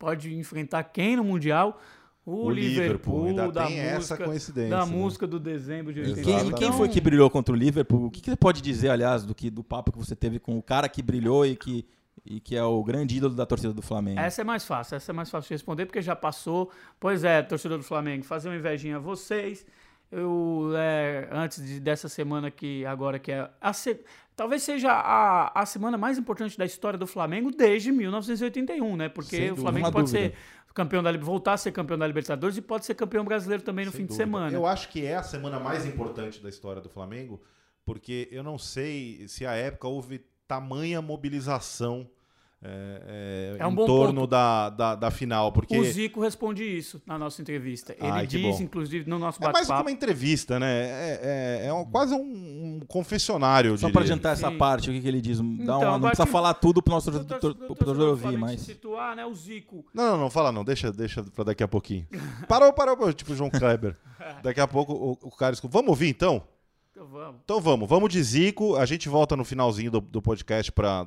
pode 0.00 0.34
enfrentar 0.34 0.82
quem 0.82 1.14
no 1.14 1.22
Mundial? 1.22 1.80
O, 2.26 2.46
O 2.46 2.50
Liverpool, 2.50 3.24
Liverpool, 3.26 3.26
ainda 3.26 3.52
da 3.52 3.66
tem 3.66 3.78
essa 3.80 3.96
música, 4.14 4.24
coincidência, 4.24 4.70
da 4.70 4.86
né? 4.86 4.92
música 4.92 5.26
do 5.26 5.38
dezembro 5.38 5.92
de 5.92 6.00
E 6.00 6.02
81. 6.04 6.24
quem, 6.24 6.32
e 6.32 6.36
Exatamente. 6.36 6.58
quem 6.58 6.72
foi 6.72 6.88
que 6.88 7.00
brilhou 7.00 7.28
contra 7.28 7.52
o 7.54 7.56
Liverpool? 7.56 8.06
O 8.06 8.10
que, 8.10 8.20
que 8.22 8.30
você 8.30 8.36
pode 8.36 8.62
dizer, 8.62 8.88
aliás, 8.88 9.24
do, 9.24 9.34
que, 9.34 9.50
do 9.50 9.62
papo 9.62 9.92
que 9.92 9.98
você 9.98 10.16
teve 10.16 10.38
com 10.38 10.56
o 10.56 10.62
cara 10.62 10.88
que 10.88 11.02
brilhou 11.02 11.44
e 11.44 11.54
que, 11.54 11.84
e 12.24 12.40
que 12.40 12.56
é 12.56 12.64
o 12.64 12.82
grande 12.82 13.16
ídolo 13.18 13.34
da 13.34 13.44
torcida 13.44 13.74
do 13.74 13.82
Flamengo? 13.82 14.18
Essa 14.20 14.40
é 14.40 14.44
mais 14.44 14.64
fácil, 14.64 14.96
essa 14.96 15.12
é 15.12 15.14
mais 15.14 15.28
fácil 15.28 15.48
de 15.48 15.54
responder, 15.54 15.84
porque 15.84 16.00
já 16.00 16.16
passou. 16.16 16.70
Pois 16.98 17.24
é, 17.24 17.42
torcedor 17.42 17.76
do 17.76 17.84
Flamengo, 17.84 18.24
fazer 18.24 18.48
uma 18.48 18.56
invejinha 18.56 18.96
a 18.96 19.00
vocês. 19.00 19.66
Eu, 20.10 20.70
é, 20.76 21.28
antes 21.32 21.62
de- 21.66 21.80
dessa 21.80 22.08
semana 22.08 22.50
que 22.50 22.86
agora 22.86 23.18
que 23.18 23.32
é 23.32 23.50
a 23.60 23.72
se- 23.72 24.00
talvez 24.36 24.62
seja 24.62 24.92
a, 24.92 25.60
a 25.60 25.66
semana 25.66 25.98
mais 25.98 26.16
importante 26.18 26.56
da 26.56 26.64
história 26.64 26.98
do 26.98 27.06
Flamengo 27.06 27.50
desde 27.50 27.90
1981, 27.90 28.96
né? 28.96 29.08
Porque 29.08 29.36
Sem 29.36 29.50
o. 29.52 29.56
Flamengo 29.56 29.90
pode 29.90 30.10
dúvida. 30.12 30.28
ser 30.28 30.34
campeão 30.74 31.02
da 31.02 31.16
voltar 31.16 31.52
a 31.52 31.56
ser 31.56 31.70
campeão 31.70 31.96
da 31.96 32.06
Libertadores 32.06 32.56
e 32.56 32.60
pode 32.60 32.84
ser 32.84 32.94
campeão 32.94 33.24
brasileiro 33.24 33.62
também 33.62 33.86
no 33.86 33.92
Sem 33.92 33.98
fim 34.00 34.04
de 34.04 34.08
dúvida. 34.08 34.24
semana. 34.24 34.52
Eu 34.54 34.66
acho 34.66 34.88
que 34.88 35.06
é 35.06 35.14
a 35.14 35.22
semana 35.22 35.60
mais 35.60 35.86
importante 35.86 36.42
da 36.42 36.48
história 36.48 36.82
do 36.82 36.90
Flamengo, 36.90 37.40
porque 37.84 38.28
eu 38.32 38.42
não 38.42 38.58
sei 38.58 39.26
se 39.28 39.46
à 39.46 39.52
época 39.54 39.86
houve 39.86 40.18
tamanha 40.48 41.00
mobilização 41.00 42.10
é, 42.66 43.54
é, 43.58 43.62
É 43.62 43.66
um 43.66 43.72
em 43.72 43.76
torno 43.76 44.22
ponto. 44.22 44.30
da, 44.30 44.70
da, 44.70 44.94
da 44.94 45.10
final, 45.10 45.52
porque 45.52 45.78
O 45.78 45.84
Zico 45.84 46.20
responde 46.22 46.64
isso 46.64 47.00
na 47.06 47.18
nossa 47.18 47.42
entrevista. 47.42 47.92
Ele 47.98 48.08
Ai, 48.10 48.26
diz, 48.26 48.56
bom. 48.56 48.62
inclusive, 48.62 49.08
no 49.08 49.18
nosso 49.18 49.38
é 49.38 49.44
mais 49.44 49.52
que 49.58 49.60
bate-papo. 49.62 49.82
uma 49.82 49.90
entrevista, 49.90 50.58
né? 50.58 50.72
É, 50.72 51.20
é- 51.62 51.66
é 51.66 51.72
um- 51.74 51.84
quase 51.84 52.14
um, 52.14 52.18
um 52.18 52.80
confessionário, 52.88 53.76
Só 53.76 53.90
para 53.90 54.00
adiantar 54.02 54.32
essa 54.32 54.50
Sim. 54.50 54.56
parte, 54.56 54.88
o 54.88 54.92
que, 54.92 55.00
que 55.00 55.08
ele 55.08 55.20
diz? 55.20 55.38
Dá 55.38 55.44
Então, 55.44 55.80
uma- 55.82 55.98
não 55.98 56.00
precisa 56.08 56.24
que- 56.26 56.32
falar 56.32 56.54
tudo 56.54 56.82
pro 56.82 56.94
nosso 56.94 57.12
Pro 57.12 57.74
torcedor, 57.74 58.08
ouvir, 58.08 58.38
mas... 58.38 58.60
se 58.60 58.66
situar, 58.66 59.14
né? 59.14 59.26
O 59.26 59.34
Zico 59.34 59.84
Não, 59.92 60.12
não, 60.12 60.18
não 60.18 60.30
fala 60.30 60.50
não, 60.50 60.64
deixa, 60.64 60.90
deixa 60.90 61.22
pra 61.22 61.44
daqui 61.44 61.62
a 61.62 61.68
pouquinho. 61.68 62.06
Parou, 62.48 62.72
parou, 62.72 63.12
tipo 63.12 63.32
o 63.32 63.36
João 63.36 63.50
Kleber. 63.50 63.96
Daqui 64.42 64.60
a 64.60 64.66
pouco 64.66 64.92
o, 64.92 65.28
o 65.28 65.30
cara 65.30 65.52
escuta. 65.52 65.72
Vamos 65.72 65.90
ouvir 65.90 66.08
então? 66.08 66.42
Então 66.90 67.06
vamos. 67.06 67.40
Então 67.44 67.60
vamos, 67.60 67.88
vamos 67.88 68.10
de 68.12 68.22
Zico. 68.22 68.76
A 68.76 68.86
gente 68.86 69.08
volta 69.08 69.36
no 69.36 69.44
finalzinho 69.44 69.90
do, 69.90 70.00
do 70.00 70.22
podcast 70.22 70.70
para 70.72 71.06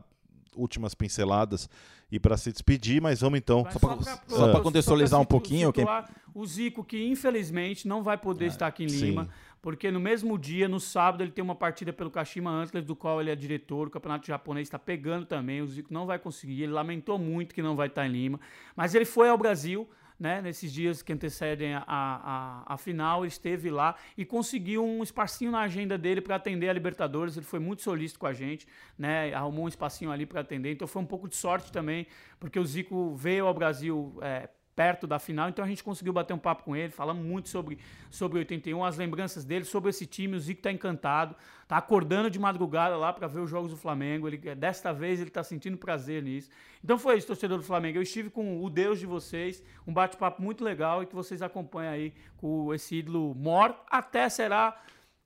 últimas 0.56 0.94
pinceladas 0.96 1.70
e 2.12 2.20
para 2.20 2.38
se 2.38 2.52
despedir, 2.52 3.02
mas 3.02 3.22
vamos 3.22 3.38
então. 3.40 3.64
Mas 3.64 3.74
Só 3.74 4.20
só 4.28 4.52
pra 4.52 4.62
contextualizar 4.62 5.20
um 5.20 5.24
situ- 5.24 5.30
pouquinho, 5.30 5.74
quem- 5.74 5.84
situar 5.84 6.10
O 6.34 6.46
Zico, 6.46 6.84
que 6.84 7.04
infelizmente 7.08 7.88
não 7.88 8.04
vai 8.04 8.18
poder 8.18 8.46
estar 8.46 8.68
aqui 8.68 8.84
em 8.84 8.90
sim. 8.90 9.06
Lima, 9.08 9.28
porque 9.62 9.90
no 9.90 10.00
mesmo 10.00 10.38
dia, 10.38 10.68
no 10.68 10.80
sábado, 10.80 11.24
ele 11.24 11.32
tem 11.32 11.44
uma 11.44 11.56
partida 11.56 11.92
pelo 11.92 12.12
Kashima 12.12 12.50
Antlers, 12.52 12.86
do 12.86 12.96
qual 12.96 13.20
ele 13.20 13.32
é 13.32 13.36
diretor. 13.36 13.88
O 13.88 13.92
campeonato 13.92 14.28
japonês 14.28 14.68
está 14.68 14.78
pegando 14.80 15.26
também. 15.26 15.62
O 15.62 15.68
Zico 15.68 15.92
não 15.94 16.06
vai 16.06 16.20
conseguir. 16.20 16.62
Ele 16.64 16.72
lamentou 16.72 17.18
muito 17.18 17.54
que 17.56 17.62
não 17.62 17.76
vai 17.76 17.88
estar 17.88 18.06
em 18.08 18.12
Lima. 18.12 18.40
Mas 18.76 18.94
ele 18.96 19.04
foi 19.06 19.28
ao 19.30 19.38
Brasil. 19.38 19.88
Né, 20.20 20.42
nesses 20.42 20.74
dias 20.74 21.04
que 21.04 21.14
antecedem 21.14 21.76
a, 21.76 21.84
a, 21.88 22.74
a 22.74 22.78
final, 22.78 23.24
esteve 23.24 23.70
lá 23.70 23.96
e 24.18 24.26
conseguiu 24.26 24.84
um 24.84 25.04
espacinho 25.04 25.52
na 25.52 25.60
agenda 25.60 25.96
dele 25.96 26.22
para 26.22 26.38
atender 26.38 26.68
a 26.70 26.74
Libertadores. 26.74 27.38
Ele 27.38 27.46
foi 27.46 27.60
muito 27.60 27.84
solícito 27.84 28.20
com 28.20 28.26
a 28.26 28.34
gente, 28.34 28.68
né, 28.98 29.32
arrumou 29.32 29.66
um 29.66 29.68
espacinho 29.68 30.12
ali 30.12 30.26
para 30.26 30.42
atender. 30.42 30.72
Então 30.72 30.88
foi 30.88 31.04
um 31.04 31.06
pouco 31.06 31.30
de 31.30 31.36
sorte 31.36 31.72
também, 31.72 32.08
porque 32.40 32.60
o 32.60 32.66
Zico 32.66 33.14
veio 33.16 33.46
ao 33.46 33.54
Brasil 33.54 34.18
é, 34.24 34.50
perto 34.78 35.08
da 35.08 35.18
final, 35.18 35.50
então 35.50 35.66
a 35.66 35.68
gente 35.68 35.84
conseguiu 35.84 36.14
bater 36.14 36.36
um 36.36 36.38
papo 36.38 36.64
com 36.64 36.76
ele, 36.76 36.92
falamos 36.92 37.26
muito 37.26 37.50
sobre, 37.50 37.80
sobre 38.12 38.38
81, 38.38 38.86
as 38.86 38.96
lembranças 38.96 39.44
dele, 39.44 39.66
sobre 39.66 39.90
esse 39.90 40.06
time, 40.06 40.36
o 40.36 40.40
Zico 40.40 40.62
tá 40.62 40.72
encantado, 40.72 41.36
tá 41.68 41.78
acordando 41.78 42.30
de 42.30 42.38
madrugada 42.38 42.96
lá 42.96 43.12
para 43.12 43.28
ver 43.28 43.40
os 43.40 43.50
jogos 43.50 43.72
do 43.72 43.78
Flamengo, 43.78 44.28
ele, 44.28 44.38
desta 44.56 44.94
vez 44.94 45.20
ele 45.20 45.32
tá 45.32 45.44
sentindo 45.44 45.78
prazer 45.78 46.22
nisso. 46.22 46.50
Então 46.84 46.98
foi 47.00 47.18
isso, 47.18 47.26
torcedor 47.26 47.58
do 47.58 47.64
Flamengo, 47.64 47.98
eu 47.98 48.04
estive 48.04 48.30
com 48.30 48.64
o 48.64 48.70
Deus 48.70 49.00
de 49.00 49.08
vocês, 49.08 49.64
um 49.88 49.92
bate-papo 49.92 50.42
muito 50.42 50.64
legal 50.64 51.02
e 51.02 51.08
que 51.08 51.16
vocês 51.16 51.42
acompanham 51.42 51.94
aí 51.94 52.14
com 52.38 52.72
esse 52.72 52.98
ídolo 52.98 53.34
mor, 53.34 53.76
até 53.90 54.30
será 54.30 54.80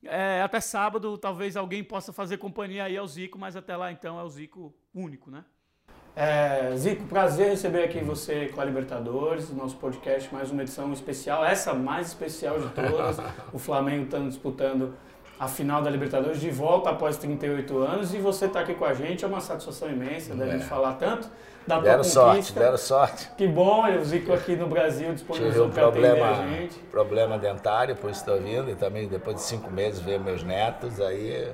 É, 0.03 0.41
até 0.41 0.59
sábado, 0.59 1.15
talvez 1.15 1.55
alguém 1.55 1.83
possa 1.83 2.11
fazer 2.11 2.37
companhia 2.39 2.85
aí 2.85 2.97
ao 2.97 3.07
Zico, 3.07 3.37
mas 3.37 3.55
até 3.55 3.77
lá 3.77 3.91
então 3.91 4.19
é 4.19 4.23
o 4.23 4.29
Zico 4.29 4.73
único, 4.95 5.29
né? 5.29 5.45
É, 6.15 6.73
Zico, 6.75 7.05
prazer 7.05 7.51
receber 7.51 7.85
aqui 7.85 7.99
você 7.99 8.49
com 8.53 8.59
a 8.59 8.65
Libertadores, 8.65 9.49
nosso 9.53 9.77
podcast, 9.77 10.31
mais 10.33 10.51
uma 10.51 10.61
edição 10.61 10.91
especial, 10.91 11.45
essa 11.45 11.73
mais 11.73 12.07
especial 12.07 12.59
de 12.59 12.67
todas. 12.69 13.17
o 13.53 13.57
Flamengo 13.57 14.03
está 14.03 14.19
disputando 14.19 14.93
a 15.39 15.47
final 15.47 15.81
da 15.81 15.89
Libertadores 15.89 16.41
de 16.41 16.51
volta 16.51 16.89
após 16.89 17.15
38 17.17 17.77
anos 17.77 18.13
e 18.13 18.17
você 18.17 18.45
está 18.45 18.59
aqui 18.59 18.73
com 18.73 18.83
a 18.83 18.93
gente, 18.93 19.23
é 19.23 19.27
uma 19.27 19.39
satisfação 19.39 19.89
imensa 19.89 20.35
da 20.35 20.45
é. 20.45 20.51
gente 20.51 20.65
falar 20.65 20.93
tanto 20.95 21.29
da 21.65 21.75
tua 21.75 21.83
deram 21.83 22.03
sorte, 22.03 22.53
deram 22.53 22.77
sorte. 22.77 23.29
Que 23.37 23.47
bom, 23.47 23.87
o 23.87 24.03
Zico 24.03 24.33
aqui 24.33 24.55
no 24.57 24.67
Brasil 24.67 25.13
disponibilizou 25.13 25.69
para 25.69 25.83
problema, 25.83 26.31
atender 26.31 26.43
a 26.43 26.59
gente. 26.59 26.79
problema 26.91 27.37
dentário, 27.37 27.95
por 27.95 28.11
isso 28.11 28.19
estou 28.19 28.37
vindo, 28.37 28.69
e 28.69 28.75
também 28.75 29.07
depois 29.07 29.37
de 29.37 29.43
cinco 29.43 29.71
meses 29.71 30.01
ver 30.01 30.19
meus 30.19 30.43
netos, 30.43 30.99
aí 30.99 31.53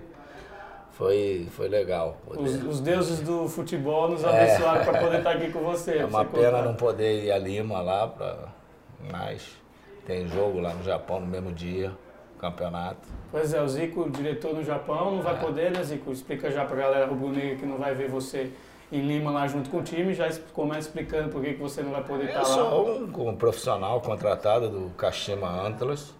foi, 0.98 1.48
foi 1.52 1.68
legal. 1.68 2.18
Os, 2.26 2.64
os, 2.64 2.80
deuses 2.82 3.20
do 3.20 3.48
futebol 3.48 4.10
nos 4.10 4.26
abençoaram 4.26 4.82
é. 4.82 4.84
para 4.84 5.00
poder 5.00 5.18
estar 5.20 5.32
aqui 5.32 5.52
com 5.52 5.60
você. 5.60 6.00
É 6.00 6.06
uma 6.06 6.26
pena 6.26 6.50
contar. 6.50 6.62
não 6.64 6.74
poder 6.74 7.26
ir 7.26 7.32
a 7.32 7.38
Lima 7.38 7.80
lá, 7.82 8.08
pra, 8.08 8.48
mas 9.12 9.48
tem 10.08 10.28
jogo 10.28 10.60
lá 10.60 10.74
no 10.74 10.84
Japão 10.84 11.20
no 11.20 11.28
mesmo 11.28 11.52
dia, 11.52 11.92
campeonato. 12.40 13.08
Pois 13.30 13.54
é, 13.54 13.62
o 13.62 13.68
Zico, 13.68 14.10
diretor 14.10 14.56
no 14.56 14.64
Japão, 14.64 15.18
não 15.18 15.22
vai 15.22 15.36
é. 15.36 15.38
poder, 15.38 15.72
né, 15.72 15.84
Zico? 15.84 16.12
Explica 16.12 16.50
já 16.50 16.66
para 16.66 16.76
a 16.76 16.80
galera 16.80 17.06
rubro-negra 17.06 17.58
que 17.58 17.66
não 17.68 17.78
vai 17.78 17.94
ver 17.94 18.10
você 18.10 18.52
em 18.92 19.02
Lima 19.02 19.30
lá 19.30 19.48
junto 19.48 19.70
com 19.70 19.78
o 19.78 19.84
time, 19.84 20.16
já 20.16 20.28
começa 20.52 20.88
explicando 20.88 21.30
por 21.30 21.44
que, 21.44 21.54
que 21.54 21.62
você 21.62 21.84
não 21.84 21.92
vai 21.92 22.04
poder 22.04 22.26
estar 22.26 22.42
lá. 22.42 22.48
Eu 22.50 22.54
sou 22.56 22.90
um, 22.90 23.30
um 23.30 23.36
profissional 23.36 24.02
contratado 24.02 24.68
do 24.68 24.90
Kashima 24.96 25.48
Antlers 25.48 26.16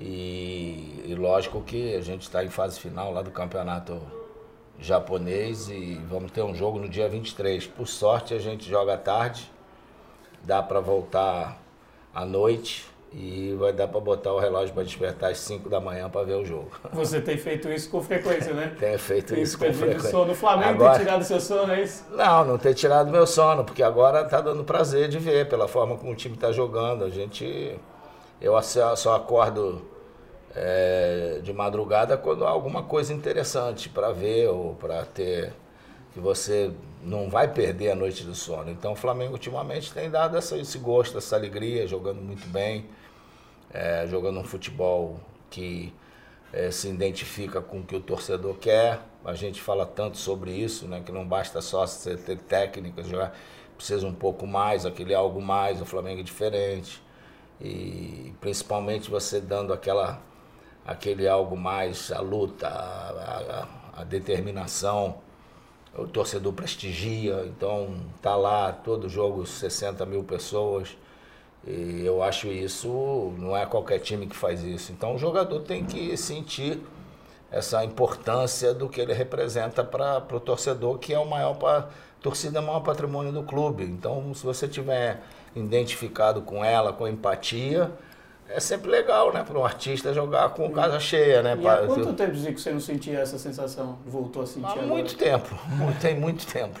e, 0.00 1.04
e 1.04 1.14
lógico 1.14 1.60
que 1.60 1.94
a 1.94 2.00
gente 2.00 2.22
está 2.22 2.42
em 2.42 2.48
fase 2.48 2.80
final 2.80 3.12
lá 3.12 3.20
do 3.20 3.30
campeonato 3.30 4.00
japonês 4.78 5.68
e 5.68 6.00
vamos 6.08 6.32
ter 6.32 6.42
um 6.42 6.54
jogo 6.54 6.78
no 6.78 6.88
dia 6.88 7.08
23. 7.08 7.66
Por 7.66 7.86
sorte 7.86 8.32
a 8.32 8.38
gente 8.38 8.68
joga 8.68 8.94
à 8.94 8.96
tarde, 8.96 9.50
dá 10.42 10.62
para 10.62 10.80
voltar 10.80 11.60
à 12.14 12.24
noite 12.24 12.88
e 13.12 13.54
vai 13.58 13.72
dar 13.72 13.88
para 13.88 14.00
botar 14.00 14.32
o 14.32 14.38
relógio 14.38 14.72
para 14.72 14.84
despertar 14.84 15.32
às 15.32 15.38
5 15.38 15.68
da 15.68 15.80
manhã 15.80 16.08
para 16.08 16.24
ver 16.24 16.34
o 16.34 16.44
jogo. 16.44 16.70
Você 16.92 17.20
tem 17.20 17.36
feito 17.36 17.68
isso 17.68 17.90
com 17.90 18.00
frequência, 18.00 18.54
né? 18.54 18.74
Tenho 18.78 18.98
feito 18.98 19.34
tem 19.34 19.42
isso 19.42 19.58
com 19.58 19.72
frequência. 19.72 20.10
Sono. 20.10 20.32
O 20.32 20.34
Flamengo 20.34 20.70
agora, 20.70 20.94
tem 20.94 21.06
tirado 21.06 21.24
seu 21.24 21.40
sono, 21.40 21.72
é 21.72 21.82
isso? 21.82 22.04
Não, 22.12 22.44
não 22.44 22.56
tem 22.56 22.72
tirado 22.72 23.10
meu 23.10 23.26
sono, 23.26 23.64
porque 23.64 23.82
agora 23.82 24.22
está 24.22 24.40
dando 24.40 24.62
prazer 24.64 25.08
de 25.08 25.18
ver 25.18 25.48
pela 25.48 25.66
forma 25.66 25.96
como 25.96 26.12
o 26.12 26.14
time 26.14 26.36
está 26.36 26.52
jogando. 26.52 27.04
A 27.04 27.10
gente, 27.10 27.76
eu 28.40 28.60
só 28.62 29.14
acordo 29.14 29.82
é, 30.54 31.40
de 31.42 31.52
madrugada 31.52 32.16
quando 32.16 32.44
há 32.46 32.50
alguma 32.50 32.82
coisa 32.82 33.12
interessante 33.12 33.88
para 33.88 34.12
ver 34.12 34.48
ou 34.48 34.74
para 34.74 35.04
ter 35.04 35.52
que 36.12 36.18
você 36.18 36.72
não 37.02 37.30
vai 37.30 37.46
perder 37.46 37.92
a 37.92 37.94
noite 37.94 38.24
do 38.24 38.34
sono. 38.34 38.70
Então 38.70 38.92
o 38.92 38.96
Flamengo 38.96 39.34
ultimamente 39.34 39.92
tem 39.92 40.10
dado 40.10 40.36
essa, 40.36 40.56
esse 40.58 40.78
gosto, 40.78 41.18
essa 41.18 41.36
alegria, 41.36 41.86
jogando 41.86 42.20
muito 42.20 42.46
bem 42.48 42.86
é, 43.72 44.06
jogando 44.06 44.40
um 44.40 44.44
futebol 44.44 45.20
que 45.48 45.92
é, 46.52 46.70
se 46.70 46.88
identifica 46.88 47.60
com 47.60 47.80
o 47.80 47.82
que 47.82 47.94
o 47.94 48.00
torcedor 48.00 48.56
quer. 48.56 49.00
A 49.24 49.34
gente 49.34 49.60
fala 49.60 49.86
tanto 49.86 50.18
sobre 50.18 50.50
isso, 50.50 50.86
né, 50.86 51.02
que 51.04 51.12
não 51.12 51.26
basta 51.26 51.60
só 51.60 51.84
ter 51.86 52.38
técnicas, 52.38 53.06
jogar, 53.06 53.36
precisa 53.76 54.06
um 54.06 54.14
pouco 54.14 54.46
mais, 54.46 54.84
aquele 54.84 55.14
algo 55.14 55.40
mais, 55.40 55.80
o 55.80 55.84
Flamengo 55.84 56.20
é 56.20 56.24
diferente. 56.24 57.02
E 57.60 58.32
principalmente 58.40 59.10
você 59.10 59.40
dando 59.40 59.72
aquela, 59.72 60.20
aquele 60.84 61.28
algo 61.28 61.56
mais, 61.56 62.10
a 62.10 62.20
luta, 62.20 62.66
a, 62.66 63.66
a, 63.96 64.00
a 64.00 64.04
determinação, 64.04 65.18
o 65.96 66.06
torcedor 66.06 66.52
prestigia, 66.52 67.44
então 67.46 67.96
tá 68.22 68.36
lá 68.36 68.72
todo 68.72 69.08
jogo 69.08 69.46
60 69.46 70.06
mil 70.06 70.22
pessoas. 70.24 70.96
E 71.66 72.02
eu 72.04 72.22
acho 72.22 72.48
isso, 72.48 73.34
não 73.38 73.54
é 73.56 73.66
qualquer 73.66 73.98
time 73.98 74.26
que 74.26 74.36
faz 74.36 74.62
isso. 74.62 74.92
Então 74.92 75.14
o 75.14 75.18
jogador 75.18 75.60
tem 75.60 75.84
que 75.84 76.16
sentir 76.16 76.80
essa 77.50 77.84
importância 77.84 78.72
do 78.72 78.88
que 78.88 79.00
ele 79.00 79.12
representa 79.12 79.82
para 79.84 80.24
o 80.32 80.40
torcedor, 80.40 80.98
que 80.98 81.12
é 81.12 81.18
o 81.18 81.28
maior 81.28 81.54
pra, 81.54 81.88
torcida 82.22 82.58
é 82.58 82.62
o 82.62 82.66
maior 82.66 82.80
patrimônio 82.80 83.32
do 83.32 83.42
clube. 83.42 83.84
Então, 83.84 84.32
se 84.34 84.44
você 84.44 84.68
tiver 84.68 85.22
identificado 85.54 86.42
com 86.42 86.64
ela, 86.64 86.92
com 86.92 87.06
empatia, 87.06 87.90
é 88.48 88.58
sempre 88.58 88.90
legal, 88.90 89.32
né, 89.32 89.44
para 89.44 89.58
um 89.58 89.64
artista 89.64 90.12
jogar 90.12 90.50
com 90.50 90.70
casa 90.70 90.98
cheia, 90.98 91.42
né? 91.42 91.56
E 91.60 91.68
há 91.68 91.86
quanto 91.86 92.12
tempo, 92.14 92.34
Zico, 92.34 92.58
você 92.58 92.72
não 92.72 92.80
sentia 92.80 93.20
essa 93.20 93.38
sensação? 93.38 93.98
Voltou 94.04 94.42
a 94.42 94.46
sentir 94.46 94.66
Há 94.66 94.72
agora? 94.72 94.86
muito 94.86 95.16
tempo, 95.16 95.54
tem 96.00 96.18
muito 96.18 96.46
tempo. 96.46 96.80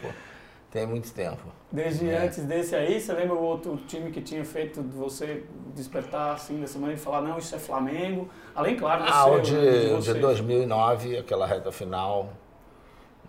Tem 0.70 0.86
muito 0.86 1.12
tempo. 1.12 1.42
Desde 1.72 2.08
é. 2.08 2.18
antes 2.24 2.44
desse 2.44 2.76
aí, 2.76 3.00
você 3.00 3.12
lembra 3.12 3.34
o 3.34 3.42
outro 3.42 3.76
time 3.88 4.12
que 4.12 4.20
tinha 4.20 4.44
feito 4.44 4.80
você 4.80 5.42
despertar 5.74 6.34
assim 6.34 6.58
nessa 6.58 6.78
manhã 6.78 6.94
e 6.94 6.96
falar, 6.96 7.22
não, 7.22 7.38
isso 7.38 7.52
é 7.56 7.58
Flamengo? 7.58 8.28
Além, 8.54 8.76
claro, 8.76 9.02
ah, 9.04 9.26
o 9.26 9.40
de, 9.40 9.98
de, 10.00 10.00
de 10.00 10.14
2009, 10.14 11.18
aquela 11.18 11.44
reta 11.44 11.72
final. 11.72 12.32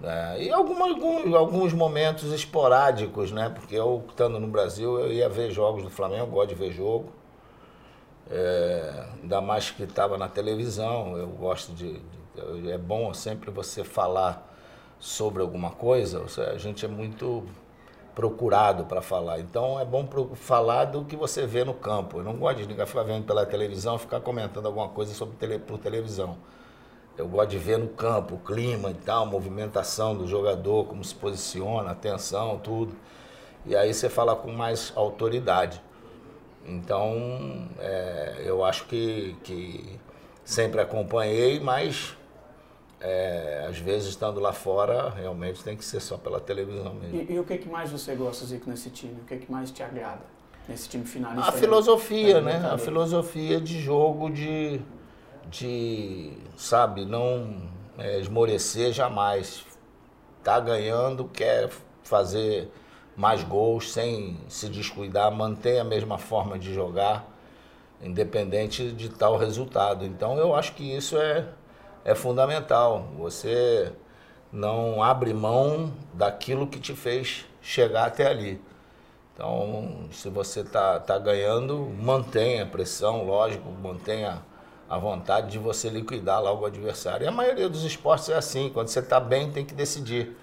Né? 0.01 0.43
E 0.43 0.49
alguma, 0.51 0.89
alguns, 0.89 1.33
alguns 1.33 1.73
momentos 1.73 2.33
esporádicos, 2.33 3.31
né? 3.31 3.49
Porque 3.49 3.75
eu, 3.75 4.03
estando 4.09 4.39
no 4.39 4.47
Brasil, 4.47 4.99
eu 4.99 5.13
ia 5.13 5.29
ver 5.29 5.51
jogos 5.51 5.83
do 5.83 5.89
Flamengo, 5.89 6.25
gosto 6.27 6.49
de 6.49 6.55
ver 6.55 6.71
jogo. 6.71 7.11
É, 8.29 9.05
ainda 9.21 9.41
mais 9.41 9.69
que 9.69 9.83
estava 9.83 10.17
na 10.17 10.27
televisão, 10.27 11.17
eu 11.17 11.27
gosto 11.27 11.73
de, 11.73 11.99
de. 11.99 12.71
É 12.71 12.77
bom 12.77 13.13
sempre 13.13 13.51
você 13.51 13.83
falar 13.83 14.47
sobre 14.99 15.41
alguma 15.41 15.71
coisa, 15.71 16.23
a 16.53 16.57
gente 16.57 16.85
é 16.85 16.87
muito 16.87 17.43
procurado 18.15 18.85
para 18.85 19.01
falar. 19.01 19.39
Então 19.39 19.79
é 19.79 19.85
bom 19.85 20.07
falar 20.35 20.85
do 20.85 21.03
que 21.03 21.15
você 21.15 21.45
vê 21.45 21.63
no 21.63 21.73
campo. 21.73 22.19
Eu 22.19 22.23
não 22.23 22.35
gosto 22.35 22.65
de 22.65 22.85
ficar 22.85 23.03
vendo 23.03 23.25
pela 23.25 23.45
televisão, 23.45 23.97
ficar 23.97 24.21
comentando 24.21 24.65
alguma 24.65 24.89
coisa 24.89 25.13
sobre 25.13 25.35
tele, 25.35 25.59
por 25.59 25.77
televisão. 25.77 26.37
Eu 27.17 27.27
gosto 27.27 27.49
de 27.49 27.57
ver 27.57 27.77
no 27.77 27.89
campo 27.89 28.35
o 28.35 28.39
clima 28.39 28.89
e 28.89 28.93
tal, 28.93 29.23
a 29.23 29.25
movimentação 29.25 30.15
do 30.15 30.27
jogador, 30.27 30.85
como 30.85 31.03
se 31.03 31.13
posiciona, 31.13 31.91
atenção, 31.91 32.57
tudo. 32.57 32.95
E 33.65 33.75
aí 33.75 33.93
você 33.93 34.09
fala 34.09 34.35
com 34.35 34.51
mais 34.51 34.91
autoridade. 34.95 35.81
Então, 36.65 37.67
é, 37.79 38.43
eu 38.45 38.63
acho 38.63 38.85
que, 38.85 39.35
que 39.43 39.99
sempre 40.43 40.79
acompanhei, 40.79 41.59
mas 41.59 42.15
é, 42.99 43.65
às 43.67 43.77
vezes, 43.79 44.09
estando 44.09 44.39
lá 44.39 44.53
fora, 44.53 45.09
realmente 45.09 45.63
tem 45.63 45.75
que 45.75 45.83
ser 45.83 45.99
só 45.99 46.17
pela 46.17 46.39
televisão 46.39 46.93
mesmo. 46.93 47.15
E, 47.15 47.33
e 47.33 47.39
o 47.39 47.43
que, 47.43 47.57
que 47.57 47.67
mais 47.67 47.91
você 47.91 48.13
gosta, 48.15 48.45
Zico, 48.45 48.69
nesse 48.69 48.91
time? 48.91 49.19
O 49.21 49.25
que, 49.25 49.37
que 49.37 49.51
mais 49.51 49.71
te 49.71 49.81
agrada 49.81 50.21
nesse 50.67 50.87
time 50.87 51.03
finalista? 51.03 51.49
A 51.49 51.51
filosofia, 51.51 52.41
né? 52.41 52.69
A 52.71 52.77
filosofia 52.77 53.59
de 53.59 53.79
jogo, 53.81 54.29
de, 54.29 54.79
de 55.49 56.33
sabe, 56.57 57.05
não 57.05 57.69
é, 57.97 58.19
esmorecer 58.19 58.93
jamais. 58.93 59.65
Tá 60.43 60.59
ganhando, 60.59 61.25
quer 61.25 61.69
fazer 62.03 62.71
mais 63.15 63.43
gols 63.43 63.91
sem 63.91 64.39
se 64.47 64.67
descuidar, 64.69 65.31
mantém 65.31 65.79
a 65.79 65.83
mesma 65.83 66.17
forma 66.17 66.57
de 66.57 66.73
jogar, 66.73 67.27
independente 68.01 68.91
de 68.91 69.09
tal 69.09 69.37
resultado. 69.37 70.05
Então, 70.05 70.37
eu 70.37 70.55
acho 70.55 70.73
que 70.73 70.83
isso 70.83 71.17
é 71.17 71.47
é 72.03 72.15
fundamental. 72.15 73.07
Você 73.17 73.91
não 74.51 75.01
abre 75.03 75.33
mão 75.33 75.93
daquilo 76.13 76.67
que 76.67 76.79
te 76.79 76.93
fez 76.93 77.45
chegar 77.61 78.05
até 78.07 78.27
ali. 78.27 78.61
Então, 79.33 80.07
se 80.11 80.29
você 80.29 80.61
está 80.61 80.99
tá 80.99 81.17
ganhando, 81.17 81.77
mantenha 81.99 82.63
a 82.63 82.65
pressão, 82.65 83.23
lógico, 83.23 83.69
mantenha 83.71 84.43
a 84.91 84.97
vontade 84.97 85.51
de 85.51 85.57
você 85.57 85.87
liquidar 85.87 86.43
logo 86.43 86.63
o 86.63 86.65
adversário. 86.65 87.23
E 87.23 87.27
a 87.27 87.31
maioria 87.31 87.69
dos 87.69 87.85
esportes 87.85 88.27
é 88.27 88.35
assim, 88.35 88.69
quando 88.69 88.89
você 88.89 88.99
está 88.99 89.21
bem, 89.21 89.49
tem 89.49 89.63
que 89.63 89.73
decidir. 89.73 90.35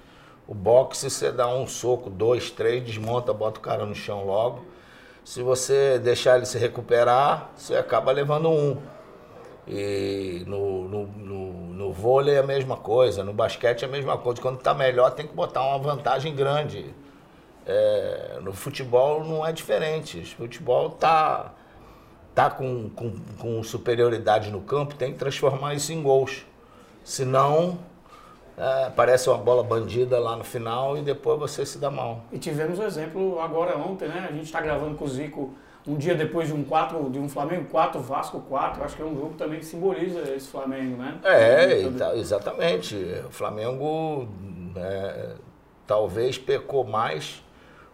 O 0.46 0.54
boxe, 0.54 1.10
você 1.10 1.30
dá 1.30 1.46
um 1.46 1.66
soco, 1.66 2.08
dois, 2.08 2.50
três, 2.50 2.82
desmonta, 2.82 3.30
bota 3.34 3.58
o 3.58 3.62
cara 3.62 3.84
no 3.84 3.94
chão 3.94 4.24
logo. 4.24 4.64
Se 5.22 5.42
você 5.42 5.98
deixar 5.98 6.38
ele 6.38 6.46
se 6.46 6.56
recuperar, 6.56 7.50
você 7.54 7.76
acaba 7.76 8.10
levando 8.10 8.48
um. 8.48 8.78
E 9.66 10.44
no, 10.46 10.88
no, 10.88 11.06
no, 11.06 11.52
no, 11.74 11.92
vôlei 11.92 12.36
é 12.36 12.38
a 12.38 12.42
mesma 12.42 12.78
coisa, 12.78 13.22
no 13.22 13.34
basquete 13.34 13.82
é 13.82 13.84
a 13.86 13.90
mesma 13.90 14.16
coisa. 14.16 14.40
Quando 14.40 14.56
está 14.56 14.72
melhor, 14.72 15.10
tem 15.10 15.26
que 15.26 15.34
botar 15.34 15.60
uma 15.60 15.78
vantagem 15.78 16.34
grande. 16.34 16.86
É, 17.66 18.38
no 18.40 18.54
futebol 18.54 19.22
não 19.22 19.44
é 19.44 19.52
diferente. 19.52 20.20
O 20.20 20.26
futebol 20.44 20.86
está 20.86 21.52
tá 22.38 22.48
com, 22.48 22.88
com, 22.90 23.12
com 23.36 23.62
superioridade 23.64 24.48
no 24.52 24.60
campo, 24.60 24.94
tem 24.94 25.12
que 25.12 25.18
transformar 25.18 25.74
isso 25.74 25.92
em 25.92 26.00
gols. 26.00 26.46
Senão, 27.02 27.80
é, 28.56 28.90
parece 28.94 29.28
uma 29.28 29.38
bola 29.38 29.64
bandida 29.64 30.20
lá 30.20 30.36
no 30.36 30.44
final 30.44 30.96
e 30.96 31.02
depois 31.02 31.36
você 31.36 31.66
se 31.66 31.78
dá 31.78 31.90
mal. 31.90 32.20
E 32.30 32.38
tivemos 32.38 32.78
um 32.78 32.84
exemplo 32.84 33.40
agora 33.40 33.76
ontem, 33.76 34.06
né? 34.06 34.24
A 34.30 34.32
gente 34.32 34.44
está 34.44 34.60
gravando 34.60 34.94
com 34.94 35.04
o 35.04 35.08
Zico 35.08 35.52
um 35.84 35.96
dia 35.96 36.14
depois 36.14 36.46
de 36.46 36.54
um 36.54 36.62
4, 36.62 37.10
de 37.10 37.18
um 37.18 37.28
Flamengo 37.28 37.64
4, 37.72 38.00
Vasco 38.00 38.38
4, 38.48 38.84
acho 38.84 38.94
que 38.94 39.02
é 39.02 39.04
um 39.04 39.16
jogo 39.16 39.34
também 39.34 39.58
que 39.58 39.66
simboliza 39.66 40.20
esse 40.32 40.46
Flamengo, 40.46 40.96
né? 40.96 41.18
É, 41.24 41.82
então, 41.82 42.14
exatamente. 42.14 42.94
O 43.26 43.32
Flamengo 43.32 44.28
é, 44.76 45.30
talvez 45.88 46.38
pecou 46.38 46.84
mais, 46.84 47.42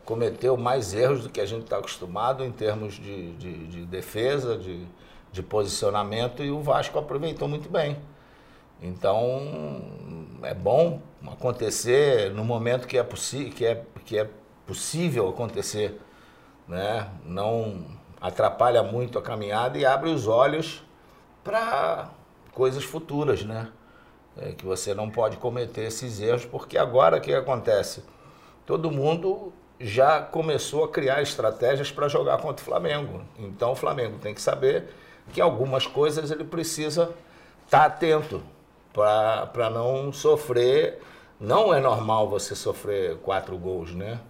cometeu 0.04 0.56
mais 0.56 0.94
erros 0.94 1.22
do 1.22 1.30
que 1.30 1.40
a 1.40 1.46
gente 1.46 1.64
está 1.64 1.78
acostumado 1.78 2.44
em 2.44 2.52
termos 2.52 2.94
de, 2.94 3.32
de, 3.34 3.66
de 3.66 3.86
defesa, 3.86 4.56
de, 4.56 4.86
de 5.32 5.42
posicionamento, 5.42 6.42
e 6.42 6.50
o 6.50 6.60
Vasco 6.60 6.98
aproveitou 6.98 7.48
muito 7.48 7.68
bem. 7.68 7.96
Então, 8.82 9.82
é 10.42 10.52
bom 10.52 11.00
acontecer 11.26 12.30
no 12.32 12.44
momento 12.44 12.86
que 12.86 12.98
é, 12.98 13.04
que 13.54 13.64
é, 13.64 13.82
que 14.04 14.18
é 14.18 14.28
possível 14.66 15.28
acontecer 15.28 15.98
né? 16.66 17.08
não 17.24 17.84
atrapalha 18.20 18.82
muito 18.82 19.18
a 19.18 19.22
caminhada 19.22 19.78
e 19.78 19.84
abre 19.84 20.10
os 20.10 20.26
olhos 20.26 20.82
para 21.42 22.10
coisas 22.52 22.84
futuras, 22.84 23.44
né? 23.44 23.68
É, 24.36 24.52
que 24.52 24.64
você 24.64 24.94
não 24.94 25.10
pode 25.10 25.36
cometer 25.36 25.82
esses 25.82 26.20
erros, 26.20 26.44
porque 26.44 26.76
agora 26.76 27.18
o 27.18 27.20
que 27.20 27.32
acontece? 27.32 28.02
Todo 28.66 28.90
mundo 28.90 29.52
já 29.84 30.22
começou 30.22 30.84
a 30.84 30.88
criar 30.88 31.20
estratégias 31.20 31.92
para 31.92 32.08
jogar 32.08 32.38
contra 32.38 32.62
o 32.62 32.64
Flamengo. 32.64 33.20
Então 33.38 33.72
o 33.72 33.76
Flamengo 33.76 34.16
tem 34.18 34.32
que 34.32 34.40
saber 34.40 34.88
que 35.30 35.42
algumas 35.42 35.86
coisas 35.86 36.30
ele 36.30 36.44
precisa 36.44 37.14
estar 37.66 37.80
tá 37.80 37.84
atento 37.84 38.42
para 38.92 39.68
não 39.68 40.10
sofrer. 40.10 41.02
Não 41.38 41.74
é 41.74 41.80
normal 41.80 42.30
você 42.30 42.54
sofrer 42.54 43.18
quatro 43.18 43.58
gols, 43.58 43.94
né? 43.94 44.20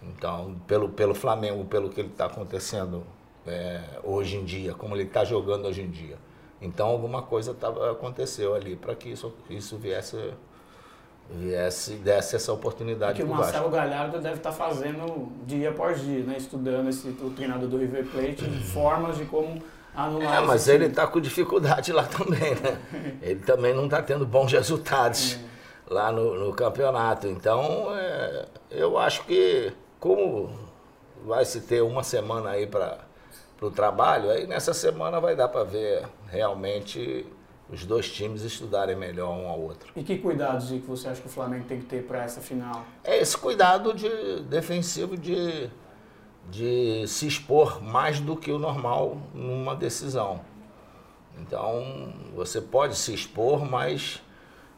Então, 0.00 0.54
pelo, 0.68 0.90
pelo 0.90 1.14
Flamengo, 1.14 1.64
pelo 1.64 1.90
que 1.90 2.00
ele 2.00 2.10
está 2.10 2.26
acontecendo 2.26 3.04
é, 3.44 3.82
hoje 4.04 4.36
em 4.36 4.44
dia, 4.44 4.74
como 4.74 4.94
ele 4.94 5.04
está 5.04 5.24
jogando 5.24 5.66
hoje 5.66 5.82
em 5.82 5.90
dia. 5.90 6.16
Então, 6.62 6.86
alguma 6.88 7.22
coisa 7.22 7.52
tava, 7.52 7.90
aconteceu 7.90 8.54
ali 8.54 8.76
para 8.76 8.94
que 8.94 9.08
isso, 9.08 9.34
isso 9.50 9.76
viesse, 9.76 10.32
viesse, 11.30 11.94
desse 11.94 12.36
essa 12.36 12.52
oportunidade. 12.52 13.14
Que 13.14 13.22
o 13.22 13.28
Marcelo 13.28 13.68
Galhardo 13.70 14.18
deve 14.18 14.36
estar 14.36 14.50
tá 14.50 14.56
fazendo 14.56 15.30
dia 15.46 15.70
após 15.70 16.00
dia, 16.00 16.22
né? 16.24 16.36
estudando 16.38 16.88
esse, 16.88 17.08
o 17.08 17.30
treinador 17.30 17.68
do 17.68 17.76
River 17.76 18.06
Plate, 18.06 18.44
formas 18.72 19.16
de 19.16 19.24
como 19.26 19.62
anular. 19.94 20.42
É, 20.42 20.46
mas 20.46 20.68
ele 20.68 20.86
está 20.86 21.06
com 21.06 21.20
dificuldade 21.20 21.92
lá 21.92 22.04
também, 22.04 22.54
né? 22.54 22.78
ele 23.20 23.40
também 23.40 23.74
não 23.74 23.84
está 23.84 24.02
tendo 24.02 24.24
bons 24.24 24.52
resultados 24.52 25.34
é. 25.34 25.92
lá 25.92 26.10
no, 26.10 26.46
no, 26.46 26.52
campeonato. 26.52 27.26
Então, 27.26 27.88
é, 27.94 28.46
eu 28.70 28.96
acho 28.96 29.24
que 29.24 29.72
como 30.00 30.50
vai 31.26 31.44
se 31.44 31.60
ter 31.60 31.82
uma 31.82 32.02
semana 32.02 32.50
aí 32.50 32.66
para 32.66 32.98
o 33.60 33.70
trabalho, 33.70 34.30
aí 34.30 34.46
nessa 34.46 34.72
semana 34.72 35.20
vai 35.20 35.36
dar 35.36 35.48
para 35.48 35.64
ver 35.64 36.04
realmente 36.30 37.26
os 37.70 37.84
dois 37.84 38.10
times 38.10 38.42
estudarem 38.42 38.96
melhor 38.96 39.30
um 39.30 39.48
ao 39.48 39.60
outro. 39.60 39.92
E 39.94 40.02
que 40.02 40.18
cuidados 40.18 40.68
que 40.68 40.78
você 40.78 41.08
acha 41.08 41.20
que 41.20 41.26
o 41.26 41.30
Flamengo 41.30 41.64
tem 41.66 41.78
que 41.78 41.86
ter 41.86 42.02
para 42.04 42.22
essa 42.22 42.40
final? 42.40 42.84
É 43.04 43.18
esse 43.18 43.36
cuidado 43.36 43.92
de 43.92 44.40
defensivo 44.42 45.16
de, 45.16 45.68
de 46.50 47.06
se 47.06 47.26
expor 47.26 47.82
mais 47.82 48.20
do 48.20 48.36
que 48.36 48.50
o 48.50 48.58
normal 48.58 49.18
numa 49.34 49.76
decisão. 49.76 50.40
Então, 51.40 52.12
você 52.34 52.60
pode 52.60 52.96
se 52.96 53.14
expor, 53.14 53.64
mas 53.64 54.22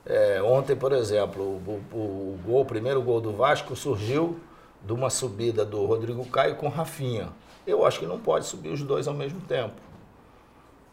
é, 0.05 0.43
ontem, 0.43 0.75
por 0.75 0.93
exemplo, 0.93 1.43
o, 1.43 1.83
o, 1.93 1.97
o, 1.97 2.41
gol, 2.45 2.63
o 2.63 2.65
primeiro 2.65 3.01
gol 3.01 3.21
do 3.21 3.33
Vasco 3.33 3.75
surgiu 3.77 4.41
de 4.83 4.93
uma 4.93 5.11
subida 5.11 5.65
do 5.65 5.85
Rodrigo 5.85 6.25
Caio 6.27 6.57
com 6.57 6.69
Rafinha. 6.69 7.29
Eu 7.67 7.87
acho 7.87 7.99
que 7.99 8.07
não 8.07 8.19
pode 8.19 8.47
subir 8.47 8.71
os 8.71 8.83
dois 8.83 9.07
ao 9.07 9.15
mesmo 9.15 9.41
tempo. 9.43 9.75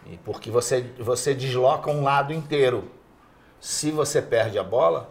E 0.05 0.17
porque 0.17 0.49
você, 0.49 0.81
você 0.99 1.33
desloca 1.33 1.89
um 1.89 2.03
lado 2.03 2.33
inteiro. 2.33 2.89
Se 3.59 3.91
você 3.91 4.21
perde 4.21 4.57
a 4.57 4.63
bola, 4.63 5.09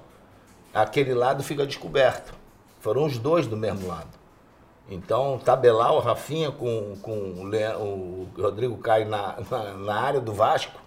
aquele 0.73 1.13
lado 1.13 1.43
fica 1.43 1.67
descoberto. 1.67 2.33
Foram 2.81 3.05
os 3.05 3.19
dois 3.19 3.47
do 3.47 3.57
mesmo 3.57 3.89
lado. 3.89 4.17
Então, 4.89 5.41
tabelar 5.45 5.93
o 5.93 5.99
Rafinha 5.99 6.53
com, 6.53 6.97
com 7.03 7.13
o 7.13 8.29
Rodrigo 8.41 8.79
Caio 8.79 9.09
na, 9.09 9.37
na, 9.51 9.75
na 9.75 9.95
área 10.01 10.21
do 10.21 10.33
Vasco, 10.33 10.81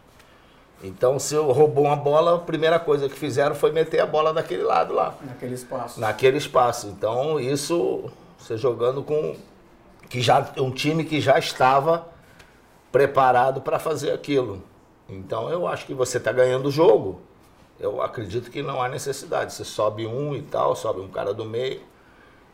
então, 0.81 1.19
se 1.19 1.35
eu 1.35 1.51
roubou 1.51 1.85
uma 1.85 1.95
bola, 1.95 2.35
a 2.35 2.39
primeira 2.39 2.79
coisa 2.79 3.09
que 3.09 3.15
fizeram 3.15 3.53
foi 3.53 3.71
meter 3.71 3.99
a 3.99 4.05
bola 4.05 4.33
daquele 4.33 4.63
lado 4.63 4.93
lá. 4.93 5.13
Naquele 5.21 5.53
espaço. 5.53 5.99
Naquele 5.99 6.37
espaço. 6.37 6.87
Então, 6.87 7.39
isso, 7.39 8.09
você 8.37 8.57
jogando 8.57 9.03
com 9.03 9.35
que 10.09 10.21
já 10.21 10.49
um 10.57 10.71
time 10.71 11.03
que 11.03 11.19
já 11.19 11.37
estava 11.37 12.07
preparado 12.91 13.61
para 13.61 13.79
fazer 13.79 14.11
aquilo. 14.11 14.63
Então, 15.07 15.49
eu 15.49 15.67
acho 15.67 15.85
que 15.85 15.93
você 15.93 16.17
está 16.17 16.31
ganhando 16.31 16.67
o 16.67 16.71
jogo. 16.71 17.21
Eu 17.79 18.01
acredito 18.01 18.51
que 18.51 18.61
não 18.61 18.81
há 18.81 18.89
necessidade. 18.89 19.53
Você 19.53 19.63
sobe 19.63 20.05
um 20.05 20.35
e 20.35 20.41
tal, 20.41 20.75
sobe 20.75 20.99
um 21.01 21.07
cara 21.07 21.33
do 21.33 21.45
meio. 21.45 21.81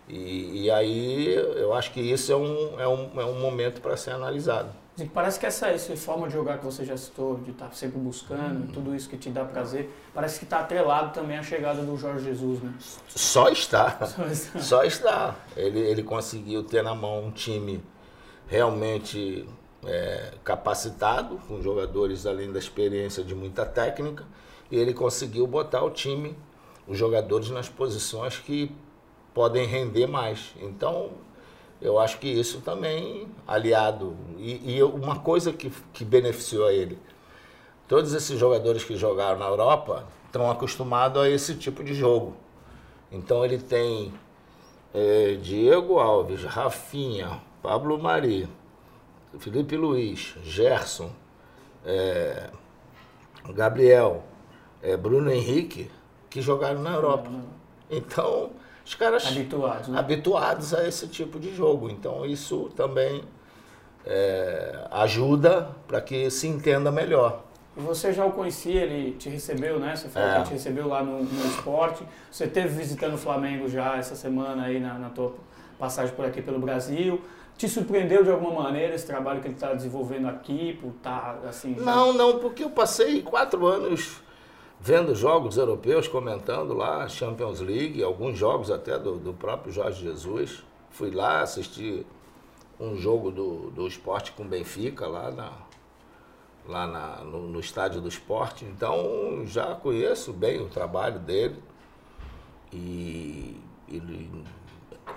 E, 0.08 0.66
e 0.66 0.72
aí, 0.72 1.34
eu 1.36 1.74
acho 1.74 1.92
que 1.92 2.00
isso 2.00 2.32
é 2.32 2.36
um, 2.36 2.80
é 2.80 2.88
um, 2.88 3.22
é 3.22 3.26
um 3.26 3.40
momento 3.40 3.82
para 3.82 3.98
ser 3.98 4.12
analisado. 4.12 4.70
Parece 5.14 5.38
que 5.38 5.46
essa, 5.46 5.68
essa 5.68 5.94
forma 5.98 6.28
de 6.28 6.34
jogar 6.34 6.58
que 6.58 6.64
você 6.64 6.86
já 6.86 6.96
citou, 6.96 7.38
de 7.40 7.52
estar 7.52 7.66
tá 7.66 7.72
sempre 7.74 8.00
buscando, 8.00 8.62
uhum. 8.62 8.68
tudo 8.68 8.96
isso 8.96 9.10
que 9.10 9.18
te 9.18 9.30
dá 9.30 9.44
prazer, 9.44 9.90
parece 10.14 10.40
que 10.40 10.46
está 10.46 10.60
atrelado 10.60 11.12
também 11.12 11.38
à 11.38 11.44
chegada 11.44 11.82
do 11.82 11.98
Jorge 11.98 12.24
Jesus, 12.24 12.62
né? 12.62 12.74
Só 13.10 13.50
está. 13.50 14.06
Só 14.06 14.26
está. 14.26 14.60
Só 14.60 14.84
está. 14.84 15.36
Ele, 15.58 15.80
ele 15.80 16.02
conseguiu 16.02 16.64
ter 16.64 16.82
na 16.82 16.96
mão 16.96 17.26
um 17.26 17.32
time 17.32 17.84
realmente 18.48 19.46
é, 19.86 20.34
capacitado, 20.44 21.38
com 21.48 21.62
jogadores 21.62 22.26
além 22.26 22.52
da 22.52 22.60
experiência 22.60 23.24
de 23.24 23.36
muita 23.36 23.66
técnica, 23.66 24.26
e 24.72 24.78
ele 24.78 24.94
conseguiu 24.94 25.46
botar 25.46 25.84
o 25.84 25.90
time, 25.90 26.36
os 26.88 26.98
jogadores 26.98 27.50
nas 27.50 27.70
posições 27.70 28.38
que 28.38 28.72
podem 29.34 29.66
render 29.66 30.08
mais. 30.08 30.54
Então, 30.62 31.12
eu 31.82 32.00
acho 32.00 32.18
que 32.20 32.28
isso 32.28 32.62
também, 32.62 33.28
aliado, 33.46 34.16
e, 34.38 34.78
e, 34.78 34.84
uma 34.84 35.20
coisa 35.20 35.52
que, 35.52 35.70
que 35.94 36.06
beneficiou 36.06 36.68
a 36.68 36.74
ele, 36.74 36.98
todos 37.88 38.14
esses 38.14 38.40
jogadores 38.40 38.84
que 38.84 38.96
jogaram 38.96 39.38
na 39.38 39.46
Europa 39.46 40.08
estão 40.26 40.50
acostumados 40.50 41.22
a 41.22 41.30
esse 41.30 41.56
tipo 41.56 41.84
de 41.84 41.94
jogo. 41.94 42.36
Então 43.12 43.46
ele 43.46 43.58
tem 43.58 44.14
é, 44.94 45.36
Diego 45.36 46.00
Alves, 46.00 46.44
Rafinha, 46.44 47.42
Pablo 47.62 47.98
Mari, 48.02 48.50
Felipe 49.40 49.76
Luiz, 49.76 50.36
Gerson, 50.44 51.12
é, 51.86 52.50
Gabriel, 53.54 54.24
é, 54.82 54.96
Bruno 54.98 55.32
Henrique, 55.32 55.90
que 56.30 56.42
jogaram 56.42 56.82
na 56.82 56.94
Europa. 56.94 57.30
Então, 57.90 58.52
os 58.86 58.94
caras 58.94 59.26
habituados, 59.26 59.88
né? 59.88 59.98
habituados 59.98 60.74
a 60.74 60.88
esse 60.88 61.08
tipo 61.08 61.40
de 61.40 61.54
jogo. 61.56 61.90
Então 61.90 62.24
isso 62.24 62.70
também 62.76 63.24
é, 64.06 64.88
ajuda 64.92 65.70
para 65.88 66.00
que 66.00 66.30
se 66.30 66.48
entenda 66.48 66.92
melhor. 66.92 67.44
Você 67.76 68.14
já 68.14 68.26
o 68.26 68.32
conhecia, 68.32 68.84
ele 68.84 69.14
te 69.18 69.28
recebeu, 69.28 69.80
né? 69.80 69.96
Você 69.96 70.08
falou 70.08 70.30
é. 70.30 70.38
que 70.38 70.44
te 70.44 70.54
recebeu 70.54 70.88
lá 70.88 71.04
no, 71.04 71.24
no 71.24 71.46
esporte. 71.48 72.04
Você 72.32 72.48
teve 72.48 72.70
visitando 72.70 73.16
o 73.16 73.18
Flamengo 73.18 73.68
já 73.68 73.98
essa 73.98 74.16
semana 74.16 74.66
aí 74.66 74.80
na, 74.80 74.94
na 74.94 75.10
tua 75.10 75.34
passagem 75.78 76.16
por 76.16 76.24
aqui 76.24 76.42
pelo 76.42 76.60
Brasil. 76.60 77.20
Te 77.58 77.70
surpreendeu 77.70 78.24
de 78.24 78.30
alguma 78.30 78.64
maneira 78.64 78.94
esse 78.94 79.06
trabalho 79.06 79.40
que 79.40 79.48
ele 79.48 79.54
está 79.54 79.74
desenvolvendo 79.74 80.28
aqui, 80.28 80.78
por 80.82 80.90
estar 80.90 81.36
tá, 81.36 81.50
assim? 81.50 81.76
Já... 81.76 81.84
Não, 81.84 82.14
não, 82.14 82.40
porque 82.40 82.64
eu 82.64 82.70
passei 82.70 83.22
quatro 83.22 83.66
anos 83.66 84.22
vendo 84.80 85.16
jogos 85.16 85.58
europeus, 85.58 86.08
comentando 86.08 86.74
lá, 86.74 87.08
Champions 87.08 87.60
League, 87.60 88.04
alguns 88.04 88.38
jogos 88.38 88.70
até 88.70 89.00
do, 89.00 89.18
do 89.18 89.34
próprio 89.34 89.72
Jorge 89.74 90.04
Jesus. 90.04 90.64
Fui 90.90 91.12
lá 91.12 91.42
assistir 91.42 92.06
um 92.80 92.96
jogo 92.96 93.32
do, 93.32 93.72
do 93.72 93.88
esporte 93.88 94.32
com 94.34 94.46
Benfica 94.46 95.08
lá, 95.08 95.32
na, 95.32 95.52
lá 96.68 96.88
na, 96.88 97.24
no, 97.24 97.48
no 97.48 97.60
estádio 97.60 98.02
do 98.02 98.08
esporte. 98.08 98.66
Então 98.66 99.44
já 99.46 99.76
conheço 99.76 100.34
bem 100.34 100.62
o 100.62 100.68
trabalho 100.68 101.20
dele. 101.20 101.62
E 102.72 103.60
ele, 103.88 104.30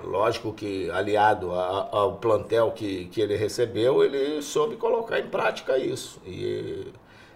lógico 0.05 0.53
que 0.53 0.91
aliado 0.91 1.53
a, 1.53 1.89
ao 1.91 2.17
plantel 2.17 2.73
que, 2.73 3.07
que 3.07 3.21
ele 3.21 3.37
recebeu, 3.37 4.05
ele 4.05 4.43
soube 4.43 4.77
colocar 4.77 5.19
em 5.19 5.29
prática 5.29 5.79
isso. 5.79 6.21
E 6.27 6.93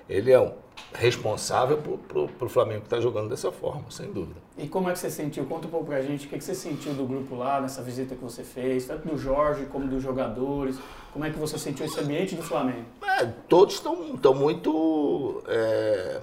ele 0.09 0.31
é 0.31 0.41
um 0.41 0.53
responsável 0.95 1.79
para 1.79 2.47
o 2.47 2.49
Flamengo 2.49 2.81
que 2.81 2.87
está 2.87 3.01
jogando 3.01 3.31
dessa 3.31 3.51
forma, 3.51 3.85
sem 3.91 4.13
dúvida. 4.13 4.41
E 4.59 4.69
como 4.69 4.91
é 4.91 4.93
que 4.93 4.99
você 4.99 5.11
sentiu? 5.11 5.45
Conta 5.47 5.67
um 5.67 5.71
pouco 5.71 5.87
para 5.87 5.97
a 5.97 6.03
gente, 6.03 6.27
o 6.27 6.29
que, 6.29 6.37
que 6.37 6.45
você 6.45 6.55
sentiu 6.55 6.93
do 6.93 7.07
grupo 7.07 7.35
lá, 7.35 7.61
nessa 7.61 7.83
visita 7.83 8.15
que 8.15 8.23
você 8.23 8.43
fez, 8.43 8.87
tanto 8.87 9.09
do 9.09 9.17
Jorge 9.17 9.67
como 9.67 9.87
dos 9.87 10.03
jogadores, 10.03 10.79
como 11.13 11.25
é 11.25 11.31
que 11.31 11.39
você 11.39 11.59
sentiu 11.59 11.87
esse 11.87 11.99
ambiente 11.99 12.35
do 12.35 12.43
Flamengo? 12.43 12.85
É, 13.03 13.27
todos 13.49 13.75
estão 13.75 14.35
muito 14.35 15.43
é, 15.49 16.21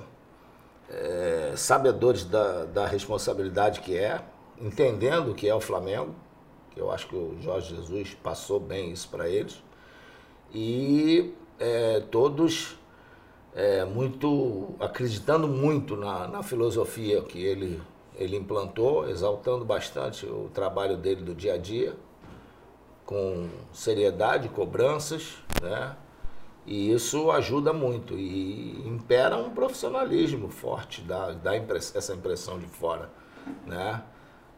é, 0.89 1.53
sabedores 1.55 2.25
da, 2.25 2.65
da 2.65 2.85
responsabilidade 2.85 3.79
que 3.79 3.97
é, 3.97 4.21
entendendo 4.61 5.31
o 5.31 5.35
que 5.35 5.47
é 5.47 5.55
o 5.55 5.59
Flamengo, 5.59 6.13
que 6.71 6.79
eu 6.79 6.91
acho 6.91 7.07
que 7.07 7.15
o 7.15 7.37
Jorge 7.41 7.75
Jesus 7.75 8.13
passou 8.21 8.59
bem 8.59 8.91
isso 8.91 9.09
para 9.09 9.27
eles, 9.29 9.61
e 10.53 11.33
é, 11.59 11.99
todos 12.11 12.77
é, 13.53 13.83
muito 13.85 14.75
acreditando 14.79 15.47
muito 15.47 15.95
na, 15.95 16.27
na 16.27 16.43
filosofia 16.43 17.21
que 17.21 17.43
ele, 17.43 17.81
ele 18.15 18.37
implantou, 18.37 19.09
exaltando 19.09 19.65
bastante 19.65 20.25
o 20.25 20.49
trabalho 20.53 20.97
dele 20.97 21.21
do 21.21 21.33
dia 21.33 21.53
a 21.55 21.57
dia, 21.57 21.95
com 23.05 23.49
seriedade, 23.73 24.49
cobranças, 24.49 25.37
né? 25.61 25.95
E 26.65 26.91
isso 26.91 27.31
ajuda 27.31 27.73
muito 27.73 28.13
e 28.13 28.87
impera 28.87 29.35
um 29.37 29.49
profissionalismo 29.49 30.49
forte, 30.49 31.01
dá, 31.01 31.31
dá 31.31 31.57
impress, 31.57 31.95
essa 31.95 32.13
impressão 32.13 32.59
de 32.59 32.67
fora, 32.67 33.09
né? 33.65 34.03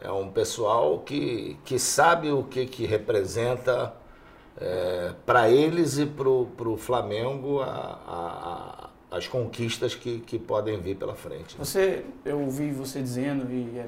É 0.02 0.12
um 0.12 0.30
pessoal 0.30 1.00
que, 1.00 1.58
que 1.64 1.78
sabe 1.78 2.32
o 2.32 2.44
que, 2.44 2.66
que 2.66 2.86
representa 2.86 3.94
é, 4.60 5.14
para 5.26 5.50
eles 5.50 5.98
e 5.98 6.06
para 6.06 6.28
o 6.28 6.78
Flamengo 6.78 7.62
a, 7.62 8.90
a, 9.12 9.16
as 9.16 9.28
conquistas 9.28 9.94
que, 9.94 10.20
que 10.22 10.40
podem 10.40 10.80
vir 10.80 10.96
pela 10.96 11.14
frente. 11.14 11.56
Você, 11.58 12.04
eu 12.26 12.40
ouvi 12.40 12.72
você 12.72 13.02
dizendo 13.02 13.52
e 13.52 13.78
é, 13.78 13.88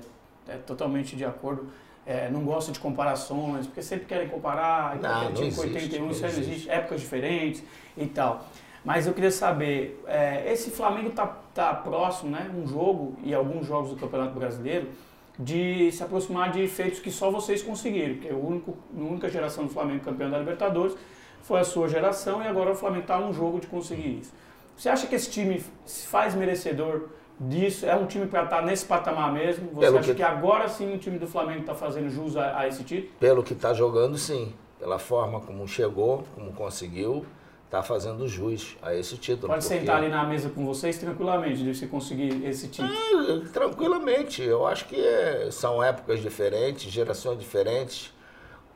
é 0.53 0.57
totalmente 0.57 1.15
de 1.15 1.25
acordo. 1.25 1.67
É, 2.05 2.29
não 2.29 2.43
gosto 2.43 2.71
de 2.71 2.79
comparações, 2.79 3.65
porque 3.65 3.81
sempre 3.81 4.05
querem 4.05 4.27
comparar, 4.27 4.97
não, 4.97 5.31
não 5.31 5.41
existe, 5.41 5.61
81, 5.61 6.03
não 6.03 6.11
isso 6.11 6.21
não 6.21 6.29
existe. 6.29 6.51
existe, 6.51 6.69
épocas 6.69 6.99
diferentes 6.99 7.63
e 7.97 8.05
tal. 8.05 8.45
Mas 8.83 9.07
eu 9.07 9.13
queria 9.13 9.31
saber, 9.31 10.03
é, 10.05 10.51
esse 10.51 10.69
Flamengo 10.69 11.11
tá, 11.11 11.25
tá 11.55 11.73
próximo, 11.73 12.29
né? 12.31 12.51
Um 12.53 12.67
jogo 12.67 13.15
e 13.23 13.33
alguns 13.33 13.65
jogos 13.65 13.91
do 13.91 13.95
Campeonato 13.95 14.37
Brasileiro 14.37 14.89
de 15.37 15.91
se 15.91 16.03
aproximar 16.03 16.51
de 16.51 16.67
feitos 16.67 16.99
que 16.99 17.09
só 17.11 17.31
vocês 17.31 17.61
conseguiram, 17.63 18.15
porque 18.15 18.31
o 18.33 18.37
único, 18.47 18.77
a 18.95 19.01
única 19.01 19.29
geração 19.29 19.65
do 19.65 19.69
Flamengo 19.71 20.03
campeão 20.03 20.29
da 20.29 20.37
Libertadores 20.37 20.95
foi 21.41 21.59
a 21.59 21.63
sua 21.63 21.87
geração 21.89 22.41
e 22.43 22.47
agora 22.47 22.71
o 22.71 22.75
Flamengo 22.75 23.01
está 23.03 23.19
um 23.19 23.33
jogo 23.33 23.59
de 23.59 23.67
conseguir 23.67 24.19
isso. 24.19 24.31
Você 24.77 24.89
acha 24.89 25.07
que 25.07 25.15
esse 25.15 25.29
time 25.29 25.63
se 25.85 26.07
faz 26.07 26.35
merecedor 26.35 27.09
disso? 27.39 27.85
É 27.85 27.95
um 27.95 28.05
time 28.05 28.27
para 28.27 28.43
estar 28.43 28.61
nesse 28.61 28.85
patamar 28.85 29.33
mesmo? 29.33 29.69
Você 29.73 29.79
Pelo 29.81 29.97
acha 29.99 30.07
que- 30.11 30.15
que... 30.17 30.23
agora 30.23 30.67
sim 30.69 30.93
o 30.93 30.97
time 30.97 31.17
do 31.17 31.27
Flamengo 31.27 31.61
está 31.61 31.75
fazendo 31.75 32.09
jus 32.09 32.37
a, 32.37 32.59
a 32.59 32.67
esse 32.67 32.83
título? 32.83 33.11
Pelo 33.19 33.43
que 33.43 33.53
está 33.53 33.73
jogando, 33.73 34.17
sim. 34.17 34.53
Pela 34.79 34.99
forma 34.99 35.39
como 35.39 35.67
chegou, 35.67 36.23
como 36.35 36.51
conseguiu, 36.53 37.25
está 37.73 37.81
fazendo 37.81 38.27
jus 38.27 38.77
a 38.83 38.93
esse 38.93 39.17
título. 39.17 39.47
Pode 39.51 39.65
porque- 39.65 39.79
sentar 39.79 39.97
ali 39.97 40.07
na 40.07 40.23
mesa 40.23 40.47
com 40.47 40.63
vocês 40.63 40.95
tranquilamente, 40.99 41.63
de 41.63 41.73
você 41.73 41.87
conseguir 41.87 42.45
esse 42.45 42.67
título. 42.67 42.93
Ah, 42.95 43.49
Tranquilamente. 43.51 44.43
Eu 44.43 44.67
acho 44.67 44.85
que 44.85 44.95
é- 44.95 45.49
são 45.49 45.83
épocas 45.83 46.21
diferentes, 46.21 46.91
gerações 46.91 47.39
diferentes, 47.39 48.13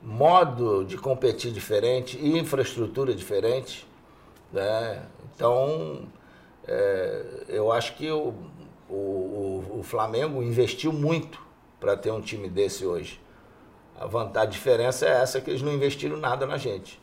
modo 0.01 0.83
de 0.83 0.97
competir 0.97 1.51
diferente 1.51 2.17
e 2.17 2.39
infraestrutura 2.39 3.13
diferente. 3.13 3.87
Né? 4.51 5.03
Então, 5.35 6.07
é, 6.67 7.43
eu 7.49 7.71
acho 7.71 7.95
que 7.95 8.09
o, 8.09 8.33
o, 8.89 8.93
o- 8.95 9.79
o 9.79 9.83
Flamengo 9.83 10.41
investiu 10.41 10.91
muito 10.91 11.39
para 11.79 11.95
ter 11.95 12.09
um 12.09 12.21
time 12.21 12.49
desse 12.49 12.83
hoje. 12.83 13.21
A 13.99 14.07
vantagem, 14.07 14.47
a 14.47 14.51
diferença 14.51 15.05
é 15.05 15.21
essa, 15.21 15.39
que 15.39 15.51
eles 15.51 15.61
não 15.61 15.71
investiram 15.71 16.17
nada 16.17 16.47
na 16.47 16.57
gente. 16.57 16.99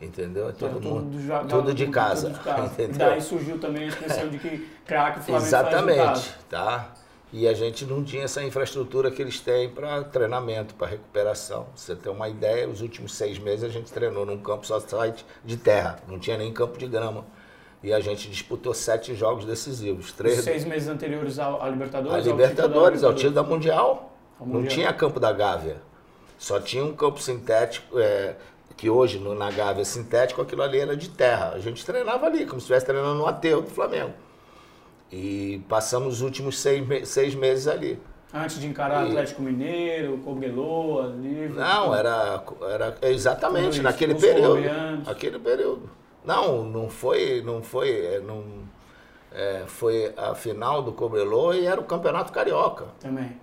Entendeu? 0.00 0.48
É 0.48 0.52
todo 0.52 0.78
Era 0.78 0.80
mundo. 0.80 1.10
do 1.16 1.26
ja- 1.26 1.40
tudo 1.44 1.74
de 1.74 1.84
tudo 1.84 1.94
casa. 1.94 2.30
de 2.30 2.38
casa. 2.40 2.64
entendeu? 2.66 2.98
Daí 3.08 3.20
surgiu 3.20 3.58
também 3.58 3.84
a 3.84 3.86
expressão 3.88 4.28
de 4.28 4.38
que 4.38 4.68
craque 4.86 5.18
o 5.20 5.22
Flamengo 5.22 5.46
Exatamente, 5.46 6.34
tá? 6.48 6.92
E 7.32 7.46
a 7.46 7.52
gente 7.52 7.84
não 7.84 8.02
tinha 8.02 8.24
essa 8.24 8.42
infraestrutura 8.42 9.10
que 9.10 9.20
eles 9.20 9.38
têm 9.40 9.68
para 9.68 10.02
treinamento, 10.04 10.74
para 10.74 10.86
recuperação. 10.86 11.66
Você 11.74 11.94
tem 11.94 12.10
uma 12.10 12.26
ideia, 12.28 12.66
os 12.68 12.80
últimos 12.80 13.12
seis 13.14 13.38
meses 13.38 13.64
a 13.64 13.68
gente 13.68 13.92
treinou 13.92 14.24
num 14.24 14.38
campo 14.38 14.66
só 14.66 14.80
site 14.80 15.26
de 15.44 15.56
terra, 15.58 15.98
não 16.08 16.18
tinha 16.18 16.38
nem 16.38 16.50
campo 16.52 16.78
de 16.78 16.86
grama. 16.86 17.26
E 17.82 17.92
a 17.92 18.00
gente 18.00 18.28
disputou 18.30 18.72
sete 18.72 19.14
jogos 19.14 19.44
decisivos. 19.44 20.06
Os 20.06 20.12
Três 20.12 20.40
seis 20.42 20.64
meses 20.64 20.88
anteriores 20.88 21.38
à 21.38 21.68
Libertadores? 21.68 22.26
a 22.26 22.30
Libertadores, 22.30 23.04
ao 23.04 23.12
título 23.14 23.34
da 23.34 23.42
Mundial. 23.42 24.12
Ao 24.40 24.46
Não 24.46 24.54
Mundial. 24.54 24.72
tinha 24.72 24.92
campo 24.92 25.20
da 25.20 25.30
Gávea. 25.32 25.76
Só 26.38 26.58
tinha 26.58 26.84
um 26.84 26.92
campo 26.94 27.20
sintético, 27.20 27.98
é, 27.98 28.36
que 28.78 28.88
hoje 28.88 29.18
no, 29.18 29.34
na 29.34 29.50
Gávea 29.50 29.84
sintético, 29.84 30.40
aquilo 30.40 30.62
ali 30.62 30.78
era 30.78 30.96
de 30.96 31.10
terra. 31.10 31.50
A 31.54 31.58
gente 31.58 31.84
treinava 31.84 32.24
ali, 32.26 32.46
como 32.46 32.60
se 32.60 32.64
estivesse 32.64 32.86
treinando 32.86 33.14
no 33.16 33.26
aterro 33.26 33.60
do 33.60 33.68
Flamengo. 33.70 34.12
E 35.12 35.62
passamos 35.68 36.14
os 36.14 36.20
últimos 36.22 36.58
seis, 36.58 36.86
me- 36.86 37.04
seis 37.04 37.34
meses 37.34 37.66
ali. 37.66 37.98
Antes 38.32 38.60
de 38.60 38.66
encarar 38.66 39.04
E- 39.04 39.08
Atlético 39.08 39.42
Mineiro, 39.42 40.18
Cobreloa, 40.18 41.06
Liverpool. 41.18 41.56
Não, 41.60 41.94
era, 41.94 42.42
era 42.70 42.96
exatamente 43.10 43.74
isso, 43.74 43.82
naquele 43.82 44.14
período. 44.14 44.60
Aquele 45.06 45.38
período. 45.38 45.90
Não, 46.24 46.62
não 46.62 46.88
foi, 46.88 47.42
não 47.44 47.62
foi, 47.62 47.90
é, 47.90 48.20
não, 48.20 48.44
é, 49.32 49.64
foi 49.66 50.12
a 50.16 50.34
final 50.34 50.82
do 50.82 50.92
Cobreloa 50.92 51.56
e 51.56 51.66
era 51.66 51.80
o 51.80 51.84
Campeonato 51.84 52.30
Carioca. 52.32 52.84
Também. 53.00 53.36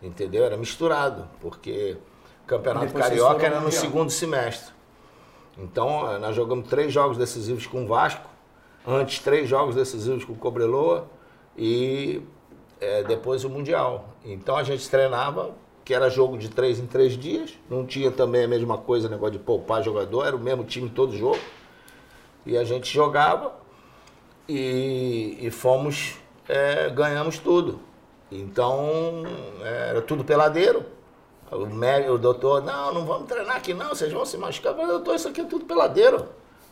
Entendeu? 0.00 0.44
Era 0.44 0.56
misturado, 0.56 1.28
porque 1.40 1.96
o 2.44 2.46
Campeonato 2.46 2.94
Carioca 2.94 3.44
era 3.44 3.60
no 3.60 3.72
segundo 3.72 4.10
semestre. 4.10 4.77
Então, 5.58 6.18
nós 6.20 6.36
jogamos 6.36 6.68
três 6.68 6.92
jogos 6.92 7.18
decisivos 7.18 7.66
com 7.66 7.84
o 7.84 7.86
Vasco, 7.86 8.28
antes 8.86 9.18
três 9.18 9.48
jogos 9.48 9.74
decisivos 9.74 10.24
com 10.24 10.32
o 10.32 10.36
Cobreloa 10.36 11.10
e 11.56 12.22
eh, 12.80 13.02
depois 13.02 13.44
o 13.44 13.50
Mundial. 13.50 14.14
Então 14.24 14.56
a 14.56 14.62
gente 14.62 14.88
treinava, 14.88 15.54
que 15.84 15.92
era 15.92 16.08
jogo 16.08 16.38
de 16.38 16.48
três 16.48 16.78
em 16.78 16.86
três 16.86 17.18
dias, 17.18 17.58
não 17.68 17.84
tinha 17.84 18.10
também 18.10 18.44
a 18.44 18.48
mesma 18.48 18.78
coisa, 18.78 19.08
negócio 19.08 19.32
de 19.32 19.38
poupar 19.40 19.82
jogador, 19.82 20.26
era 20.26 20.36
o 20.36 20.38
mesmo 20.38 20.64
time 20.64 20.88
todo 20.88 21.16
jogo. 21.16 21.38
E 22.46 22.56
a 22.56 22.64
gente 22.64 22.92
jogava 22.92 23.52
e, 24.48 25.38
e 25.40 25.50
fomos, 25.50 26.16
eh, 26.48 26.90
ganhamos 26.90 27.38
tudo. 27.38 27.80
Então, 28.30 29.24
eh, 29.62 29.88
era 29.90 30.02
tudo 30.02 30.24
peladeiro. 30.24 30.84
O 31.50 31.66
médico, 31.66 32.12
o 32.14 32.18
doutor, 32.18 32.62
não, 32.62 32.92
não 32.92 33.06
vamos 33.06 33.28
treinar 33.28 33.56
aqui 33.56 33.72
não, 33.74 33.88
vocês 33.88 34.12
vão 34.12 34.24
se 34.24 34.36
machucar. 34.36 34.72
Eu 34.72 34.76
falei, 34.76 34.92
doutor, 34.92 35.14
isso 35.14 35.28
aqui 35.28 35.40
é 35.40 35.44
tudo 35.44 35.64
peladeiro. 35.64 36.26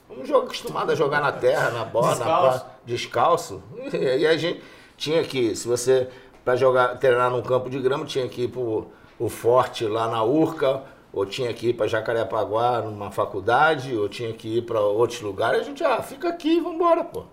Vamos 0.09 0.29
jogar 0.29 0.45
acostumado 0.47 0.93
a 0.93 0.95
jogar 0.95 1.20
na 1.20 1.33
terra, 1.33 1.70
na 1.70 1.85
bola, 1.85 2.14
Descalço. 2.14 2.59
na 2.59 2.70
descalço. 2.85 3.62
E 3.93 4.27
a 4.27 4.37
gente 4.37 4.62
tinha 4.97 5.22
que, 5.24 5.55
se 5.57 5.66
você, 5.66 6.09
para 6.45 6.57
jogar, 6.57 6.99
treinar 6.99 7.31
num 7.31 7.43
campo 7.43 7.68
de 7.68 7.79
grama, 7.81 8.05
tinha 8.05 8.29
que 8.29 8.43
ir 8.43 8.49
pro 8.49 8.87
o 9.18 9.29
forte 9.31 9.87
lá 9.87 10.07
na 10.09 10.22
Urca, 10.22 10.83
ou 11.12 11.24
tinha 11.24 11.53
que 11.55 11.70
ir 11.70 11.72
para 11.72 11.87
Jacarepaguá 11.87 12.83
numa 12.83 13.11
faculdade, 13.11 13.97
ou 13.97 14.09
tinha 14.09 14.33
que 14.33 14.59
ir 14.59 14.62
para 14.62 14.81
outros 14.81 15.22
lugares. 15.22 15.62
A 15.62 15.64
gente, 15.64 15.83
ah, 15.83 16.03
fica 16.03 16.29
aqui 16.29 16.59
e 16.59 16.61
vambora, 16.61 17.03
pô. 17.03 17.24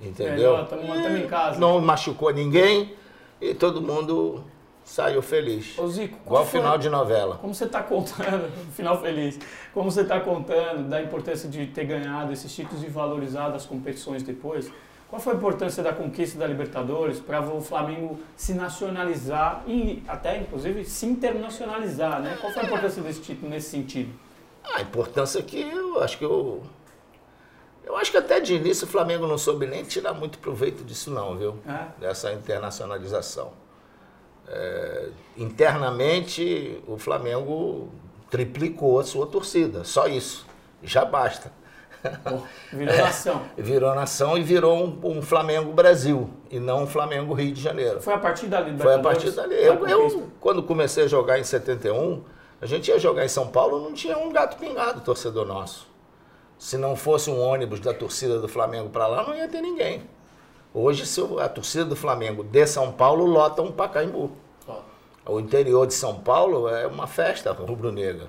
Entendeu? 0.00 0.56
Melhor, 0.56 1.16
em 1.16 1.26
casa. 1.26 1.58
Não 1.58 1.80
machucou 1.80 2.30
ninguém 2.32 2.94
e 3.40 3.52
todo 3.54 3.82
mundo 3.82 4.44
saiu 4.90 5.22
feliz. 5.22 5.78
Ô 5.78 5.86
Zico, 5.86 6.14
Igual 6.16 6.24
qual 6.26 6.44
foi- 6.46 6.60
final 6.60 6.76
de 6.76 6.88
novela. 6.90 7.36
Como 7.38 7.54
você 7.54 7.64
está 7.64 7.80
contando, 7.82 8.50
final 8.74 9.00
feliz, 9.00 9.38
como 9.72 9.90
você 9.90 10.00
está 10.02 10.18
contando 10.20 10.88
da 10.88 11.00
importância 11.00 11.48
de 11.48 11.66
ter 11.68 11.84
ganhado 11.84 12.32
esses 12.32 12.52
títulos 12.52 12.82
e 12.82 12.88
valorizado 12.88 13.54
as 13.54 13.64
competições 13.64 14.22
depois, 14.24 14.70
qual 15.08 15.20
foi 15.20 15.32
a 15.34 15.36
importância 15.36 15.82
da 15.82 15.92
conquista 15.92 16.38
da 16.38 16.46
Libertadores 16.46 17.18
para 17.20 17.40
o 17.40 17.60
Flamengo 17.60 18.18
se 18.36 18.52
nacionalizar 18.54 19.62
e 19.66 20.02
até, 20.08 20.38
inclusive, 20.38 20.84
se 20.84 21.06
internacionalizar, 21.06 22.20
né? 22.20 22.36
Qual 22.40 22.52
foi 22.52 22.62
a 22.62 22.66
importância 22.66 23.02
desse 23.02 23.20
título 23.20 23.48
nesse 23.50 23.70
sentido? 23.70 24.12
A 24.74 24.82
importância 24.82 25.38
é 25.38 25.42
que 25.42 25.60
eu 25.60 26.00
acho 26.02 26.18
que 26.18 26.24
eu. 26.24 26.62
Eu 27.84 27.96
acho 27.96 28.10
que 28.12 28.16
até 28.18 28.38
de 28.40 28.54
início 28.54 28.86
o 28.86 28.90
Flamengo 28.90 29.26
não 29.26 29.38
soube 29.38 29.66
nem 29.66 29.82
tirar 29.84 30.12
muito 30.12 30.38
proveito 30.38 30.84
disso, 30.84 31.10
não, 31.10 31.36
viu? 31.36 31.56
É? 31.66 31.86
Dessa 32.00 32.32
internacionalização. 32.32 33.52
É, 34.52 35.08
internamente, 35.36 36.82
o 36.86 36.98
Flamengo 36.98 37.88
triplicou 38.28 38.98
a 38.98 39.04
sua 39.04 39.26
torcida, 39.26 39.84
só 39.84 40.08
isso. 40.08 40.44
Já 40.82 41.04
basta. 41.04 41.52
Virou 42.72 42.96
nação. 42.98 43.42
Virou 43.56 43.94
nação 43.94 44.38
e 44.38 44.42
virou 44.42 44.76
um, 44.84 45.18
um 45.18 45.22
Flamengo 45.22 45.72
Brasil, 45.72 46.30
e 46.50 46.58
não 46.58 46.82
um 46.82 46.86
Flamengo 46.86 47.32
Rio 47.32 47.52
de 47.52 47.60
Janeiro. 47.60 48.00
Foi 48.00 48.14
a 48.14 48.18
partir 48.18 48.46
da 48.46 48.64
Foi 48.76 48.94
a 48.94 48.98
partir 48.98 49.30
dali. 49.30 49.54
da 49.54 49.60
Eu, 49.62 49.86
eu, 49.86 50.28
quando 50.40 50.62
comecei 50.62 51.04
a 51.04 51.08
jogar 51.08 51.38
em 51.38 51.44
71, 51.44 52.24
a 52.60 52.66
gente 52.66 52.88
ia 52.88 52.98
jogar 52.98 53.24
em 53.24 53.28
São 53.28 53.46
Paulo, 53.46 53.80
não 53.80 53.92
tinha 53.92 54.18
um 54.18 54.32
gato 54.32 54.56
pingado 54.56 55.00
torcedor 55.00 55.46
nosso. 55.46 55.88
Se 56.58 56.76
não 56.76 56.96
fosse 56.96 57.30
um 57.30 57.40
ônibus 57.40 57.80
da 57.80 57.94
torcida 57.94 58.38
do 58.38 58.48
Flamengo 58.48 58.90
para 58.90 59.06
lá, 59.06 59.22
não 59.22 59.34
ia 59.34 59.48
ter 59.48 59.60
ninguém. 59.62 60.02
Hoje, 60.72 61.06
se 61.06 61.20
a 61.40 61.48
torcida 61.48 61.84
do 61.84 61.96
Flamengo 61.96 62.44
de 62.44 62.66
São 62.66 62.92
Paulo 62.92 63.24
lota 63.24 63.62
um 63.62 63.72
Pacaembu. 63.72 64.30
O 65.30 65.40
interior 65.40 65.86
de 65.86 65.94
São 65.94 66.20
Paulo 66.20 66.68
é 66.68 66.86
uma 66.86 67.06
festa 67.06 67.52
rubro-negra. 67.52 68.26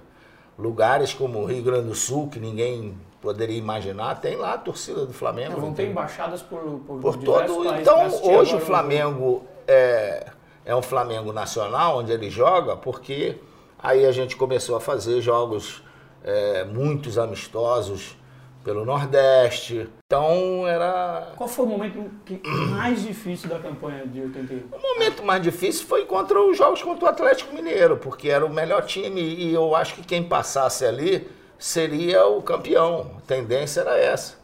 Lugares 0.57 1.13
como 1.13 1.39
o 1.39 1.45
Rio 1.45 1.63
Grande 1.63 1.87
do 1.87 1.95
Sul, 1.95 2.29
que 2.29 2.39
ninguém 2.39 2.97
poderia 3.19 3.57
imaginar, 3.57 4.19
tem 4.21 4.35
lá 4.35 4.53
a 4.53 4.57
torcida 4.57 5.05
do 5.05 5.13
Flamengo. 5.13 5.53
Vão 5.53 5.73
ter 5.73 5.83
entendeu? 5.83 5.91
embaixadas 5.91 6.41
por, 6.41 6.59
por, 6.85 6.99
por 6.99 7.17
todo. 7.17 7.63
países 7.63 7.81
Então, 7.81 8.07
hoje 8.23 8.55
o. 8.55 8.59
Flamengo 8.59 9.43
é, 9.67 10.27
é 10.65 10.75
um 10.75 10.81
Flamengo 10.81 11.33
nacional, 11.33 11.97
onde 11.97 12.11
ele 12.11 12.29
joga, 12.29 12.75
porque 12.75 13.37
aí 13.79 14.05
a 14.05 14.11
gente 14.11 14.35
começou 14.35 14.75
a 14.75 14.79
fazer 14.79 15.21
jogos, 15.21 15.83
é, 16.23 16.63
muitos 16.65 17.17
amistosos 17.17 18.15
pelo 18.64 18.86
Nordeste. 18.86 19.89
Então 20.05 20.68
era. 20.68 21.34
Qual 21.36 21.49
foi 21.49 21.66
o 21.66 21.70
momento 21.70 22.12
mais 22.72 23.01
difícil 23.01 23.49
da 23.49 23.59
campanha 23.59 24.05
de 24.05 24.22
81? 24.22 24.76
O 24.76 24.82
momento 24.82 25.24
mais 25.24 25.41
difícil 25.41 25.86
foi 25.86 26.05
contra 26.05 26.39
os 26.39 26.57
jogos 26.57 26.82
contra 26.82 27.05
o 27.05 27.07
Atlético 27.07 27.53
Mineiro, 27.53 27.97
porque 27.97 28.30
era 28.30 28.45
o 28.45 28.49
melhor 28.49 28.86
time 28.86 29.22
e 29.22 29.53
eu 29.53 29.76
acho 29.76 29.95
que 29.95 30.03
quem 30.03 30.24
passasse 30.24 30.86
ali 30.86 31.28
seria 31.57 32.26
o 32.26 32.41
campeão. 32.41 33.12
A 33.18 33.22
tendência 33.22 33.82
era 33.82 33.97
essa. 33.97 34.39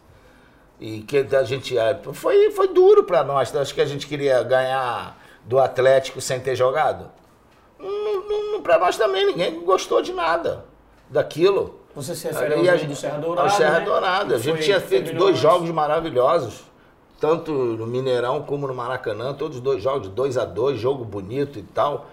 E 0.79 1.01
que 1.01 1.25
a 1.35 1.43
gente 1.43 1.75
foi, 2.13 2.51
foi 2.51 2.67
duro 2.67 3.03
para 3.03 3.23
nós. 3.23 3.55
Acho 3.55 3.73
que 3.73 3.81
a 3.81 3.85
gente 3.85 4.05
queria 4.05 4.43
ganhar 4.43 5.17
do 5.43 5.59
Atlético 5.59 6.21
sem 6.21 6.39
ter 6.39 6.55
jogado. 6.55 7.09
Para 8.61 8.77
nós 8.79 8.97
também, 8.97 9.25
ninguém 9.25 9.63
gostou 9.63 10.01
de 10.01 10.13
nada 10.13 10.65
daquilo. 11.09 11.79
Você 11.97 12.13
se 12.15 12.27
refere 12.27 12.53
ao 12.53 12.77
do 12.87 12.95
Serra 12.95 13.17
Dourada, 13.17 13.49
Ao 13.49 13.57
Serra 13.57 13.79
né? 13.79 13.85
Dourada. 13.85 14.35
A 14.35 14.37
gente 14.37 14.53
foi- 14.57 14.63
tinha 14.63 14.79
feito 14.79 15.15
dois 15.15 15.35
jogos 15.39 15.67
maravilhosos, 15.71 16.61
tanto 17.19 17.51
no 17.51 17.87
Mineirão 17.87 18.43
como 18.43 18.67
no 18.67 18.73
Maracanã, 18.75 19.33
todos 19.33 19.57
os 19.57 19.63
dois 19.63 19.81
jogos 19.81 20.03
de 20.03 20.09
2 20.13 20.37
a 20.37 20.45
2 20.45 20.79
jogo 20.79 21.03
bonito 21.03 21.57
e 21.57 21.63
tal. 21.63 22.05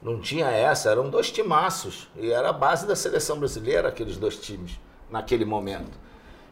Não 0.00 0.18
tinha 0.18 0.46
essa, 0.50 0.90
eram 0.90 1.10
dois 1.10 1.30
timaços. 1.30 2.08
E 2.16 2.32
era 2.32 2.48
a 2.48 2.52
base 2.52 2.86
da 2.86 2.96
seleção 2.96 3.38
brasileira, 3.38 3.88
aqueles 3.88 4.16
dois 4.16 4.36
times, 4.36 4.80
naquele 5.10 5.44
momento. 5.44 5.98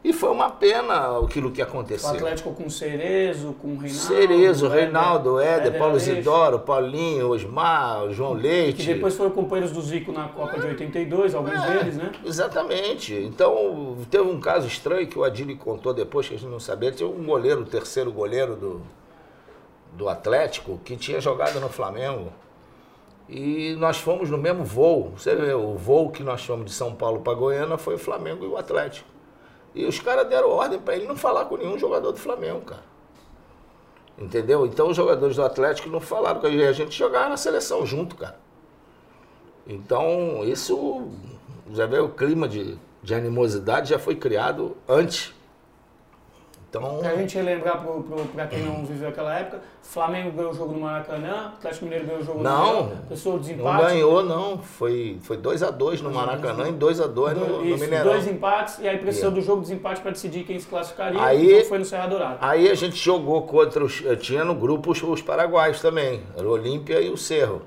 E 0.04 0.12
foi 0.12 0.28
uma 0.30 0.50
pena 0.50 1.18
aquilo 1.18 1.50
que 1.50 1.62
O 1.62 1.64
aconteceu. 1.64 2.10
Atlético 2.10 2.52
com 2.52 2.68
Cerezo, 2.68 3.54
com 3.54 3.68
Reinaldo. 3.68 3.94
Cerezo, 3.94 4.66
Éder- 4.66 4.78
Reinaldo, 4.78 5.40
Éder, 5.40 5.72
Paulo 5.78 5.94
Aleixo, 5.94 6.10
Isidoro, 6.12 6.58
Paulinho, 6.58 7.30
Osmar, 7.30 8.10
João 8.10 8.34
Leite. 8.34 8.84
Que 8.86 8.92
depois 8.92 9.16
foram 9.16 9.30
companheiros 9.30 9.72
do 9.72 9.80
Zico 9.80 10.12
na 10.12 10.28
Copa 10.28 10.60
de 10.60 10.66
82, 10.66 11.34
alguns 11.34 11.54
É, 11.54 11.78
deles, 11.78 11.96
né? 11.96 12.12
Exatamente. 12.22 13.14
Então, 13.14 13.96
teve 14.10 14.24
um 14.24 14.38
caso 14.38 14.66
estranho 14.66 15.06
que 15.06 15.18
o 15.18 15.24
Adili 15.24 15.56
contou 15.56 15.94
depois, 15.94 16.28
que 16.28 16.34
a 16.34 16.38
gente 16.38 16.50
não 16.50 16.60
sabia. 16.60 16.92
Tinha 16.92 17.08
um 17.08 17.24
goleiro, 17.24 17.62
o 17.62 17.64
terceiro 17.64 18.12
goleiro 18.12 18.56
do, 18.56 18.82
do 19.94 20.06
Atlético, 20.06 20.78
que 20.84 20.96
tinha 20.96 21.18
jogado 21.18 21.58
no 21.60 21.70
Flamengo. 21.70 22.30
E 23.26 23.74
nós 23.78 23.96
fomos 23.96 24.28
no 24.28 24.36
mesmo 24.36 24.64
voo. 24.64 25.14
Você 25.16 25.34
vê, 25.34 25.54
o 25.54 25.76
voo 25.76 26.10
que 26.10 26.22
nós 26.22 26.44
fomos 26.44 26.66
de 26.66 26.72
São 26.72 26.94
Paulo 26.94 27.20
para 27.20 27.32
Goiânia 27.32 27.78
foi 27.78 27.94
o 27.94 27.98
Flamengo 27.98 28.44
e 28.44 28.48
o 28.48 28.58
Atlético. 28.58 29.13
E 29.74 29.84
os 29.84 29.98
caras 29.98 30.28
deram 30.28 30.50
ordem 30.50 30.78
para 30.78 30.94
ele 30.94 31.06
não 31.06 31.16
falar 31.16 31.46
com 31.46 31.56
nenhum 31.56 31.78
jogador 31.78 32.12
do 32.12 32.18
Flamengo, 32.18 32.60
cara. 32.60 32.84
Entendeu? 34.16 34.64
Então 34.64 34.88
os 34.90 34.96
jogadores 34.96 35.36
do 35.36 35.42
Atlético 35.42 35.88
não 35.88 36.00
falaram 36.00 36.40
gente. 36.42 36.62
A 36.62 36.72
gente 36.72 36.96
jogava 36.96 37.30
na 37.30 37.36
seleção 37.36 37.84
junto, 37.84 38.14
cara. 38.14 38.38
Então, 39.66 40.44
isso, 40.44 41.08
já 41.72 41.86
vê, 41.86 41.98
o 41.98 42.08
clima 42.10 42.46
de, 42.46 42.78
de 43.02 43.14
animosidade 43.14 43.90
já 43.90 43.98
foi 43.98 44.14
criado 44.14 44.76
antes. 44.88 45.34
Então, 46.78 46.98
Pra 46.98 47.14
gente 47.16 47.36
relembrar 47.36 47.80
pro, 47.82 48.02
pro, 48.02 48.24
pra 48.26 48.46
quem 48.46 48.60
não 48.62 48.84
viveu 48.84 49.08
aquela 49.08 49.34
época, 49.38 49.60
Flamengo 49.82 50.32
ganhou 50.32 50.50
o 50.50 50.54
jogo 50.54 50.72
no 50.72 50.80
Maracanã, 50.80 51.52
Atlético 51.56 51.84
Mineiro 51.84 52.06
ganhou 52.06 52.20
o 52.20 52.24
jogo 52.24 52.42
Não, 52.42 52.58
no 52.66 52.82
Mineirão, 52.84 53.02
pessoa 53.08 53.34
não 53.36 53.42
desempate. 53.42 53.84
ganhou, 53.84 54.22
não. 54.24 54.58
Foi 54.58 55.18
2x2 55.22 55.36
dois 55.40 55.62
a 55.62 55.70
dois 55.70 56.00
no 56.00 56.10
Maracanã 56.10 56.68
e 56.68 56.72
2x2 56.72 56.76
dois, 56.78 57.00
a 57.00 57.06
dois 57.06 57.38
no, 57.38 57.46
no 57.64 57.78
Mineirão. 57.78 58.04
dois 58.04 58.26
empates, 58.26 58.78
e 58.80 58.88
aí 58.88 58.98
precisou 58.98 59.30
Yeah. 59.30 59.40
do 59.40 59.46
jogo 59.46 59.60
de 59.62 59.68
desempate 59.68 60.00
para 60.00 60.10
decidir 60.10 60.44
quem 60.44 60.58
se 60.58 60.66
classificaria, 60.66 61.22
Aí- 61.22 61.60
e 61.60 61.64
foi 61.64 61.78
no 61.78 61.84
Serra 61.84 62.06
Dourada. 62.08 62.38
Aí 62.40 62.68
a 62.70 62.74
gente 62.74 62.96
jogou 62.96 63.42
contra 63.42 63.84
os. 63.84 64.02
eh, 64.04 64.16
Tinha 64.16 64.44
no 64.44 64.54
grupo 64.54 64.90
os, 64.92 65.02
os 65.02 65.22
paraguaios 65.22 65.80
também. 65.80 66.22
Era 66.36 66.46
o 66.46 66.50
Olímpia 66.50 67.00
e 67.00 67.08
o 67.10 67.16
Cerro. 67.16 67.62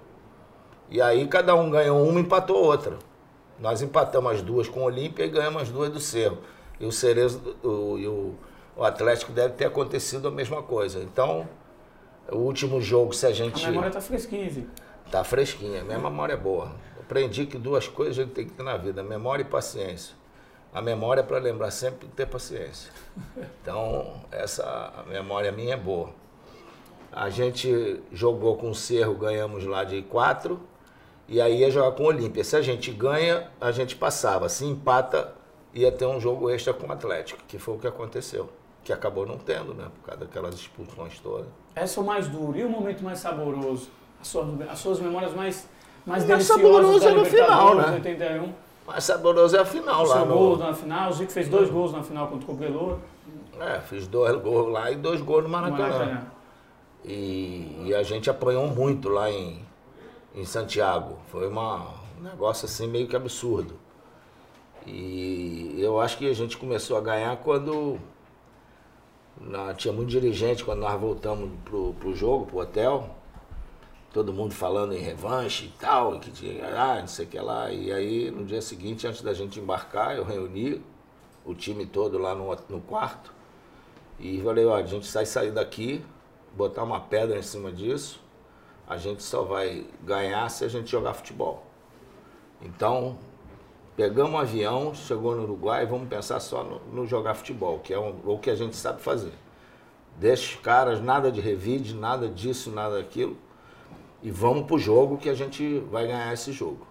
E 0.90 1.02
aí 1.02 1.28
cada 1.28 1.54
um 1.56 1.70
ganhou 1.70 2.02
uma 2.08 2.20
e 2.20 2.24
empatou 2.24 2.58
outra. 2.64 2.98
Nós 3.60 3.82
empatamos 3.82 4.32
as 4.34 4.42
duas 4.42 4.68
com 4.70 4.82
o 4.82 4.84
Olímpia 4.84 5.26
e 5.26 5.30
ganhamos 5.30 5.64
as 5.64 5.70
duas 5.70 5.90
do 5.90 6.00
Cerro. 6.00 6.38
E 6.80 6.86
o 6.86 6.92
Cerezo 6.92 7.42
o, 7.64 7.98
e 7.98 8.08
o, 8.08 8.36
o 8.78 8.84
Atlético 8.84 9.32
deve 9.32 9.56
ter 9.56 9.66
acontecido 9.66 10.28
a 10.28 10.32
mesma 10.32 10.62
coisa. 10.62 11.00
Então, 11.00 11.50
o 12.32 12.38
último 12.38 12.80
jogo, 12.80 13.14
se 13.14 13.26
a 13.26 13.30
A 13.30 13.32
gente. 13.32 13.66
memória 13.66 13.90
tá 13.90 14.00
fresquinha, 14.00 14.50
Zico. 14.50 14.70
Tá 15.12 15.24
fresquinha, 15.24 15.84
minha 15.84 15.98
memória 15.98 16.34
é 16.34 16.38
boa. 16.38 16.72
Aprendi 17.00 17.46
que 17.46 17.58
duas 17.58 17.88
coisas 17.88 18.20
a 18.20 18.24
gente 18.24 18.34
tem 18.34 18.46
que 18.46 18.52
ter 18.52 18.64
na 18.64 18.78
vida: 18.78 19.02
memória 19.02 19.42
e 19.42 19.46
paciência. 19.46 20.16
A 20.74 20.82
memória 20.82 21.22
é 21.22 21.24
para 21.24 21.40
lembrar 21.40 21.72
sempre 21.72 22.08
de 22.08 22.14
ter 22.14 22.28
paciência. 22.28 22.92
Então, 23.62 24.22
essa 24.32 24.94
memória 25.08 25.52
minha 25.52 25.74
é 25.74 25.78
boa. 25.78 26.12
A 27.12 27.30
gente 27.30 28.00
jogou 28.12 28.58
com 28.58 28.70
o 28.70 28.76
Cerro, 28.76 29.16
ganhamos 29.16 29.66
lá 29.66 29.84
de 29.84 30.04
4, 30.04 30.60
e 31.28 31.42
aí 31.42 31.62
ia 31.62 31.72
jogar 31.72 31.94
com 31.94 32.04
o 32.04 32.08
Olímpia. 32.08 32.44
Se 32.44 32.56
a 32.56 32.62
gente 32.62 32.92
ganha, 32.92 33.50
a 33.60 33.72
gente 33.72 33.96
passava. 33.96 34.50
Se 34.50 34.66
empata, 34.66 35.34
ia 35.74 35.92
ter 35.92 36.06
um 36.06 36.20
jogo 36.20 36.50
extra 36.50 36.74
com 36.74 36.86
o 36.86 36.92
Atlético, 36.92 37.42
que 37.48 37.58
foi 37.58 37.76
o 37.76 37.80
que 37.80 37.88
aconteceu. 37.88 38.50
Que 38.88 38.94
acabou 38.94 39.26
não 39.26 39.38
tendo, 39.38 39.74
né? 39.74 39.86
Por 39.94 40.06
causa 40.06 40.24
daquelas 40.24 40.56
expulsões 40.56 41.20
todas. 41.20 41.48
Essa 41.76 42.00
é 42.00 42.04
o 42.04 42.06
mais 42.06 42.26
duro. 42.30 42.58
E 42.58 42.64
o 42.64 42.70
momento 42.70 43.04
mais 43.04 43.20
saboroso? 43.20 43.90
As 44.22 44.30
suas, 44.30 44.48
as 44.62 44.80
suas 44.80 45.00
memórias 45.02 45.34
mais, 45.34 45.68
mais 46.06 46.24
O 46.24 46.28
mais 46.30 46.48
deliciosas 46.48 46.64
saboroso 46.64 47.06
é 47.06 47.12
no 47.12 47.26
final, 47.26 47.76
né? 47.76 47.92
81. 47.96 48.54
Mas 48.88 49.04
saboroso 49.04 49.58
é 49.58 49.60
a 49.60 49.66
final 49.66 50.06
O 50.06 50.08
lá 50.08 50.16
seu 50.16 50.26
no... 50.26 50.34
gol 50.34 50.58
na 50.58 50.74
final, 50.74 51.10
o 51.10 51.14
Zico 51.14 51.34
fez 51.34 51.50
dois 51.50 51.70
gols 51.70 51.92
na 51.92 52.02
final 52.02 52.30
contra 52.30 52.46
o 52.46 52.48
Cobreloa. 52.48 52.98
É, 53.60 53.82
fiz 53.82 54.08
dois 54.08 54.42
gols 54.42 54.72
lá 54.72 54.90
e 54.90 54.96
dois 54.96 55.20
gols 55.20 55.44
no 55.44 55.50
no 55.50 55.50
Maracanã. 55.50 55.90
Maracanã. 55.90 56.28
E, 57.04 57.88
e 57.88 57.94
a 57.94 58.04
gente 58.04 58.30
apanhou 58.30 58.68
muito 58.68 59.10
lá 59.10 59.30
em, 59.30 59.66
em 60.34 60.46
Santiago. 60.46 61.18
Foi 61.30 61.46
uma, 61.46 61.90
um 62.18 62.24
negócio 62.24 62.64
assim 62.64 62.88
meio 62.88 63.06
que 63.06 63.18
absurdo. 63.18 63.74
E 64.86 65.76
eu 65.78 66.00
acho 66.00 66.18
que 66.18 66.30
a 66.30 66.34
gente 66.34 66.56
começou 66.56 66.96
a 66.96 67.02
ganhar 67.02 67.36
quando 67.36 68.00
na- 69.42 69.74
tinha 69.74 69.94
muito 69.94 70.10
dirigente, 70.10 70.64
quando 70.64 70.80
nós 70.80 71.00
voltamos 71.00 71.50
pro, 71.66 71.94
pro 72.00 72.16
jogo, 72.16 72.46
pro 72.46 72.60
hotel. 72.60 73.16
Todo 74.14 74.34
mundo 74.34 74.54
falando 74.54 74.94
em 74.94 75.00
revanche 75.00 75.66
e 75.66 75.70
tal, 75.80 76.20
que 76.20 76.32
tinha, 76.32 76.66
ah, 76.76 77.00
não 77.02 77.08
sei 77.08 77.26
o 77.26 77.28
que 77.30 77.40
lá. 77.40 77.72
E 77.72 77.92
aí, 77.92 78.32
no 78.32 78.46
dia 78.46 78.62
seguinte, 78.62 79.06
antes 79.06 79.22
da 79.22 79.34
gente 79.34 79.60
embarcar, 79.60 80.16
eu 80.16 80.24
reuni 80.24 80.82
o 81.46 81.54
time 81.54 81.86
todo 81.86 82.18
lá 82.18 82.34
no, 82.34 82.56
no 82.70 82.82
quarto. 82.82 83.32
E 84.20 84.42
falei, 84.42 84.66
ó, 84.66 84.76
a 84.76 84.84
gente 84.84 85.06
sai 85.06 85.26
sair 85.26 85.52
daqui, 85.52 86.04
botar 86.56 86.84
uma 86.84 87.00
pedra 87.00 87.38
em 87.38 87.44
cima 87.44 87.72
disso, 87.72 88.20
a 88.88 88.98
gente 88.98 89.22
só 89.22 89.44
vai 89.44 89.86
ganhar 90.04 90.50
se 90.50 90.66
a 90.66 90.68
gente 90.68 90.90
jogar 90.90 91.14
futebol. 91.14 91.64
Então, 92.62 93.18
pegamos 93.98 94.32
um 94.34 94.38
avião, 94.38 94.94
chegou 94.94 95.36
no 95.36 95.42
Uruguai, 95.42 95.86
vamos 95.88 96.08
pensar 96.08 96.40
só 96.40 96.64
no, 96.64 96.80
no 96.94 97.08
jogar 97.08 97.34
futebol, 97.34 97.80
que 97.80 97.92
é 97.92 98.00
um- 98.00 98.16
o 98.24 98.38
que 98.38 98.52
a 98.52 98.56
gente 98.56 98.76
sabe 98.76 99.02
fazer. 99.02 99.34
Deixa 100.18 100.56
os 100.56 100.62
caras, 100.62 101.02
nada 101.02 101.32
de 101.32 101.42
revide, 101.42 101.96
nada 101.96 102.28
disso, 102.30 102.70
nada 102.70 102.98
daquilo. 102.98 103.36
E 104.22 104.30
vamos 104.30 104.68
pro 104.68 104.78
jogo 104.78 105.18
que 105.18 105.28
a 105.30 105.34
gente 105.34 105.80
vai 105.92 106.06
ganhar 106.06 106.32
esse 106.32 106.52
jogo. 106.52 106.86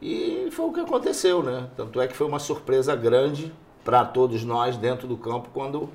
E 0.00 0.48
foi 0.52 0.66
o 0.66 0.72
que 0.72 0.80
aconteceu, 0.80 1.42
né? 1.42 1.68
Tanto 1.76 2.00
é 2.00 2.06
que 2.06 2.16
foi 2.16 2.26
uma 2.26 2.38
surpresa 2.38 2.94
grande 2.94 3.52
para 3.84 4.04
todos 4.04 4.44
nós 4.44 4.76
dentro 4.76 5.08
do 5.08 5.16
campo 5.16 5.50
quando 5.52 5.88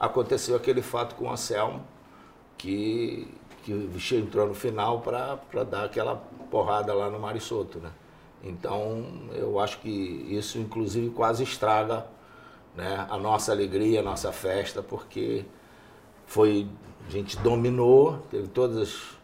aconteceu 0.00 0.56
aquele 0.56 0.80
fato 0.80 1.14
com 1.14 1.26
o 1.26 1.30
Anselmo, 1.30 1.82
que, 2.56 3.28
que 3.64 3.72
o 3.72 3.90
entrou 4.16 4.46
no 4.48 4.54
final 4.54 5.00
para 5.00 5.64
dar 5.64 5.84
aquela 5.84 6.16
porrada 6.50 6.94
lá 6.94 7.10
no 7.10 7.18
Marissoto, 7.18 7.78
né? 7.78 7.90
Então, 8.42 9.04
eu 9.32 9.58
acho 9.58 9.80
que 9.80 9.90
isso, 9.90 10.58
inclusive, 10.58 11.10
quase 11.10 11.42
estraga 11.42 12.06
né, 12.76 13.06
a 13.10 13.18
nossa 13.18 13.52
alegria, 13.52 14.00
a 14.00 14.02
nossa 14.02 14.32
festa, 14.32 14.82
porque 14.82 15.44
foi, 16.26 16.68
a 17.06 17.10
gente 17.10 17.36
dominou, 17.38 18.18
teve 18.30 18.48
todas 18.48 18.78
as 18.78 19.18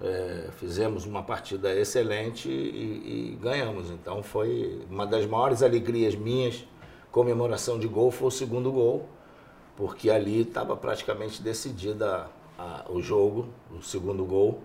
é, 0.00 0.50
fizemos 0.58 1.06
uma 1.06 1.22
partida 1.22 1.74
excelente 1.74 2.48
e, 2.50 3.32
e 3.34 3.38
ganhamos. 3.40 3.90
Então 3.90 4.22
foi 4.22 4.84
uma 4.90 5.06
das 5.06 5.26
maiores 5.26 5.62
alegrias 5.62 6.14
minhas, 6.14 6.64
comemoração 7.10 7.78
de 7.78 7.88
gol, 7.88 8.10
foi 8.10 8.28
o 8.28 8.30
segundo 8.30 8.70
gol, 8.70 9.08
porque 9.76 10.10
ali 10.10 10.42
estava 10.42 10.76
praticamente 10.76 11.42
decidida 11.42 12.28
a- 12.58 12.84
o 12.88 13.00
jogo, 13.02 13.48
o 13.70 13.82
segundo 13.82 14.24
gol. 14.24 14.60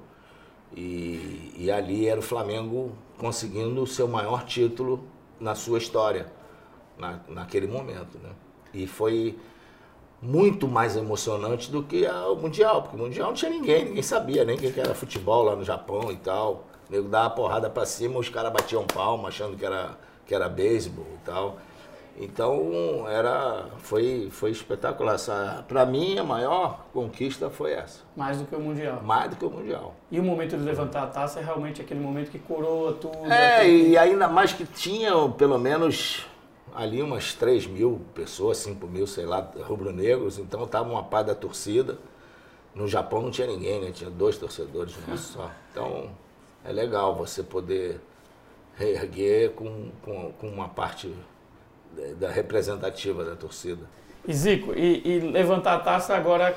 E, 0.75 1.53
e 1.57 1.71
ali 1.71 2.07
era 2.07 2.19
o 2.19 2.23
Flamengo 2.23 2.91
conseguindo 3.17 3.81
o 3.81 3.87
seu 3.87 4.07
maior 4.07 4.45
título 4.45 5.03
na 5.39 5.55
sua 5.55 5.77
história, 5.77 6.31
na, 6.97 7.19
naquele 7.27 7.67
momento. 7.67 8.17
Né? 8.17 8.29
E 8.73 8.87
foi 8.87 9.37
muito 10.21 10.67
mais 10.67 10.95
emocionante 10.95 11.71
do 11.71 11.83
que 11.83 12.05
o 12.05 12.35
Mundial, 12.35 12.83
porque 12.83 12.95
o 12.95 12.99
Mundial 12.99 13.27
não 13.29 13.33
tinha 13.33 13.49
ninguém, 13.49 13.85
ninguém 13.85 14.03
sabia 14.03 14.45
nem 14.45 14.55
o 14.55 14.59
que 14.59 14.71
que 14.71 14.79
era 14.79 14.93
futebol 14.93 15.43
lá 15.43 15.55
no 15.55 15.63
Japão 15.63 16.11
e 16.11 16.17
tal. 16.17 16.67
O 16.87 16.91
nego 16.91 17.09
dava 17.09 17.29
porrada 17.31 17.69
pra 17.69 17.85
cima, 17.85 18.19
os 18.19 18.29
caras 18.29 18.53
batiam 18.53 18.85
palma 18.85 19.29
achando 19.29 19.57
que 19.57 19.65
era, 19.65 19.97
que 20.25 20.35
era 20.35 20.47
beisebol 20.47 21.07
e 21.15 21.25
tal. 21.25 21.57
Então 22.19 23.07
era, 23.07 23.65
foi, 23.79 24.29
foi 24.31 24.51
espetacular. 24.51 25.17
Pra 25.67 25.85
mim, 25.85 26.17
a 26.19 26.23
maior 26.23 26.85
conquista 26.93 27.49
foi 27.49 27.71
essa, 27.73 28.01
Mais 28.15 28.37
do 28.37 28.45
que 28.45 28.55
o 28.55 28.59
Mundial. 28.59 29.01
mais 29.01 29.29
do 29.31 29.35
que 29.37 29.45
o 29.45 29.49
Mundial. 29.49 29.95
E 30.11 30.19
o 30.19 30.23
momento 30.23 30.55
de 30.57 30.63
levantar 30.63 31.03
a 31.03 31.07
taça 31.07 31.39
é 31.39 31.43
realmente 31.43 31.81
aquele 31.81 31.99
momento 31.99 32.29
que 32.29 32.37
coroa 32.39 32.93
tudo. 32.93 33.31
É, 33.31 33.57
aquele- 33.57 33.89
e 33.89 33.97
ainda 33.97 34.27
mais 34.27 34.53
que 34.53 34.65
tinha 34.65 35.11
pelo 35.29 35.57
menos 35.57 36.25
ali 36.75 37.01
umas 37.01 37.33
3 37.33 37.65
mil 37.65 38.01
pessoas, 38.13 38.57
5 38.57 38.85
mil, 38.87 39.07
sei 39.07 39.25
lá, 39.25 39.49
rubro-negros, 39.63 40.37
então 40.37 40.65
tava 40.67 40.89
uma 40.89 41.03
pá 41.03 41.23
da 41.23 41.33
torcida. 41.35 41.97
No 42.75 42.87
Japão 42.87 43.21
não 43.21 43.31
tinha 43.31 43.47
ninguém, 43.47 43.81
né? 43.81 43.91
Tinha 43.91 44.09
dois 44.09 44.37
torcedores 44.37 44.93
no 45.07 45.17
só. 45.17 45.49
Então 45.71 46.09
é 46.63 46.71
legal 46.71 47.15
você 47.15 47.41
poder 47.41 47.99
reerguer 48.77 49.51
com, 49.51 49.91
com, 50.01 50.31
com 50.33 50.47
uma 50.47 50.69
parte 50.69 51.13
da 52.19 52.29
representativa 52.29 53.23
da 53.23 53.35
torcida. 53.35 53.85
E 54.27 54.33
Zico, 54.33 54.73
e, 54.75 55.01
e 55.05 55.19
levantar 55.19 55.73
a 55.75 55.79
taça 55.79 56.15
agora 56.15 56.55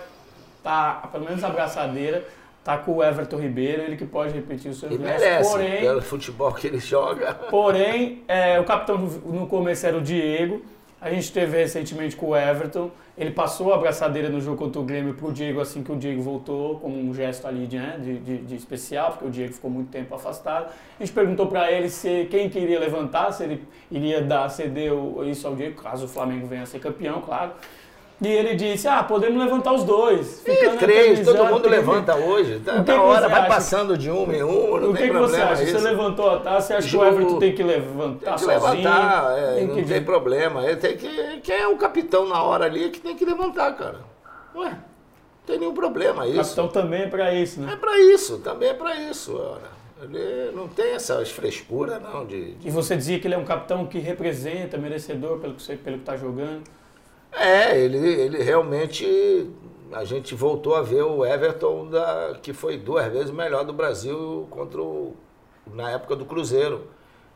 tá, 0.63 1.09
pelo 1.13 1.25
menos 1.25 1.43
a 1.45 1.49
abraçadeira, 1.49 2.27
tá 2.65 2.79
com 2.79 2.97
o 2.97 3.05
Everton 3.05 3.39
Ribeiro, 3.39 3.83
ele 3.83 3.97
que 3.97 4.07
pode 4.07 4.33
repetir 4.33 4.71
o 4.71 4.75
seu 4.75 4.91
e 4.91 4.99
merece, 4.99 5.51
porém, 5.51 5.81
pelo 5.81 6.03
futebol 6.03 6.53
que 6.53 6.67
ele 6.67 6.79
joga. 6.79 7.35
Porém, 7.35 8.23
é, 8.27 8.59
o 8.59 8.65
capitão 8.65 8.99
no 8.99 9.47
começo 9.47 9.87
era 9.87 9.97
o 9.97 10.01
Diego, 10.01 10.63
a 11.05 11.11
gente 11.11 11.31
teve 11.31 11.59
recentemente 11.59 12.17
com 12.17 12.29
o 12.29 12.35
Everton, 12.35 12.91
ele 13.17 13.31
passou 13.31 13.75
a 13.75 13.77
abraçadeira 13.77 14.31
no 14.31 14.41
jogo 14.41 14.57
contra 14.57 14.81
o 14.81 14.85
Grêmio 14.85 15.13
pro 15.13 15.31
Diego 15.31 15.61
assim 15.61 15.83
que 15.83 15.93
o 15.93 15.97
Diego 15.97 16.23
voltou, 16.23 16.79
como 16.79 16.99
um 16.99 17.13
gesto 17.13 17.47
ali 17.47 17.69
né, 17.71 17.99
de, 18.03 18.19
de, 18.21 18.39
de 18.39 18.57
especial, 18.57 19.11
porque 19.11 19.27
o 19.27 19.31
Diego 19.31 19.53
ficou 19.53 19.71
muito 19.71 19.91
tempo 19.91 20.15
afastado. 20.15 20.73
A 20.99 21.05
gente 21.05 21.13
perguntou 21.13 21.47
para 21.47 21.71
ele 21.71 21.91
se 21.91 22.27
quem 22.31 22.49
queria 22.49 22.81
levantar, 22.81 23.31
se 23.33 23.45
ele 23.45 23.63
iria 23.91 24.23
dar, 24.23 24.49
ceder 24.49 24.93
isso 25.27 25.47
ao 25.47 25.55
Diego, 25.55 25.83
caso 25.83 26.07
o 26.07 26.09
Flamengo 26.09 26.47
venha 26.47 26.63
a 26.63 26.67
ser 26.67 26.79
campeão, 26.79 27.21
claro. 27.21 27.53
E 28.25 28.33
ele 28.33 28.55
disse: 28.55 28.89
Ah, 28.89 29.03
podemos 29.03 29.43
levantar 29.43 29.73
os 29.73 29.85
dois. 29.85 30.43
E 30.47 30.77
três, 30.79 31.25
todo 31.25 31.45
mundo 31.47 31.69
levanta 31.69 32.17
hoje. 32.17 32.61
Tá, 32.61 32.83
na 32.83 33.03
hora, 33.03 33.29
vai 33.29 33.47
passando 33.47 33.97
de 33.99 34.11
um 34.11 34.33
em 34.33 34.43
um. 34.43 34.81
Não 34.81 34.91
o 34.91 34.95
que, 34.95 35.05
que 35.05 35.13
você 35.13 35.37
acha? 35.37 35.63
Isso. 35.63 35.79
Você 35.79 35.85
levantou 35.85 36.31
a 36.31 36.41
taça, 36.41 36.69
você 36.69 36.75
acha 36.75 36.89
que 36.89 36.97
o 36.97 37.05
Everton 37.05 37.39
tem 37.39 37.55
que 37.55 37.63
levantar 37.63 38.37
tem 38.37 38.49
que 38.49 38.55
sozinho? 38.55 38.77
Levantar, 38.77 39.39
é, 39.39 39.55
tem 39.55 39.67
não 39.67 39.75
que... 39.75 39.85
tem 39.85 40.05
problema. 40.05 40.65
Ele 40.65 40.77
tem 40.77 40.97
que, 40.97 41.41
quem 41.43 41.57
é 41.57 41.69
o 41.69 41.77
capitão 41.77 42.29
na 42.29 42.43
hora 42.43 42.65
ali 42.67 42.85
é 42.85 42.89
que 42.89 43.01
tem 43.01 43.17
que 43.17 43.25
levantar, 43.25 43.73
cara. 43.77 44.01
Ué, 44.55 44.71
não 44.71 44.79
tem 45.47 45.59
nenhum 45.59 45.75
problema 45.75 46.27
isso. 46.27 46.39
O 46.39 46.45
capitão 46.45 46.69
também 46.69 47.03
é 47.03 47.09
pra 47.09 47.35
isso, 47.35 47.61
né? 47.61 47.73
É 47.73 47.77
pra 47.77 47.99
isso, 47.99 48.39
também 48.39 48.69
é 48.71 48.75
pra 48.75 48.95
isso. 48.97 49.37
Ora. 49.37 49.75
Ele 50.03 50.53
não 50.55 50.69
tem 50.69 50.93
essas 50.93 51.31
frescuras, 51.31 52.01
não. 52.03 52.27
De, 52.27 52.55
de... 52.55 52.69
E 52.69 52.71
você 52.71 52.97
dizia 52.97 53.19
que 53.19 53.27
ele 53.27 53.35
é 53.35 53.39
um 53.39 53.45
capitão 53.45 53.87
que 53.87 53.99
representa, 53.99 54.77
merecedor 54.77 55.39
pelo 55.39 55.55
que 55.55 55.63
você 55.63 55.77
pelo 55.77 55.99
que 55.99 56.05
tá 56.05 56.17
jogando. 56.17 56.63
É, 57.37 57.79
ele, 57.79 57.99
ele 57.99 58.43
realmente. 58.43 59.51
A 59.93 60.05
gente 60.05 60.35
voltou 60.35 60.75
a 60.75 60.83
ver 60.83 61.03
o 61.03 61.25
Everton, 61.25 61.89
da, 61.89 62.37
que 62.43 62.53
foi 62.53 62.77
duas 62.77 63.07
vezes 63.13 63.31
o 63.31 63.35
melhor 63.35 63.65
do 63.65 63.73
Brasil 63.73 64.47
contra 64.51 64.83
o, 64.83 65.15
na 65.73 65.91
época 65.91 66.17
do 66.17 66.25
Cruzeiro. 66.25 66.89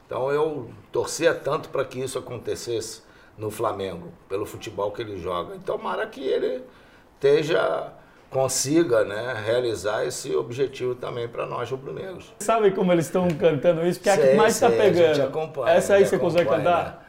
Então 0.04 0.32
eu 0.32 0.68
torcia 0.90 1.32
tanto 1.34 1.68
para 1.68 1.84
que 1.84 2.00
isso 2.00 2.18
acontecesse 2.18 3.02
no 3.36 3.50
Flamengo, 3.50 4.08
pelo 4.28 4.44
futebol 4.44 4.90
que 4.90 5.02
ele 5.02 5.18
joga. 5.18 5.54
Então, 5.54 5.76
tomara 5.76 6.04
que 6.06 6.20
ele 6.20 6.64
esteja 7.14 7.92
consiga 8.30 9.04
né, 9.04 9.42
realizar 9.44 10.04
esse 10.04 10.34
objetivo 10.36 10.94
também 10.94 11.26
para 11.28 11.46
nós 11.46 11.70
rubro-negros. 11.70 12.32
Sabe 12.40 12.72
como 12.72 12.92
eles 12.92 13.06
estão 13.06 13.28
cantando 13.30 13.86
isso? 13.86 14.00
Porque 14.00 14.10
é 14.10 14.12
a 14.12 14.18
que 14.18 14.34
mais 14.34 14.54
está 14.54 14.68
pegando. 14.68 15.66
Essa 15.66 15.94
aí 15.94 16.04
você 16.04 16.18
consegue 16.18 16.48
cantar? 16.48 17.07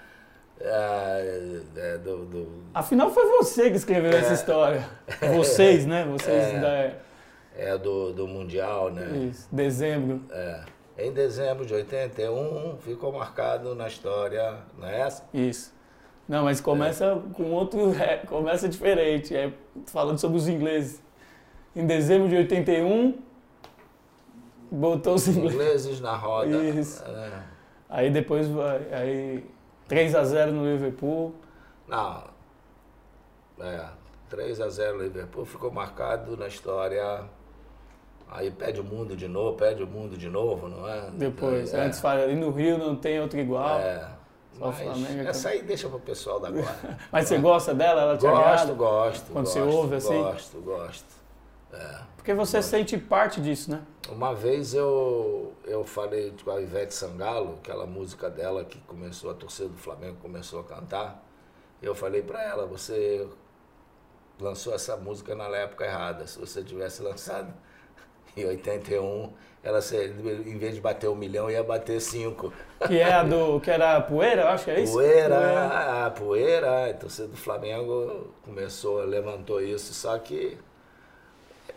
É, 0.61 1.61
é, 1.77 1.97
do, 1.99 2.25
do... 2.25 2.47
Afinal, 2.73 3.09
foi 3.11 3.25
você 3.37 3.69
que 3.69 3.77
escreveu 3.77 4.11
essa 4.11 4.31
é. 4.31 4.33
história. 4.33 4.89
Vocês, 5.33 5.85
né? 5.85 6.05
Vocês 6.05 6.53
é, 6.53 6.59
da... 6.59 6.91
é 7.55 7.77
do, 7.77 8.11
do 8.11 8.27
Mundial, 8.27 8.91
né? 8.91 9.29
Isso, 9.29 9.47
dezembro. 9.51 10.21
É. 10.31 10.63
Em 10.97 11.13
dezembro 11.13 11.65
de 11.65 11.73
81, 11.73 12.77
ficou 12.79 13.13
marcado 13.13 13.73
na 13.73 13.87
história, 13.87 14.57
não 14.77 14.85
é 14.85 14.99
essa? 14.99 15.23
Isso. 15.33 15.73
Não, 16.27 16.43
mas 16.43 16.59
começa 16.59 17.23
com 17.33 17.51
outro. 17.53 17.79
começa 18.27 18.67
diferente. 18.67 19.33
É, 19.33 19.53
falando 19.87 20.19
sobre 20.19 20.37
os 20.37 20.47
ingleses. 20.47 21.01
Em 21.73 21.87
dezembro 21.87 22.27
de 22.27 22.35
81, 22.35 23.17
botou 24.69 25.15
os 25.15 25.27
ingleses. 25.27 25.55
ingleses 25.55 26.01
na 26.01 26.15
roda. 26.15 26.63
Isso. 26.65 27.03
Aí 27.89 28.11
depois 28.11 28.47
vai. 28.47 28.81
Aí 28.91 29.43
3 29.89 30.15
a 30.15 30.23
0 30.23 30.51
no 30.53 30.71
Liverpool. 30.71 31.33
Não. 31.87 32.23
É, 33.59 33.87
3 34.29 34.61
a 34.61 34.69
0 34.69 34.97
no 34.97 35.03
Liverpool 35.03 35.45
ficou 35.45 35.71
marcado 35.71 36.37
na 36.37 36.47
história. 36.47 37.23
Aí 38.31 38.51
pede 38.51 38.79
o 38.79 38.83
mundo 38.83 39.17
de 39.17 39.27
novo, 39.27 39.57
pede 39.57 39.81
o 39.81 39.87
mundo 39.87 40.15
de 40.15 40.29
novo, 40.29 40.69
não 40.69 40.87
é? 40.87 41.09
Depois, 41.11 41.73
é. 41.73 41.81
antes 41.81 41.99
fala, 41.99 42.27
e 42.27 42.35
no 42.35 42.51
Rio 42.51 42.77
não 42.77 42.95
tem 42.95 43.19
outro 43.19 43.39
igual. 43.39 43.79
É. 43.79 44.07
Mas 44.59 44.77
Flamengo, 44.77 45.27
essa 45.27 45.49
aí 45.49 45.63
deixa 45.63 45.89
pro 45.89 45.99
pessoal 45.99 46.39
da 46.39 46.49
agora. 46.49 46.75
Mas 47.11 47.27
você 47.27 47.37
gosta 47.39 47.73
dela? 47.73 48.01
Ela 48.01 48.17
te 48.17 48.21
gosto, 48.21 48.37
agrada? 48.37 48.73
Gosto, 48.73 49.31
Quando 49.31 49.45
gosto. 49.45 49.59
você 49.59 49.61
ouve 49.61 49.95
assim? 49.95 50.21
Gosto, 50.21 50.61
gosto. 50.61 51.18
É. 51.71 51.99
Porque 52.15 52.33
você 52.33 52.61
sente 52.61 52.97
parte 52.97 53.41
disso, 53.41 53.71
né? 53.71 53.81
Uma 54.09 54.33
vez 54.33 54.73
eu, 54.73 55.53
eu 55.65 55.83
falei 55.83 56.33
com 56.43 56.51
a 56.51 56.59
Ivete 56.59 56.93
Sangalo, 56.93 57.59
aquela 57.59 57.85
música 57.85 58.29
dela 58.29 58.65
que 58.65 58.79
começou, 58.81 59.31
a 59.31 59.33
torcida 59.33 59.69
do 59.69 59.77
Flamengo 59.77 60.17
começou 60.21 60.59
a 60.59 60.63
cantar. 60.63 61.23
Eu 61.81 61.95
falei 61.95 62.21
para 62.21 62.43
ela, 62.43 62.65
você 62.65 63.27
lançou 64.39 64.73
essa 64.73 64.97
música 64.97 65.35
na 65.35 65.45
época 65.55 65.85
errada. 65.85 66.25
Se 66.27 66.39
você 66.39 66.63
tivesse 66.63 67.01
lançado 67.01 67.53
em 68.35 68.45
81, 68.45 69.33
ela 69.63 69.79
em 70.45 70.57
vez 70.57 70.75
de 70.75 70.81
bater 70.81 71.09
um 71.09 71.15
milhão, 71.15 71.49
ia 71.49 71.63
bater 71.63 71.99
cinco. 71.99 72.53
Que 72.87 72.99
é 72.99 73.13
a 73.13 73.23
do. 73.23 73.59
que 73.59 73.69
era 73.69 73.97
a 73.97 74.01
poeira, 74.01 74.43
eu 74.43 74.47
acho 74.47 74.65
que 74.65 74.71
é 74.71 74.81
isso? 74.81 74.93
Poeira, 74.93 75.35
poeira. 75.35 76.05
a 76.05 76.11
poeira, 76.11 76.89
a 76.89 76.93
torcida 76.93 77.27
do 77.27 77.37
Flamengo 77.37 78.33
começou, 78.43 79.03
levantou 79.03 79.61
isso, 79.61 79.93
só 79.93 80.17
que 80.17 80.57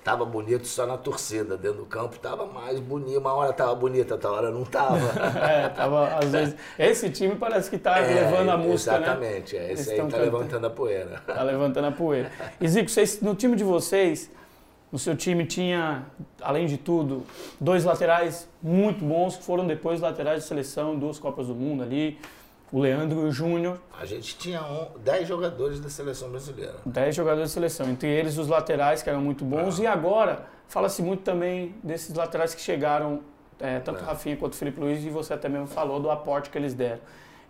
Tava 0.05 0.25
bonito 0.25 0.67
só 0.67 0.85
na 0.85 0.99
torcida, 0.99 1.57
dentro 1.57 1.79
do 1.79 1.87
campo 1.87 2.19
tava 2.19 2.45
mais 2.45 2.81
bonito. 2.81 3.19
Uma 3.19 3.35
hora 3.35 3.53
tava 3.53 3.73
bonita, 3.75 4.15
outra 4.15 4.31
hora 4.31 4.51
não 4.51 4.65
tava. 4.65 4.99
é, 5.49 5.69
tava, 5.69 6.09
às 6.17 6.27
vezes. 6.33 6.57
Esse 6.77 7.09
time 7.11 7.37
parece 7.37 7.71
que 7.71 7.79
tá 7.79 7.99
é, 7.99 8.15
levando 8.15 8.49
a 8.51 8.57
música, 8.57 8.99
né? 8.99 9.07
exatamente, 9.07 9.57
né? 9.57 9.65
É, 9.69 9.73
esse 9.73 9.91
aí 9.91 9.97
tá 9.97 10.03
cantando. 10.03 10.25
levantando 10.25 10.67
a 10.67 10.71
poeira. 10.71 11.23
Tá 11.25 11.43
levantando 11.45 11.87
a 11.87 11.93
poeira. 11.93 12.33
E 12.61 12.67
Zico, 12.67 12.89
vocês, 12.89 13.21
no 13.21 13.37
time 13.37 13.55
de 13.55 13.63
vocês, 13.63 14.29
no 14.91 14.99
seu 14.99 15.17
time 15.17 15.47
tinha, 15.47 16.05
além 16.41 16.67
de 16.67 16.79
tudo, 16.79 17.25
dois 17.61 17.85
laterais 17.85 18.49
muito 18.61 19.05
bons, 19.05 19.37
que 19.37 19.45
foram 19.45 19.67
depois 19.69 20.01
laterais 20.01 20.43
de 20.43 20.49
seleção, 20.49 20.99
duas 20.99 21.19
Copas 21.21 21.47
do 21.47 21.55
Mundo 21.55 21.83
ali 21.85 22.19
o 22.73 22.81
Leandro 22.81 23.31
Júnior. 23.31 23.79
A 24.01 24.07
gente 24.07 24.37
tinha 24.39 24.63
10 24.99 25.29
jogadores 25.29 25.79
da 25.79 25.91
seleção 25.91 26.31
brasileira. 26.31 26.77
10 26.87 27.15
jogadores 27.15 27.51
da 27.51 27.55
seleção, 27.55 27.91
entre 27.91 28.09
eles 28.09 28.39
os 28.39 28.49
laterais 28.49 29.03
que 29.03 29.11
eram 29.11 29.21
muito 29.21 29.45
bons. 29.45 29.79
Ah. 29.79 29.83
E 29.83 29.87
agora, 29.87 30.47
fala-se 30.67 31.03
muito 31.03 31.23
também 31.23 31.75
desses 31.85 32.15
laterais 32.15 32.55
que 32.55 32.63
chegaram, 32.63 33.21
é, 33.61 33.79
tanto 33.79 34.01
é. 34.01 34.07
Rafinha 34.07 34.37
quanto 34.37 34.55
o 34.55 34.57
Felipe 34.57 34.81
Luiz, 34.81 35.05
e 35.05 35.11
você 35.11 35.35
até 35.35 35.49
mesmo 35.49 35.67
falou 35.67 36.01
do 36.01 36.11
aporte 36.11 36.49
que 36.49 36.57
eles 36.57 36.73
deram. 36.73 37.01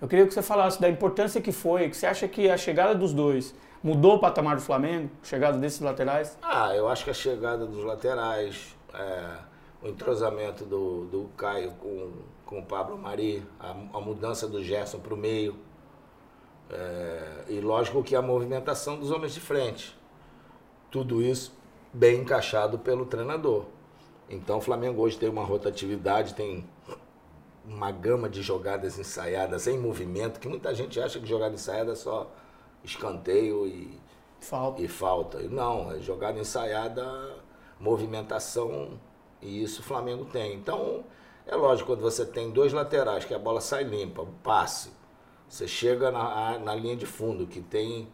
Eu 0.01 0.09
queria 0.09 0.27
que 0.27 0.35
você 0.35 0.43
falasse 0.43 0.81
da 0.81 0.89
importância 0.89 1.41
que 1.41 1.53
foi, 1.53 1.89
que 1.89 1.97
você 1.97 2.07
acha 2.07 2.27
que 2.27 2.51
a 2.51 2.57
chegada 2.57 2.93
dos 2.93 3.13
dois 3.13 3.55
mudou 3.81 4.17
o 4.17 4.19
patamar 4.19 4.57
do 4.57 4.63
Flamengo, 4.63 5.09
a 5.23 5.27
chegada 5.27 5.57
desses 5.59 5.81
laterais? 5.81 6.37
Ah, 6.43 6.75
eu 6.75 6.89
acho 6.89 7.05
que 7.05 7.11
a 7.11 7.15
chegada 7.15 7.65
dos 7.65 7.85
laterais, 7.85 8.75
é, 8.93 9.25
o 9.81 9.89
entrosamento 9.89 10.65
do, 10.65 11.05
do 11.05 11.31
Caio 11.37 11.71
com 11.81 12.11
com 12.53 12.59
o 12.59 12.63
Pablo 12.63 12.99
Mari, 12.99 13.43
a, 13.59 13.71
a 13.71 14.01
mudança 14.01 14.47
do 14.47 14.63
Gerson 14.63 14.99
para 14.99 15.15
o 15.15 15.17
meio. 15.17 15.57
É, 16.69 17.45
e 17.49 17.61
lógico 17.61 18.03
que 18.03 18.15
a 18.15 18.21
movimentação 18.21 18.99
dos 18.99 19.11
homens 19.11 19.33
de 19.33 19.41
frente. 19.41 19.99
Tudo 20.91 21.23
isso 21.23 21.57
bem 21.95 22.21
encaixado 22.21 22.79
pelo 22.79 23.07
treinador. 23.07 23.65
Então 24.29 24.59
o 24.59 24.61
Flamengo 24.61 25.01
hoje 25.01 25.17
tem 25.17 25.31
uma 25.31 25.43
rotatividade, 25.43 26.35
tem 26.35 26.69
uma 27.65 27.91
gama 27.91 28.29
de 28.29 28.43
jogadas 28.43 28.99
ensaiadas 28.99 29.67
em 29.67 29.79
movimento, 29.79 30.39
que 30.39 30.47
muita 30.47 30.75
gente 30.75 31.01
acha 31.01 31.19
que 31.19 31.27
jogada 31.27 31.55
ensaiada 31.55 31.93
é 31.93 31.95
só 31.95 32.31
escanteio 32.85 33.67
e 33.67 33.99
falta. 34.41 34.83
E 34.83 34.89
falta. 34.89 35.39
Não, 35.41 35.91
é 35.91 36.01
jogada 36.01 36.39
ensaiada, 36.39 37.35
movimentação, 37.81 39.01
e 39.41 39.63
isso 39.63 39.81
o 39.81 39.85
Flamengo 39.85 40.27
tem. 40.27 40.55
Então, 40.55 41.03
é 41.47 41.57
lógico, 41.57 41.93
quando 41.93 42.01
você 42.01 42.25
tem 42.25 42.51
dois 42.51 42.73
laterais, 42.73 43.25
que 43.25 43.35
a 43.35 43.39
bola 43.39 43.61
sai 43.61 43.85
limpa, 43.85 44.27
passe, 44.43 44.91
você 45.49 45.69
chega 45.69 46.11
na, 46.11 46.59
na 46.59 46.75
linha 46.75 46.97
de 46.97 47.05
fundo, 47.05 47.47
que 47.47 47.61
tem 47.61 48.09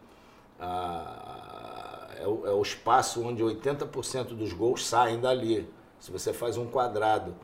é, 2.19 2.27
o, 2.27 2.45
é 2.45 2.51
o 2.51 2.61
espaço 2.61 3.25
onde 3.25 3.41
80% 3.41 4.35
dos 4.35 4.51
gols 4.51 4.85
saem 4.85 5.19
dali. 5.19 5.71
Se 5.99 6.11
você 6.11 6.33
faz 6.33 6.57
um 6.57 6.67
quadrado 6.67 7.35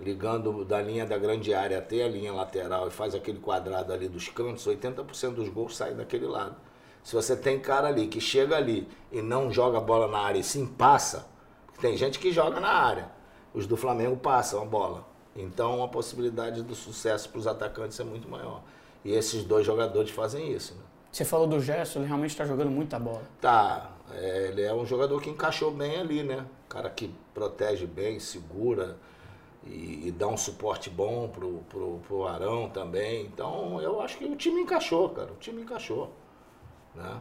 ligando 0.00 0.64
da 0.64 0.82
linha 0.82 1.06
da 1.06 1.16
grande 1.16 1.54
área 1.54 1.78
até 1.78 2.02
a 2.02 2.08
linha 2.08 2.32
lateral 2.32 2.88
e 2.88 2.90
faz 2.90 3.14
aquele 3.14 3.38
quadrado 3.38 3.92
ali 3.92 4.08
dos 4.08 4.28
cantos, 4.28 4.66
80% 4.66 5.34
dos 5.34 5.48
gols 5.48 5.76
saem 5.76 5.96
daquele 5.96 6.26
lado. 6.26 6.56
Se 7.02 7.14
você 7.14 7.36
tem 7.36 7.60
cara 7.60 7.88
ali 7.88 8.08
que 8.08 8.20
chega 8.20 8.56
ali 8.56 8.88
e 9.12 9.22
não 9.22 9.50
joga 9.50 9.78
a 9.78 9.80
bola 9.80 10.08
na 10.08 10.18
área 10.18 10.40
e 10.40 10.42
sim 10.42 10.66
passa, 10.66 11.28
tem 11.80 11.96
gente 11.96 12.18
que 12.18 12.32
joga 12.32 12.58
na 12.58 12.68
área, 12.68 13.10
os 13.54 13.66
do 13.66 13.76
Flamengo 13.76 14.16
passam 14.16 14.60
a 14.60 14.64
bola. 14.64 15.15
Então 15.36 15.82
a 15.82 15.88
possibilidade 15.88 16.62
do 16.62 16.74
sucesso 16.74 17.28
para 17.28 17.38
os 17.38 17.46
atacantes 17.46 17.98
é 18.00 18.04
muito 18.04 18.28
maior. 18.28 18.62
E 19.04 19.12
esses 19.12 19.44
dois 19.44 19.64
jogadores 19.64 20.10
fazem 20.10 20.52
isso. 20.52 20.74
Né? 20.74 20.80
Você 21.12 21.24
falou 21.24 21.46
do 21.46 21.60
Gerson, 21.60 22.00
ele 22.00 22.08
realmente 22.08 22.30
está 22.30 22.44
jogando 22.44 22.70
muita 22.70 22.98
bola. 22.98 23.22
Tá, 23.40 23.92
é, 24.12 24.48
ele 24.48 24.62
é 24.62 24.74
um 24.74 24.84
jogador 24.84 25.20
que 25.20 25.30
encaixou 25.30 25.70
bem 25.70 25.96
ali, 25.96 26.22
né? 26.22 26.44
Cara 26.68 26.90
que 26.90 27.14
protege 27.32 27.86
bem, 27.86 28.18
segura 28.18 28.96
e, 29.64 30.08
e 30.08 30.14
dá 30.16 30.26
um 30.26 30.36
suporte 30.36 30.90
bom 30.90 31.28
pro, 31.28 31.58
pro, 31.68 32.00
pro 32.06 32.26
Arão 32.26 32.68
também. 32.68 33.26
Então 33.26 33.80
eu 33.80 34.00
acho 34.00 34.18
que 34.18 34.24
o 34.24 34.36
time 34.36 34.60
encaixou, 34.62 35.08
cara. 35.10 35.32
O 35.32 35.36
time 35.36 35.62
encaixou. 35.62 36.10
Né? 36.94 37.20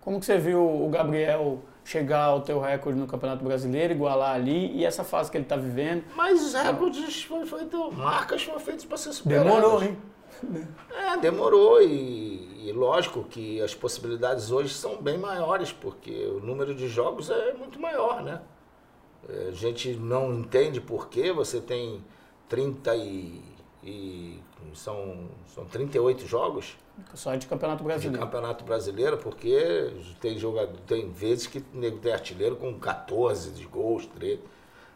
Como 0.00 0.18
que 0.18 0.26
você 0.26 0.38
viu 0.38 0.60
o 0.60 0.88
Gabriel 0.88 1.60
chegar 1.84 2.24
ao 2.24 2.40
teu 2.40 2.60
recorde 2.60 2.98
no 2.98 3.06
Campeonato 3.06 3.44
Brasileiro, 3.44 3.92
igualar 3.92 4.34
ali, 4.34 4.72
e 4.76 4.84
essa 4.84 5.04
fase 5.04 5.30
que 5.30 5.36
ele 5.36 5.44
está 5.44 5.56
vivendo? 5.56 6.04
Mas 6.16 6.42
os 6.42 6.54
recordes 6.54 7.22
foi 7.24 7.44
feito, 7.46 7.92
marcas 7.92 8.42
foram 8.42 8.60
feitas 8.60 8.84
para 8.84 8.96
ser 8.96 9.12
superadas. 9.12 9.52
Demorou, 9.52 9.82
hein? 9.82 9.98
É, 10.90 11.16
demorou 11.18 11.82
e, 11.82 12.68
e, 12.68 12.72
lógico 12.72 13.22
que 13.24 13.60
as 13.60 13.74
possibilidades 13.74 14.50
hoje 14.50 14.74
são 14.74 15.00
bem 15.00 15.18
maiores, 15.18 15.72
porque 15.72 16.26
o 16.26 16.40
número 16.40 16.74
de 16.74 16.88
jogos 16.88 17.30
é 17.30 17.52
muito 17.52 17.78
maior, 17.78 18.22
né? 18.22 18.40
É, 19.28 19.48
a 19.48 19.52
gente 19.52 19.94
não 19.94 20.34
entende 20.34 20.80
por 20.80 21.08
que 21.08 21.32
você 21.32 21.60
tem 21.60 22.02
30 22.48 22.96
e, 22.96 23.42
e 23.84 24.40
são, 24.74 25.28
são 25.54 25.64
38 25.64 26.26
jogos. 26.26 26.76
Só 27.14 27.34
de 27.34 27.46
campeonato 27.46 27.82
brasileiro. 27.84 28.18
De 28.18 28.24
campeonato 28.24 28.64
brasileiro, 28.64 29.16
porque 29.18 29.90
tem 30.20 30.38
jogador, 30.38 30.76
tem 30.86 31.10
vezes 31.10 31.46
que 31.46 31.58
o 31.58 31.64
nego 31.74 31.98
tem 31.98 32.12
artilheiro 32.12 32.56
com 32.56 32.72
14 32.78 33.50
de 33.50 33.64
gols, 33.66 34.06
13 34.18 34.40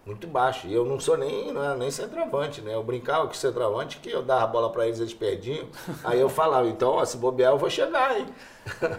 muito 0.04 0.26
baixo. 0.28 0.68
E 0.68 0.72
eu 0.72 0.84
não 0.84 1.00
sou 1.00 1.16
nem, 1.16 1.52
não 1.52 1.64
era 1.64 1.74
nem 1.76 1.90
centroavante, 1.90 2.60
né? 2.60 2.72
Eu 2.74 2.82
brincava 2.84 3.26
com 3.26 3.34
centroavante 3.34 3.98
que 3.98 4.08
eu 4.08 4.22
dava 4.22 4.44
a 4.44 4.46
bola 4.46 4.70
para 4.70 4.86
eles, 4.86 5.00
eles 5.00 5.12
perdiam. 5.12 5.66
Aí 6.04 6.20
eu 6.20 6.28
falava, 6.28 6.68
então, 6.68 6.90
ó, 6.90 7.04
se 7.04 7.16
bobear, 7.16 7.52
eu 7.52 7.58
vou 7.58 7.68
chegar, 7.68 8.16
hein? 8.16 8.26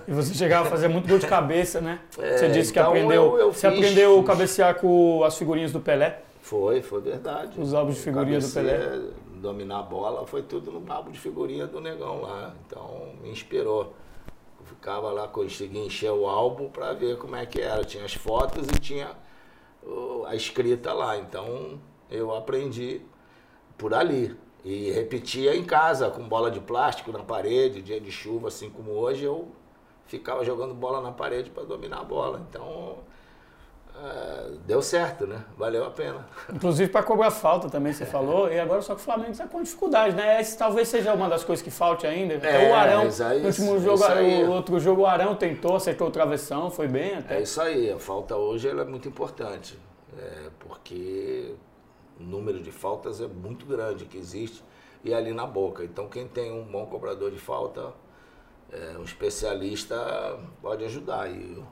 E 0.06 0.12
você 0.12 0.34
chegava 0.34 0.68
a 0.68 0.70
fazer 0.70 0.89
muito 0.89 1.08
gol 1.08 1.18
de 1.18 1.26
cabeça, 1.28 1.80
né? 1.80 2.00
É, 2.20 2.38
você 2.38 2.50
disse 2.50 2.74
que 2.74 2.80
então 2.80 2.91
aprendeu. 2.91 3.24
eu- 3.24 3.39
eu 3.39 3.54
você 3.54 3.70
fiz- 3.70 3.80
aprendeu 3.80 4.16
a 4.16 4.18
fiz. 4.20 4.28
cabecear 4.28 4.76
com 4.76 5.24
as 5.24 5.38
figurinhas 5.38 5.72
do 5.72 5.80
Pelé. 5.80 6.24
Foi, 6.41 6.82
foi 6.82 7.00
verdade. 7.00 7.60
Os 7.60 7.74
álbuns 7.74 7.95
de 7.95 8.02
figurinha 8.02 8.39
do 8.39 8.50
Pelé. 8.50 9.00
Dominar 9.38 9.79
a 9.79 9.83
bola 9.83 10.25
foi 10.25 10.43
tudo 10.43 10.71
no 10.71 10.91
álbum 10.91 11.11
de 11.11 11.19
figurinha 11.19 11.67
do 11.67 11.79
negão 11.79 12.21
lá. 12.21 12.55
Então 12.65 13.13
me 13.21 13.29
inspirou. 13.29 13.93
Eu 14.59 14.65
ficava 14.65 15.11
lá, 15.11 15.27
consegui 15.27 15.79
encher 15.79 16.11
o 16.11 16.27
álbum 16.27 16.69
para 16.69 16.93
ver 16.93 17.17
como 17.17 17.35
é 17.35 17.45
que 17.45 17.61
era. 17.61 17.83
Tinha 17.83 18.05
as 18.05 18.13
fotos 18.13 18.67
e 18.67 18.79
tinha 18.79 19.15
a 20.27 20.35
escrita 20.35 20.93
lá. 20.93 21.17
Então 21.17 21.79
eu 22.09 22.35
aprendi 22.35 23.01
por 23.77 23.93
ali. 23.93 24.35
E 24.63 24.91
repetia 24.91 25.55
em 25.55 25.63
casa, 25.63 26.09
com 26.09 26.27
bola 26.27 26.51
de 26.51 26.59
plástico 26.59 27.11
na 27.11 27.23
parede, 27.23 27.81
dia 27.81 28.01
de 28.01 28.11
chuva, 28.11 28.49
assim 28.49 28.69
como 28.69 28.91
hoje, 28.91 29.23
eu 29.23 29.47
ficava 30.07 30.43
jogando 30.43 30.73
bola 30.73 30.99
na 30.99 31.11
parede 31.11 31.49
para 31.49 31.63
dominar 31.63 31.99
a 31.99 32.03
bola. 32.03 32.45
Então 32.49 32.97
deu 34.66 34.82
certo, 34.82 35.26
né? 35.26 35.43
Valeu 35.58 35.86
a 35.86 35.89
pena. 35.89 36.26
Inclusive 36.54 36.91
para 36.91 37.04
cobrar 37.04 37.32
falta 37.32 37.70
também, 37.70 37.93
você 37.93 38.06
falou. 38.06 38.52
E 38.52 38.60
agora 38.60 38.82
só 38.82 38.93
que 38.95 39.02
o 39.02 39.04
Flamengo 39.04 39.32
está 39.32 39.48
com 39.48 39.62
dificuldade, 39.62 40.16
né? 40.16 40.39
Esse 40.41 40.58
talvez 40.58 40.88
seja 40.88 41.14
uma 41.14 41.30
das 41.30 41.43
coisas 41.43 41.64
que 41.64 41.72
falte 41.72 42.06
ainda. 42.06 42.36
É, 42.36 42.70
o 42.70 42.76
Arão, 42.76 43.08
isso 43.08 43.24
aí, 43.24 43.39
no 43.39 43.48
último 43.48 43.80
jogo, 43.80 44.04
aí. 44.04 44.43
o 44.43 44.52
outro 44.52 44.80
jogo, 44.80 45.02
o 45.02 45.06
Arão 45.06 45.36
tentou, 45.36 45.76
acertou 45.76 46.08
o 46.08 46.12
travessão, 46.12 46.70
foi 46.70 46.88
bem 46.88 47.16
até. 47.16 47.38
É 47.38 47.41
isso 47.41 47.62
aí, 47.62 47.91
a 47.91 48.00
falta 48.00 48.36
hoje 48.36 48.68
ela 48.68 48.82
é 48.82 48.86
muito 48.86 49.08
importante, 49.08 49.78
é, 50.18 50.50
porque 50.60 51.56
o 52.20 52.24
número 52.24 52.60
de 52.60 52.72
faltas 52.72 53.22
é 53.22 53.28
muito 53.28 53.66
grande 53.66 54.06
que 54.06 54.18
existe 54.18 54.64
e 55.04 55.14
é 55.14 55.16
ali 55.16 55.34
na 55.34 55.45
boca. 55.45 55.84
Então 55.84 56.08
quem 56.08 56.28
tem 56.28 56.52
um 56.52 56.64
bom 56.64 56.86
cobrador 56.86 57.32
de 57.32 57.39
falta, 57.39 57.93
é, 58.72 58.98
um 58.98 59.04
especialista 59.04 60.39
pode 60.62 60.84
ajudar. 60.86 61.30
E 61.30 61.64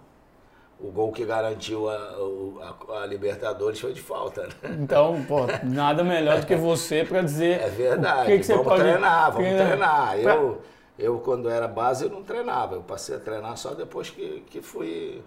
o, 0.80 0.92
gol 0.92 1.12
que 1.12 1.26
garantiu 1.26 1.90
a, 1.90 1.96
a- 1.96 3.04
a 3.04 3.06
Libertadores 3.06 3.80
foi 3.80 3.94
de 3.94 4.02
falta. 4.02 4.44
Né? 4.48 4.78
Então, 4.80 5.24
pô, 5.28 5.40
nada 5.64 6.04
melhor 6.04 6.40
do 6.42 6.48
que 6.48 6.56
você 6.56 7.04
para 7.04 7.22
dizer. 7.22 7.62
É 7.64 7.70
verdade. 7.70 8.24
O 8.24 8.26
que, 8.26 8.38
que 8.40 8.44
você 8.44 8.54
vamos 8.54 8.68
pode 8.68 8.82
treinar, 8.84 9.32
vamos 9.32 9.48
treinar. 9.50 9.68
treinar. 9.68 10.22
Pra- 10.22 10.34
Eu, 10.36 10.62
eu, 10.98 11.20
quando 11.20 11.50
era 11.50 11.68
base, 11.68 12.06
eu 12.06 12.10
não 12.10 12.24
treinava. 12.24 12.76
Eu 12.76 12.82
passei 12.84 13.16
a 13.16 13.20
treinar 13.20 13.58
só 13.58 13.74
depois 13.74 14.10
que, 14.10 14.42
que 14.50 14.62
fui 14.62 15.22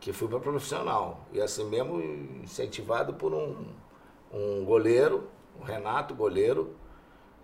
que 0.00 0.12
fui 0.12 0.28
para 0.28 0.38
profissional. 0.38 1.26
E 1.32 1.40
assim 1.40 1.64
mesmo, 1.64 2.00
incentivado 2.42 3.14
por 3.14 3.32
um, 3.32 3.64
um 4.32 4.64
goleiro, 4.64 5.24
o 5.60 5.64
Renato, 5.64 6.14
goleiro, 6.14 6.74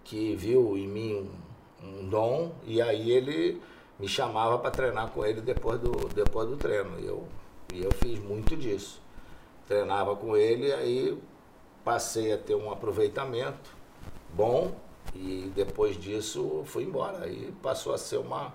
que 0.05 0.35
viu 0.37 0.77
em 0.77 0.87
mim 0.87 1.29
um, 1.83 1.89
um 2.03 2.09
dom 2.09 2.53
e 2.65 2.81
aí 2.83 3.11
ele 3.11 3.61
me 4.03 4.09
chamava 4.09 4.59
para 4.59 4.73
treinar 4.73 5.11
com 5.11 5.25
ele 5.25 5.41
depois 5.41 5.81
do, 5.81 6.09
depois 6.09 6.49
do 6.49 6.57
treino. 6.57 6.99
E 6.99 7.07
eu, 7.07 7.29
e 7.73 7.85
eu 7.85 7.93
fiz 7.93 8.19
muito 8.19 8.57
disso. 8.57 9.01
Treinava 9.69 10.17
com 10.17 10.37
ele 10.37 10.73
aí 10.73 11.17
passei 11.85 12.33
a 12.33 12.39
ter 12.39 12.57
um 12.57 12.71
aproveitamento 12.71 13.71
bom 14.35 14.73
e 15.15 15.53
depois 15.55 15.97
disso 15.97 16.65
fui 16.67 16.83
embora. 16.83 17.27
Aí 17.27 17.55
passou 17.63 17.95
a 17.95 17.99
ser 17.99 18.17
uma, 18.17 18.53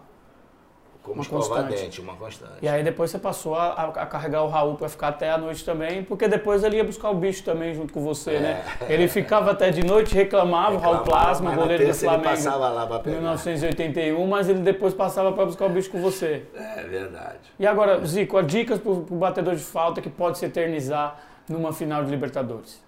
como 1.08 1.16
Uma 1.16 1.24
escovar 1.24 1.48
constante. 1.64 1.82
dente, 1.82 2.02
uma 2.02 2.16
constante. 2.16 2.52
E 2.62 2.68
aí 2.68 2.84
depois 2.84 3.10
você 3.10 3.18
passou 3.18 3.56
a, 3.56 3.72
a- 3.74 4.06
carregar 4.06 4.44
o 4.44 4.48
Raul 4.48 4.76
para 4.76 4.90
ficar 4.90 5.08
até 5.08 5.32
a 5.32 5.38
noite 5.38 5.64
também, 5.64 6.04
porque 6.04 6.28
depois 6.28 6.64
ele 6.64 6.76
ia 6.78 6.84
buscar 6.84 7.10
o 7.10 7.16
bicho 7.16 7.44
também 7.44 7.74
junto 7.74 7.94
com 7.94 8.02
você, 8.04 8.40
né? 8.40 8.64
Ele 8.90 9.08
ficava 9.08 9.52
até 9.52 9.72
de 9.72 9.84
noite, 9.86 10.14
reclamava, 10.14 10.76
o 10.76 10.78
Raul 10.78 10.96
É. 10.96 10.98
Reclamava, 11.00 11.26
Plasma, 11.26 11.52
goleiro 11.56 11.84
do 11.84 11.86
terça 11.88 12.06
ele 12.06 12.14
Flamengo. 12.14 12.30
passava 12.36 12.70
lá 12.70 12.86
em 12.86 13.02
pegar. 13.02 13.16
1981, 13.18 14.28
mas 14.28 14.50
ele 14.50 14.60
depois 14.60 14.94
passava 14.94 15.32
para 15.32 15.46
buscar 15.46 15.66
o 15.66 15.70
bicho 15.70 15.90
com 15.90 16.02
você. 16.02 16.46
É 16.54 16.84
verdade. 16.84 17.40
E 17.58 17.66
agora, 17.66 18.06
Zico, 18.06 18.38
as 18.38 18.46
dicas 18.48 18.80
para 18.80 18.92
o 18.92 18.96
batedor 19.02 19.56
de 19.56 19.64
falta 19.64 20.02
que 20.02 20.10
pode 20.10 20.38
se 20.38 20.46
eternizar 20.46 21.20
numa 21.48 21.72
final 21.72 22.04
de 22.04 22.12
Libertadores? 22.12 22.86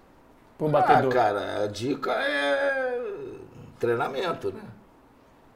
Pro 0.58 0.66
Ah, 0.66 0.70
batedor. 0.72 1.10
cara, 1.10 1.64
a 1.64 1.66
dica 1.66 2.10
é 2.12 3.00
treinamento, 3.78 4.52
né? 4.52 4.60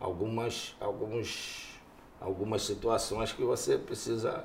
Algumas, 0.00 0.74
alguns, 0.80 1.73
algumas 2.24 2.62
situações 2.62 3.32
que 3.32 3.42
você 3.42 3.76
precisa, 3.76 4.44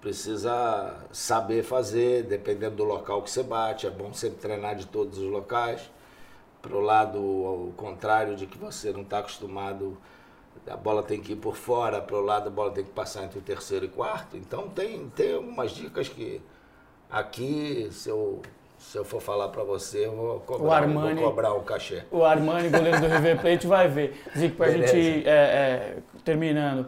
precisa 0.00 0.96
saber 1.12 1.64
fazer, 1.64 2.22
dependendo 2.24 2.76
do 2.76 2.84
local 2.84 3.22
que 3.22 3.30
você 3.30 3.42
bate. 3.42 3.86
É 3.86 3.90
bom 3.90 4.12
sempre 4.12 4.38
treinar 4.38 4.76
de 4.76 4.86
todos 4.86 5.18
os 5.18 5.30
locais. 5.30 5.90
Para 6.62 6.76
o 6.76 6.80
lado 6.80 7.72
contrário 7.76 8.36
de 8.36 8.46
que 8.46 8.56
você 8.56 8.92
não 8.92 9.02
está 9.02 9.18
acostumado, 9.18 9.98
a 10.66 10.76
bola 10.76 11.02
tem 11.02 11.20
que 11.20 11.32
ir 11.32 11.36
por 11.36 11.56
fora, 11.56 12.00
para 12.00 12.16
o 12.16 12.22
lado 12.22 12.46
a 12.48 12.50
bola 12.50 12.70
tem 12.70 12.84
que 12.84 12.90
passar 12.90 13.24
entre 13.24 13.38
o 13.38 13.42
terceiro 13.42 13.84
e 13.84 13.88
quarto. 13.88 14.36
Então 14.36 14.68
tem, 14.70 15.08
tem 15.10 15.34
algumas 15.34 15.72
dicas 15.72 16.08
que 16.08 16.40
aqui, 17.10 17.88
se 17.92 18.08
eu, 18.08 18.40
se 18.90 18.98
eu 18.98 19.04
for 19.04 19.20
falar 19.20 19.48
para 19.48 19.64
você, 19.64 20.06
eu 20.06 20.12
vou 20.14 20.40
cobrar, 20.40 20.76
Armani- 20.76 21.14
vou 21.20 21.30
cobrar 21.30 21.54
um 21.54 21.62
cachê. 21.62 22.02
O 22.10 22.24
Armani, 22.24 22.68
goleiro 22.68 23.00
do 23.00 23.06
River 23.06 23.40
Plate, 23.40 23.66
vai 23.66 23.88
ver. 23.88 24.22
Zico, 24.36 24.56
pra 24.56 24.66
Beleza. 24.66 24.92
gente, 24.94 25.26
é, 25.28 25.30
é, 25.32 25.96
terminando, 26.24 26.86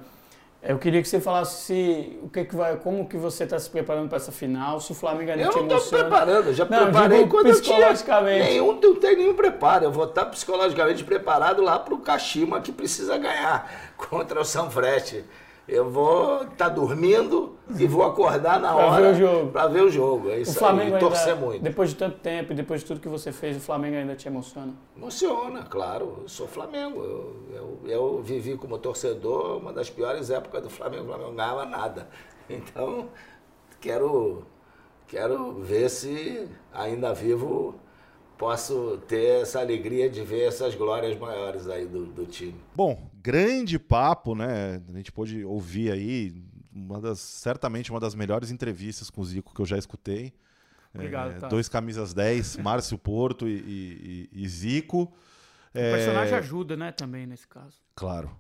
eu 0.62 0.78
queria 0.78 1.00
que 1.00 1.08
você 1.08 1.20
falasse 1.20 1.64
se, 1.64 2.18
o 2.22 2.28
que 2.28 2.44
que 2.44 2.54
vai, 2.56 2.76
como 2.76 3.08
que 3.08 3.16
você 3.16 3.44
está 3.44 3.58
se 3.58 3.70
preparando 3.70 4.08
para 4.08 4.16
essa 4.16 4.32
final, 4.32 4.80
se 4.80 4.92
o 4.92 4.94
Flamengo 4.94 5.30
ainda 5.30 5.44
Eu 5.44 5.50
te 5.50 5.62
não 5.62 5.76
estou 5.76 5.98
preparando, 6.00 6.48
eu 6.48 6.54
já 6.54 6.64
Não, 6.64 6.84
preparei 6.84 7.18
digo 7.18 7.30
quando 7.30 7.46
eu 7.46 7.60
tinha 7.62 7.76
psicologicamente. 7.92 8.44
nenhum, 8.50 8.80
não 8.80 8.94
tem 8.96 9.16
nenhum 9.16 9.34
preparo. 9.34 9.84
Eu 9.84 9.92
vou 9.92 10.04
estar 10.04 10.26
psicologicamente 10.26 11.02
preparado 11.04 11.62
lá 11.62 11.78
para 11.78 11.94
o 11.94 11.98
Kashima 11.98 12.60
que 12.60 12.72
precisa 12.72 13.16
ganhar 13.16 13.70
contra 13.96 14.40
o 14.40 14.44
Sanfrete. 14.44 15.24
Eu 15.68 15.90
vou 15.90 16.44
estar 16.44 16.68
dormindo 16.68 17.56
e 17.76 17.86
vou 17.88 18.04
acordar 18.04 18.60
na 18.60 18.70
Pra 18.74 18.86
hora 18.86 19.02
ver 19.02 19.10
o 19.10 19.14
jogo. 19.18 19.50
para 19.50 19.66
ver 19.68 19.82
o 19.82 19.90
jogo. 19.90 20.30
É 20.30 20.36
O 20.36 20.40
isso 20.42 20.58
Flamengo 20.58 20.94
aí, 20.94 21.00
torcer 21.00 21.34
ainda, 21.34 21.44
muito. 21.46 21.62
depois 21.62 21.90
de 21.90 21.96
tanto 21.96 22.18
tempo 22.20 22.52
e 22.52 22.56
depois 22.56 22.80
de 22.82 22.86
tudo 22.86 23.00
que 23.00 23.08
você 23.08 23.32
fez, 23.32 23.56
o 23.56 23.60
Flamengo 23.60 23.96
ainda 23.96 24.14
te 24.14 24.28
emociona? 24.28 24.72
Emociona, 24.96 25.64
claro. 25.64 26.18
Eu 26.22 26.28
sou 26.28 26.46
Flamengo. 26.46 27.02
Eu, 27.02 27.36
eu, 27.52 27.80
eu 27.90 28.22
vivi 28.22 28.56
como 28.56 28.78
torcedor 28.78 29.56
uma 29.58 29.72
das 29.72 29.90
piores 29.90 30.30
épocas 30.30 30.62
do 30.62 30.70
Flamengo. 30.70 31.02
O 31.02 31.06
Flamengo 31.06 31.30
não 31.30 31.36
ganhava 31.36 31.64
nada. 31.64 32.08
Então, 32.48 33.08
quero, 33.80 34.44
quero 35.08 35.54
ver 35.54 35.88
se 35.90 36.48
ainda 36.72 37.12
vivo 37.12 37.74
posso 38.38 38.98
ter 39.08 39.42
essa 39.42 39.58
alegria 39.60 40.08
de 40.08 40.22
ver 40.22 40.42
essas 40.46 40.76
glórias 40.76 41.18
maiores 41.18 41.68
aí 41.68 41.86
do, 41.86 42.04
do 42.06 42.24
time. 42.26 42.54
Bom, 42.74 43.10
grande 43.26 43.76
papo, 43.78 44.34
né? 44.36 44.80
A 44.88 44.96
gente 44.96 45.10
pôde 45.10 45.44
ouvir 45.44 45.90
aí 45.90 46.32
uma 46.72 47.00
das, 47.00 47.18
certamente 47.18 47.90
uma 47.90 47.98
das 47.98 48.14
melhores 48.14 48.52
entrevistas 48.52 49.10
com 49.10 49.20
o 49.20 49.24
Zico 49.24 49.52
que 49.52 49.60
eu 49.60 49.66
já 49.66 49.76
escutei. 49.76 50.32
Obrigado, 50.94 51.32
É, 51.32 51.38
tá. 51.40 51.48
Dois 51.48 51.68
camisas 51.68 52.14
10, 52.14 52.56
Márcio 52.58 52.96
Porto 52.96 53.48
e, 53.48 54.28
e- 54.32 54.42
e- 54.44 54.48
Zico. 54.48 55.02
O 55.02 55.12
É, 55.78 55.92
personagem 55.92 56.34
ajuda, 56.38 56.76
né, 56.76 56.92
também 56.92 57.26
nesse 57.26 57.46
caso. 57.48 57.76
Claro. 57.96 58.30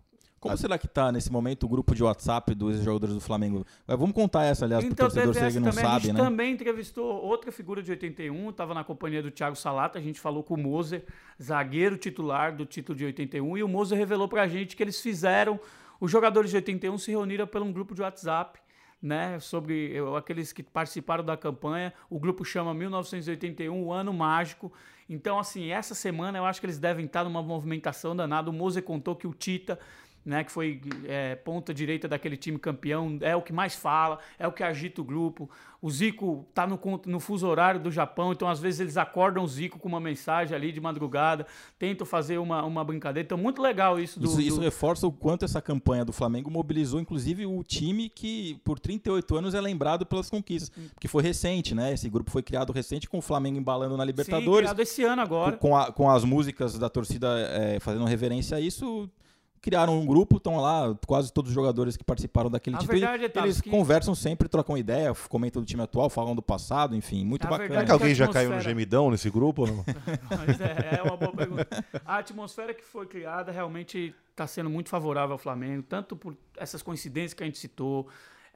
Como 0.46 0.58
será 0.58 0.78
que 0.78 0.86
está 0.86 1.10
nesse 1.12 1.30
momento 1.30 1.64
o 1.64 1.68
grupo 1.68 1.94
de 1.94 2.02
WhatsApp 2.02 2.54
dos 2.54 2.82
jogadores 2.82 3.14
do 3.14 3.20
Flamengo? 3.20 3.66
Vamos 3.86 4.12
contar 4.12 4.44
essa, 4.44 4.64
aliás, 4.64 4.84
para 4.84 4.90
o 4.90 4.92
Então, 4.92 5.06
torcedor 5.06 5.34
se 5.34 5.44
ele 5.44 5.60
não 5.60 5.70
também. 5.70 5.84
a 5.84 5.88
sabe, 5.88 6.04
gente 6.06 6.14
né? 6.14 6.24
também 6.24 6.52
entrevistou 6.52 7.04
outra 7.22 7.50
figura 7.52 7.82
de 7.82 7.90
81, 7.90 8.50
estava 8.50 8.74
na 8.74 8.84
companhia 8.84 9.22
do 9.22 9.30
Thiago 9.30 9.56
Salata, 9.56 9.98
a 9.98 10.02
gente 10.02 10.20
falou 10.20 10.42
com 10.42 10.54
o 10.54 10.58
Moser, 10.58 11.04
zagueiro 11.42 11.96
titular 11.96 12.54
do 12.56 12.64
título 12.66 12.96
de 12.96 13.04
81, 13.04 13.58
e 13.58 13.62
o 13.62 13.68
Moser 13.68 13.98
revelou 13.98 14.28
pra 14.28 14.46
gente 14.48 14.76
que 14.76 14.82
eles 14.82 15.00
fizeram, 15.00 15.58
os 16.00 16.10
jogadores 16.10 16.50
de 16.50 16.56
81 16.56 16.98
se 16.98 17.10
reuniram 17.10 17.46
pelo 17.46 17.64
um 17.64 17.72
grupo 17.72 17.94
de 17.94 18.02
WhatsApp, 18.02 18.58
né, 19.02 19.38
sobre 19.38 19.92
eu, 19.92 20.16
aqueles 20.16 20.52
que 20.52 20.62
participaram 20.62 21.22
da 21.22 21.36
campanha, 21.36 21.92
o 22.08 22.18
grupo 22.18 22.44
chama 22.44 22.72
1981, 22.74 23.82
o 23.82 23.92
ano 23.92 24.12
mágico, 24.12 24.72
então 25.08 25.38
assim, 25.38 25.70
essa 25.70 25.94
semana 25.94 26.38
eu 26.38 26.44
acho 26.44 26.58
que 26.60 26.66
eles 26.66 26.78
devem 26.78 27.04
estar 27.04 27.22
numa 27.22 27.42
movimentação 27.42 28.16
danada, 28.16 28.50
o 28.50 28.52
Moser 28.52 28.82
contou 28.82 29.14
que 29.14 29.26
o 29.26 29.34
Tita 29.34 29.78
né, 30.26 30.42
que 30.42 30.50
foi 30.50 30.80
é, 31.06 31.36
ponta 31.36 31.72
direita 31.72 32.08
daquele 32.08 32.36
time 32.36 32.58
campeão, 32.58 33.16
é 33.20 33.36
o 33.36 33.40
que 33.40 33.52
mais 33.52 33.76
fala, 33.76 34.18
é 34.38 34.46
o 34.48 34.50
que 34.52 34.64
agita 34.64 35.00
o 35.00 35.04
grupo. 35.04 35.48
O 35.80 35.88
Zico 35.88 36.44
tá 36.52 36.66
no, 36.66 36.80
no 37.06 37.20
fuso 37.20 37.46
horário 37.46 37.78
do 37.78 37.92
Japão, 37.92 38.32
então 38.32 38.48
às 38.48 38.58
vezes 38.58 38.80
eles 38.80 38.96
acordam 38.96 39.44
o 39.44 39.46
Zico 39.46 39.78
com 39.78 39.86
uma 39.88 40.00
mensagem 40.00 40.56
ali 40.56 40.72
de 40.72 40.80
madrugada, 40.80 41.46
tentam 41.78 42.04
fazer 42.04 42.38
uma, 42.38 42.64
uma 42.64 42.82
brincadeira. 42.82 43.24
Então, 43.24 43.38
muito 43.38 43.62
legal 43.62 44.00
isso 44.00 44.18
do. 44.18 44.26
Isso, 44.26 44.40
isso 44.40 44.56
do- 44.56 44.62
reforça 44.62 45.06
o 45.06 45.12
quanto 45.12 45.44
essa 45.44 45.62
campanha 45.62 46.04
do 46.04 46.12
Flamengo 46.12 46.50
mobilizou, 46.50 46.98
inclusive, 46.98 47.46
o 47.46 47.62
time 47.62 48.08
que, 48.08 48.58
por 48.64 48.80
38 48.80 49.36
anos, 49.36 49.54
é 49.54 49.60
lembrado 49.60 50.04
pelas 50.04 50.28
conquistas. 50.28 50.70
Porque 50.94 51.06
foi 51.06 51.22
recente, 51.22 51.72
né? 51.72 51.92
Esse 51.92 52.08
grupo 52.08 52.32
foi 52.32 52.42
criado 52.42 52.72
recente 52.72 53.08
com 53.08 53.18
o 53.18 53.22
Flamengo 53.22 53.56
embalando 53.58 53.96
na 53.96 54.02
Sim, 54.02 54.06
Libertadores. 54.08 54.60
criado 54.70 54.80
esse 54.80 55.04
ano 55.04 55.22
agora. 55.22 55.56
com, 55.56 55.76
a- 55.76 55.92
com 55.92 56.10
as 56.10 56.24
músicas 56.24 56.76
da 56.78 56.88
torcida 56.88 57.28
é, 57.52 57.78
fazendo 57.78 58.04
reverência 58.06 58.56
a 58.56 58.60
isso, 58.60 59.08
criaram 59.66 59.98
um 59.98 60.06
grupo, 60.06 60.36
estão 60.36 60.58
lá 60.58 60.96
quase 61.08 61.32
todos 61.32 61.50
os 61.50 61.54
jogadores 61.54 61.96
que 61.96 62.04
participaram 62.04 62.48
daquele 62.48 62.76
A 62.76 62.78
título. 62.78 62.96
e 62.96 63.00
verdade 63.00 63.24
é, 63.24 63.42
eles 63.42 63.60
que- 63.60 63.68
conversam 63.68 64.14
sempre, 64.14 64.48
trocam 64.48 64.78
ideia, 64.78 65.12
comentam 65.28 65.60
do 65.60 65.66
time 65.66 65.82
atual, 65.82 66.08
falam 66.08 66.36
do 66.36 66.40
passado, 66.42 66.94
enfim, 66.94 67.24
muito 67.24 67.44
A 67.46 67.50
bacana. 67.50 67.66
Será 67.68 67.78
verdade 67.80 67.86
que 67.86 67.92
alguém 68.02 68.14
já 68.14 68.28
caiu 68.28 68.50
no 68.50 68.60
gemidão 68.60 69.10
nesse 69.10 69.28
grupo 69.28 69.62
ou 69.62 69.68
não? 69.68 69.84
Mas 70.46 70.60
é, 70.60 70.98
é 71.00 71.02
uma 71.02 71.16
boa 71.16 71.32
pergunta. 71.32 71.84
A 72.04 72.18
atmosfera 72.18 72.72
que 72.72 72.84
foi 72.84 73.06
criada 73.06 73.50
realmente 73.50 74.14
está 74.30 74.46
sendo 74.46 74.70
muito 74.70 74.88
favorável 74.88 75.32
ao 75.32 75.38
Flamengo, 75.38 75.82
tanto 75.82 76.14
por 76.14 76.36
essas 76.56 76.80
coincidências 76.82 77.34
que 77.34 77.42
a 77.42 77.46
gente 77.46 77.58
citou. 77.58 78.06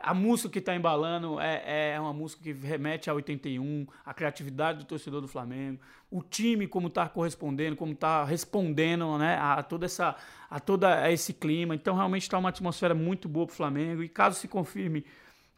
A 0.03 0.15
música 0.15 0.49
que 0.49 0.59
está 0.59 0.75
embalando 0.75 1.39
é, 1.41 1.93
é 1.93 2.01
uma 2.01 2.13
música 2.13 2.43
que 2.43 2.53
remete 2.53 3.11
a 3.11 3.15
81, 3.15 3.87
a 4.05 4.15
criatividade 4.15 4.79
do 4.79 4.85
torcedor 4.85 5.21
do 5.21 5.29
Flamengo, 5.29 5.81
o 6.11 6.23
time 6.23 6.67
como 6.67 6.89
está 6.89 7.09
correspondendo, 7.09 7.77
como 7.77 7.93
está 7.93 8.25
respondendo 8.25 9.19
né, 9.19 9.37
a 9.41 9.63
toda 9.63 9.87
essa 9.87 10.17
a 10.49 10.59
todo 10.59 10.87
esse 11.11 11.33
clima. 11.33 11.75
Então 11.75 11.95
realmente 11.95 12.23
está 12.23 12.39
uma 12.39 12.49
atmosfera 12.49 12.95
muito 12.95 13.29
boa 13.29 13.47
para 13.47 13.53
o 13.53 13.57
Flamengo. 13.57 14.03
E 14.03 14.09
caso 14.09 14.41
se 14.41 14.49
confirme 14.49 15.05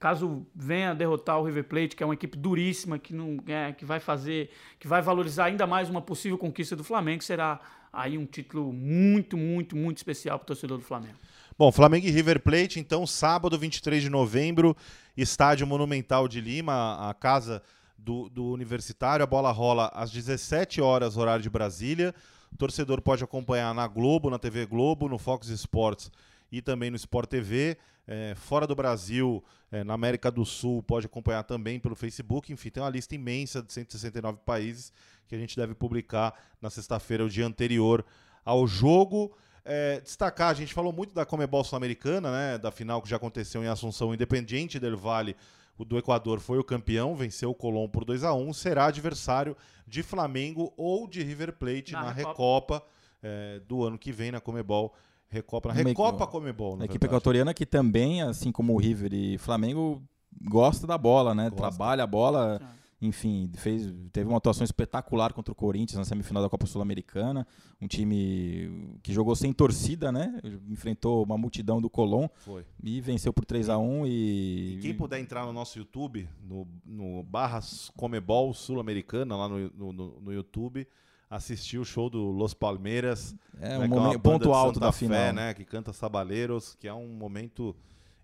Caso 0.03 0.45
venha 0.53 0.97
derrotar 0.97 1.39
o 1.39 1.45
River 1.45 1.63
Plate, 1.63 1.95
que 1.95 2.03
é 2.03 2.07
uma 2.07 2.15
equipe 2.15 2.37
duríssima, 2.37 2.99
que 2.99 3.15
não 3.15 3.39
é, 3.47 3.71
que 3.71 3.85
vai 3.85 4.01
fazer, 4.01 4.51
que 4.81 4.89
vai 4.89 5.01
valorizar 5.01 5.45
ainda 5.45 5.65
mais 5.65 5.89
uma 5.89 6.03
possível 6.03 6.37
conquista 6.37 6.75
do 6.75 6.83
Flamengo, 6.83 7.23
será 7.23 7.61
aí 7.93 8.19
um 8.19 8.27
título 8.27 8.73
muito, 8.73 9.37
muito, 9.37 9.77
muito 9.77 9.99
especial 9.99 10.41
para 10.41 10.45
o 10.45 10.47
torcedor 10.49 10.79
do 10.79 10.83
Flamengo. 10.83 11.15
Bom, 11.59 11.71
Flamengo 11.71 12.07
e 12.07 12.11
River 12.11 12.41
Plate, 12.41 12.81
então, 12.81 13.07
sábado, 13.07 13.59
23 13.59 14.03
de 14.03 14.09
novembro, 14.09 14.75
Estádio 15.15 15.67
Monumental 15.67 16.27
de 16.27 16.41
Lima, 16.41 17.11
a 17.11 17.13
casa 17.13 17.63
do, 17.99 18.31
do 18.31 18.47
Universitário. 18.47 19.23
A 19.23 19.27
bola 19.27 19.53
rola 19.53 19.91
às 19.95 20.11
17 20.11 20.81
horas, 20.81 21.19
horário 21.19 21.43
de 21.43 21.51
Brasília. 21.51 22.15
O 22.51 22.57
torcedor 22.57 23.03
pode 23.03 23.23
acompanhar 23.23 23.75
na 23.75 23.87
Globo, 23.87 24.31
na 24.31 24.39
TV 24.39 24.65
Globo, 24.65 25.09
no 25.09 25.19
Fox 25.19 25.49
Sports 25.49 26.11
e 26.51 26.63
também 26.63 26.91
no 26.91 26.97
Sport 26.97 27.29
TV. 27.29 27.77
É, 28.07 28.35
fora 28.35 28.67
do 28.67 28.75
Brasil, 28.75 29.45
é, 29.71 29.85
na 29.85 29.93
América 29.93 30.31
do 30.31 30.47
Sul, 30.47 30.83
pode 30.83 31.05
acompanhar 31.05 31.43
também 31.43 31.79
pelo 31.79 31.95
Facebook. 31.95 32.51
Enfim, 32.51 32.71
tem 32.71 32.83
uma 32.83 32.89
lista 32.91 33.15
imensa 33.15 33.63
de 33.63 33.71
169 33.73 34.39
países 34.45 34.91
que 35.29 35.35
a 35.35 35.39
gente 35.39 35.55
deve 35.55 35.75
publicar 35.75 36.35
na 36.63 36.71
sexta-feira, 36.71 37.25
o 37.25 37.29
dia 37.29 37.47
anterior 37.47 38.05
ao 38.43 38.67
jogo. 38.67 39.37
É, 39.65 40.01
destacar, 40.01 40.51
a 40.51 40.55
gente 40.55 40.75
falou 40.75 40.93
muito 40.93 41.15
da 41.15 41.25
Comebol 41.25 41.63
Sul-Americana, 41.63 42.31
né? 42.31 42.59
Da 42.59 42.71
final 42.71 43.01
que 43.01 43.09
já 43.09 43.17
aconteceu 43.17 43.63
em 43.63 43.69
Assunção 43.69 44.13
Independiente 44.13 44.79
del 44.79 44.97
Vale. 44.97 45.37
O 45.79 45.85
do 45.85 45.97
Equador 45.97 46.41
foi 46.41 46.59
o 46.59 46.65
campeão, 46.65 47.15
venceu 47.15 47.51
o 47.51 47.55
Colón 47.55 47.89
por 47.89 48.05
2 48.05 48.25
a 48.25 48.35
1 48.35 48.53
será 48.53 48.87
adversário 48.87 49.57
de 49.87 50.03
Flamengo 50.03 50.73
ou 50.77 51.09
de 51.09 51.23
River 51.23 51.53
Plate 51.55 51.93
Na 51.93 52.05
na, 52.05 52.13
Recopa. 52.13 52.75
Recopa, 52.75 52.87
é, 53.23 53.61
do 53.67 53.85
ano 53.85 53.99
que 53.99 54.13
vem 54.13 54.31
na 54.31 54.41
Comebol. 54.41 54.93
Recopa, 55.29 55.69
na 55.69 55.75
Recopa 55.75 56.27
Comebol, 56.27 56.77
na 56.77 56.83
A 56.83 56.87
equipe 56.87 57.07
equatoriana 57.07 57.55
que 57.55 57.65
também, 57.65 58.21
assim 58.21 58.53
como 58.53 58.75
o 58.75 58.77
River 58.77 59.15
e 59.15 59.39
Flamengo, 59.39 60.03
gosta 60.43 60.87
da 60.87 60.99
bola, 60.99 61.35
né? 61.35 61.45
Gosta. 61.45 61.57
Trabalha 61.57 62.05
a 62.05 62.07
bola. 62.07 62.59
Tá. 62.59 62.82
Enfim, 63.05 63.51
fez, 63.57 63.93
teve 64.13 64.29
uma 64.29 64.39
atuação 64.39 64.65
espetacular 64.65 65.33
contra 65.33 65.51
o 65.51 65.57
Corinthians 65.57 65.99
na 65.99 66.05
semifinal 66.05 66.41
da 66.41 66.49
Copa 66.49 66.67
Sul-Americana. 66.67 67.45
Um 67.81 67.89
time 67.89 68.97
que 69.03 69.13
jogou 69.13 69.35
sem 69.35 69.53
torcida, 69.53 70.13
né? 70.13 70.39
Enfrentou 70.69 71.25
uma 71.25 71.37
multidão 71.37 71.83
do 71.83 71.91
Colón 71.91 72.29
Foi. 72.37 72.65
e 72.81 73.01
venceu 73.01 73.33
por 73.33 73.45
3 73.45 73.69
a 73.69 73.77
1 73.77 74.07
e. 74.07 74.77
E 74.77 74.79
quem 74.81 74.95
puder 74.95 75.19
entrar 75.19 75.45
no 75.45 75.53
nosso 75.53 75.77
YouTube, 75.81 76.29
no, 76.49 76.65
no 76.87 77.25
barras 77.25 77.91
Comebol 77.97 78.55
Sul-Americana, 78.55 79.37
lá 79.37 79.49
no, 79.49 79.69
no, 79.71 79.93
no- 80.21 80.33
YouTube, 80.33 80.87
assistir 81.29 81.79
o 81.79 81.85
show 81.85 82.09
do 82.09 82.31
Los 82.31 82.55
Palmeiras. 82.55 83.35
É 83.61 83.71
né, 83.71 83.79
um 83.81 83.87
uma 83.87 83.89
momento, 83.97 84.19
banda 84.21 84.39
ponto 84.39 84.53
alto 84.55 84.75
Santa 84.75 84.87
da 84.87 84.93
Fé, 84.93 84.99
final. 85.07 85.33
né? 85.33 85.55
Que 85.55 85.65
canta 85.65 85.93
Sabaleiros, 85.93 86.77
que 86.79 86.87
é 86.87 86.95
um 86.95 87.09
momento 87.09 87.75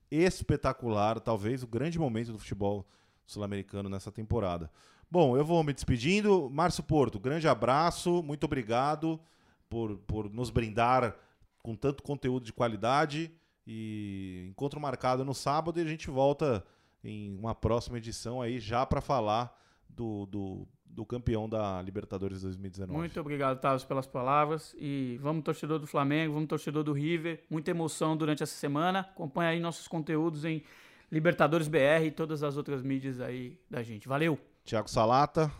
espetacular, 0.08 1.18
talvez 1.20 1.64
o 1.64 1.66
grande 1.66 1.98
momento 1.98 2.32
do 2.32 2.38
futebol 2.38 2.86
sul-americano 3.28 3.88
nessa 3.88 4.10
temporada. 4.10 4.70
Bom, 5.10 5.36
eu 5.36 5.44
vou 5.44 5.62
me 5.62 5.72
despedindo. 5.72 6.50
Márcio 6.50 6.82
Porto, 6.82 7.20
grande 7.20 7.46
abraço, 7.46 8.22
muito 8.22 8.44
obrigado 8.44 9.20
por, 9.68 9.98
por 9.98 10.30
nos 10.30 10.50
brindar 10.50 11.14
com 11.62 11.76
tanto 11.76 12.02
conteúdo 12.02 12.44
de 12.44 12.52
qualidade. 12.52 13.30
E 13.66 14.46
encontro 14.48 14.80
marcado 14.80 15.24
no 15.24 15.34
sábado 15.34 15.78
e 15.78 15.82
a 15.82 15.86
gente 15.86 16.10
volta 16.10 16.64
em 17.04 17.36
uma 17.36 17.54
próxima 17.54 17.98
edição 17.98 18.40
aí 18.40 18.58
já 18.58 18.86
para 18.86 19.02
falar 19.02 19.54
do, 19.86 20.24
do, 20.24 20.68
do 20.86 21.04
campeão 21.04 21.46
da 21.46 21.82
Libertadores 21.82 22.40
2019. 22.40 22.98
Muito 22.98 23.20
obrigado, 23.20 23.60
Tavis, 23.60 23.84
pelas 23.84 24.06
palavras. 24.06 24.74
E 24.78 25.18
vamos, 25.20 25.44
torcedor 25.44 25.78
do 25.78 25.86
Flamengo, 25.86 26.32
vamos, 26.32 26.48
torcedor 26.48 26.82
do 26.82 26.94
River. 26.94 27.44
Muita 27.50 27.70
emoção 27.70 28.16
durante 28.16 28.42
essa 28.42 28.54
semana. 28.54 29.00
Acompanhe 29.00 29.50
aí 29.50 29.60
nossos 29.60 29.86
conteúdos 29.86 30.46
em 30.46 30.62
Libertadores 31.10 31.68
BR 31.68 32.04
e 32.04 32.10
todas 32.10 32.42
as 32.42 32.56
outras 32.56 32.82
mídias 32.82 33.20
aí 33.20 33.58
da 33.70 33.82
gente. 33.82 34.06
Valeu! 34.06 34.38
Tiago 34.64 34.90
Salata, 34.90 35.50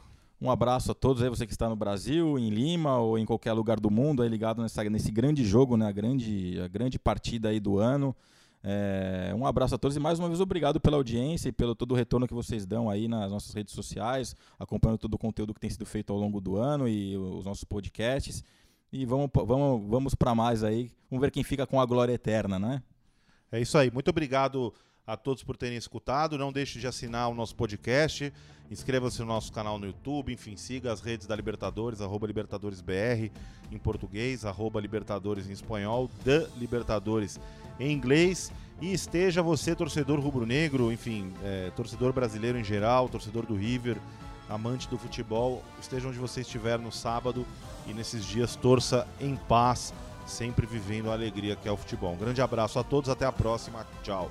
Um 0.41 0.51
abraço 0.51 0.93
a 0.93 0.95
todos 0.95 1.23
aí, 1.23 1.31
você 1.31 1.47
que 1.47 1.53
está 1.53 1.69
no 1.69 1.75
Brasil, 1.75 2.39
em 2.39 2.51
Lima 2.51 2.99
ou 2.99 3.19
em 3.19 3.25
qualquer 3.25 3.55
lugar 3.55 3.81
do 3.81 3.91
mundo, 3.91 4.23
aí 4.23 4.29
ligado 4.29 4.61
nessa, 4.61 4.85
nesse 4.85 5.11
grande 5.11 5.45
jogo, 5.45 5.77
né? 5.77 5.87
A 5.87 5.93
grande, 5.93 6.61
a 6.61 6.69
grande 6.69 6.99
partida 6.99 7.49
aí 7.49 7.59
do 7.59 7.79
ano. 7.79 8.15
É, 8.63 9.33
um 9.35 9.47
abraço 9.47 9.75
a 9.75 9.79
todos 9.79 9.97
e 9.97 10.01
mais 10.01 10.19
uma 10.19 10.29
vez 10.29 10.41
obrigado 10.41 10.79
pela 10.79 10.97
audiência 10.97 11.49
e 11.49 11.53
pelo 11.53 11.75
todo 11.75 11.93
o 11.93 11.95
retorno 11.95 12.29
que 12.29 12.35
vocês 12.35 12.67
dão 12.67 12.91
aí 12.91 13.09
nas 13.09 13.31
nossas 13.31 13.55
redes 13.55 13.73
sociais, 13.73 14.37
acompanhando 14.59 14.99
todo 14.99 15.15
o 15.15 15.19
conteúdo 15.19 15.55
que 15.55 15.61
tem 15.61 15.71
sido 15.71 15.87
feito 15.87 16.13
ao 16.13 16.19
longo 16.19 16.41
do 16.41 16.57
ano 16.57 16.87
e 16.87 17.17
os 17.17 17.47
nossos 17.47 17.65
podcasts. 17.65 18.45
E 18.93 19.07
vamos, 19.07 19.31
vamos, 19.33 19.89
vamos 19.89 20.15
para 20.15 20.35
mais 20.35 20.63
aí. 20.63 20.91
Vamos 21.11 21.23
ver 21.23 21.31
quem 21.31 21.43
fica 21.43 21.67
com 21.67 21.81
a 21.81 21.87
glória 21.87 22.13
eterna, 22.13 22.59
né? 22.59 22.83
É 23.51 23.59
isso 23.61 23.79
aí. 23.79 23.91
Muito 23.91 24.09
obrigado 24.09 24.75
a 25.09 25.17
todos 25.17 25.43
por 25.43 25.57
terem 25.57 25.79
escutado. 25.79 26.37
Não 26.37 26.53
deixe 26.53 26.79
de 26.79 26.87
assinar 26.87 27.31
o 27.31 27.35
nosso 27.35 27.57
podcast. 27.57 28.31
Inscreva-se 28.71 29.21
no 29.21 29.27
nosso 29.27 29.51
canal 29.51 29.79
no 29.79 29.87
YouTube. 29.87 30.35
Enfim, 30.35 30.55
siga 30.55 30.93
as 30.93 31.01
redes 31.01 31.27
da 31.27 31.35
Libertadores, 31.35 32.03
arroba 32.03 32.27
LibertadoresBR 32.27 33.33
em 33.73 33.79
português, 33.79 34.45
arroba 34.45 34.79
Libertadores 34.79 35.49
em 35.49 35.53
espanhol, 35.53 36.11
da 36.23 36.47
Libertadores 36.59 37.41
em 37.81 37.91
inglês. 37.91 38.53
E 38.83 38.93
esteja 38.93 39.43
você, 39.43 39.75
torcedor 39.75 40.21
rubro-negro, 40.21 40.93
enfim, 40.93 41.33
é, 41.43 41.71
torcedor 41.75 42.13
brasileiro 42.13 42.59
em 42.59 42.63
geral, 42.63 43.09
torcedor 43.09 43.47
do 43.47 43.57
River, 43.57 43.97
amante 44.49 44.89
do 44.89 44.99
futebol, 44.99 45.65
esteja 45.81 46.07
onde 46.07 46.19
você 46.19 46.43
estiver 46.43 46.79
no 46.79 46.93
sábado 46.93 47.47
e 47.87 47.95
nesses 47.95 48.25
dias 48.25 48.55
torça 48.55 49.09
em 49.21 49.35
paz 49.35 49.93
sempre 50.27 50.67
vivendo 50.67 51.11
a 51.11 51.15
alegria 51.15 51.57
que 51.57 51.67
é 51.67 51.73
o 51.73 51.77
futebol. 51.77 52.13
Um 52.13 52.19
grande 52.19 52.43
abraço 52.43 52.79
a 52.79 52.85
todos, 52.85 53.09
até 53.09 53.25
a 53.25 53.33
próxima. 53.33 53.87
Tchau. 54.03 54.31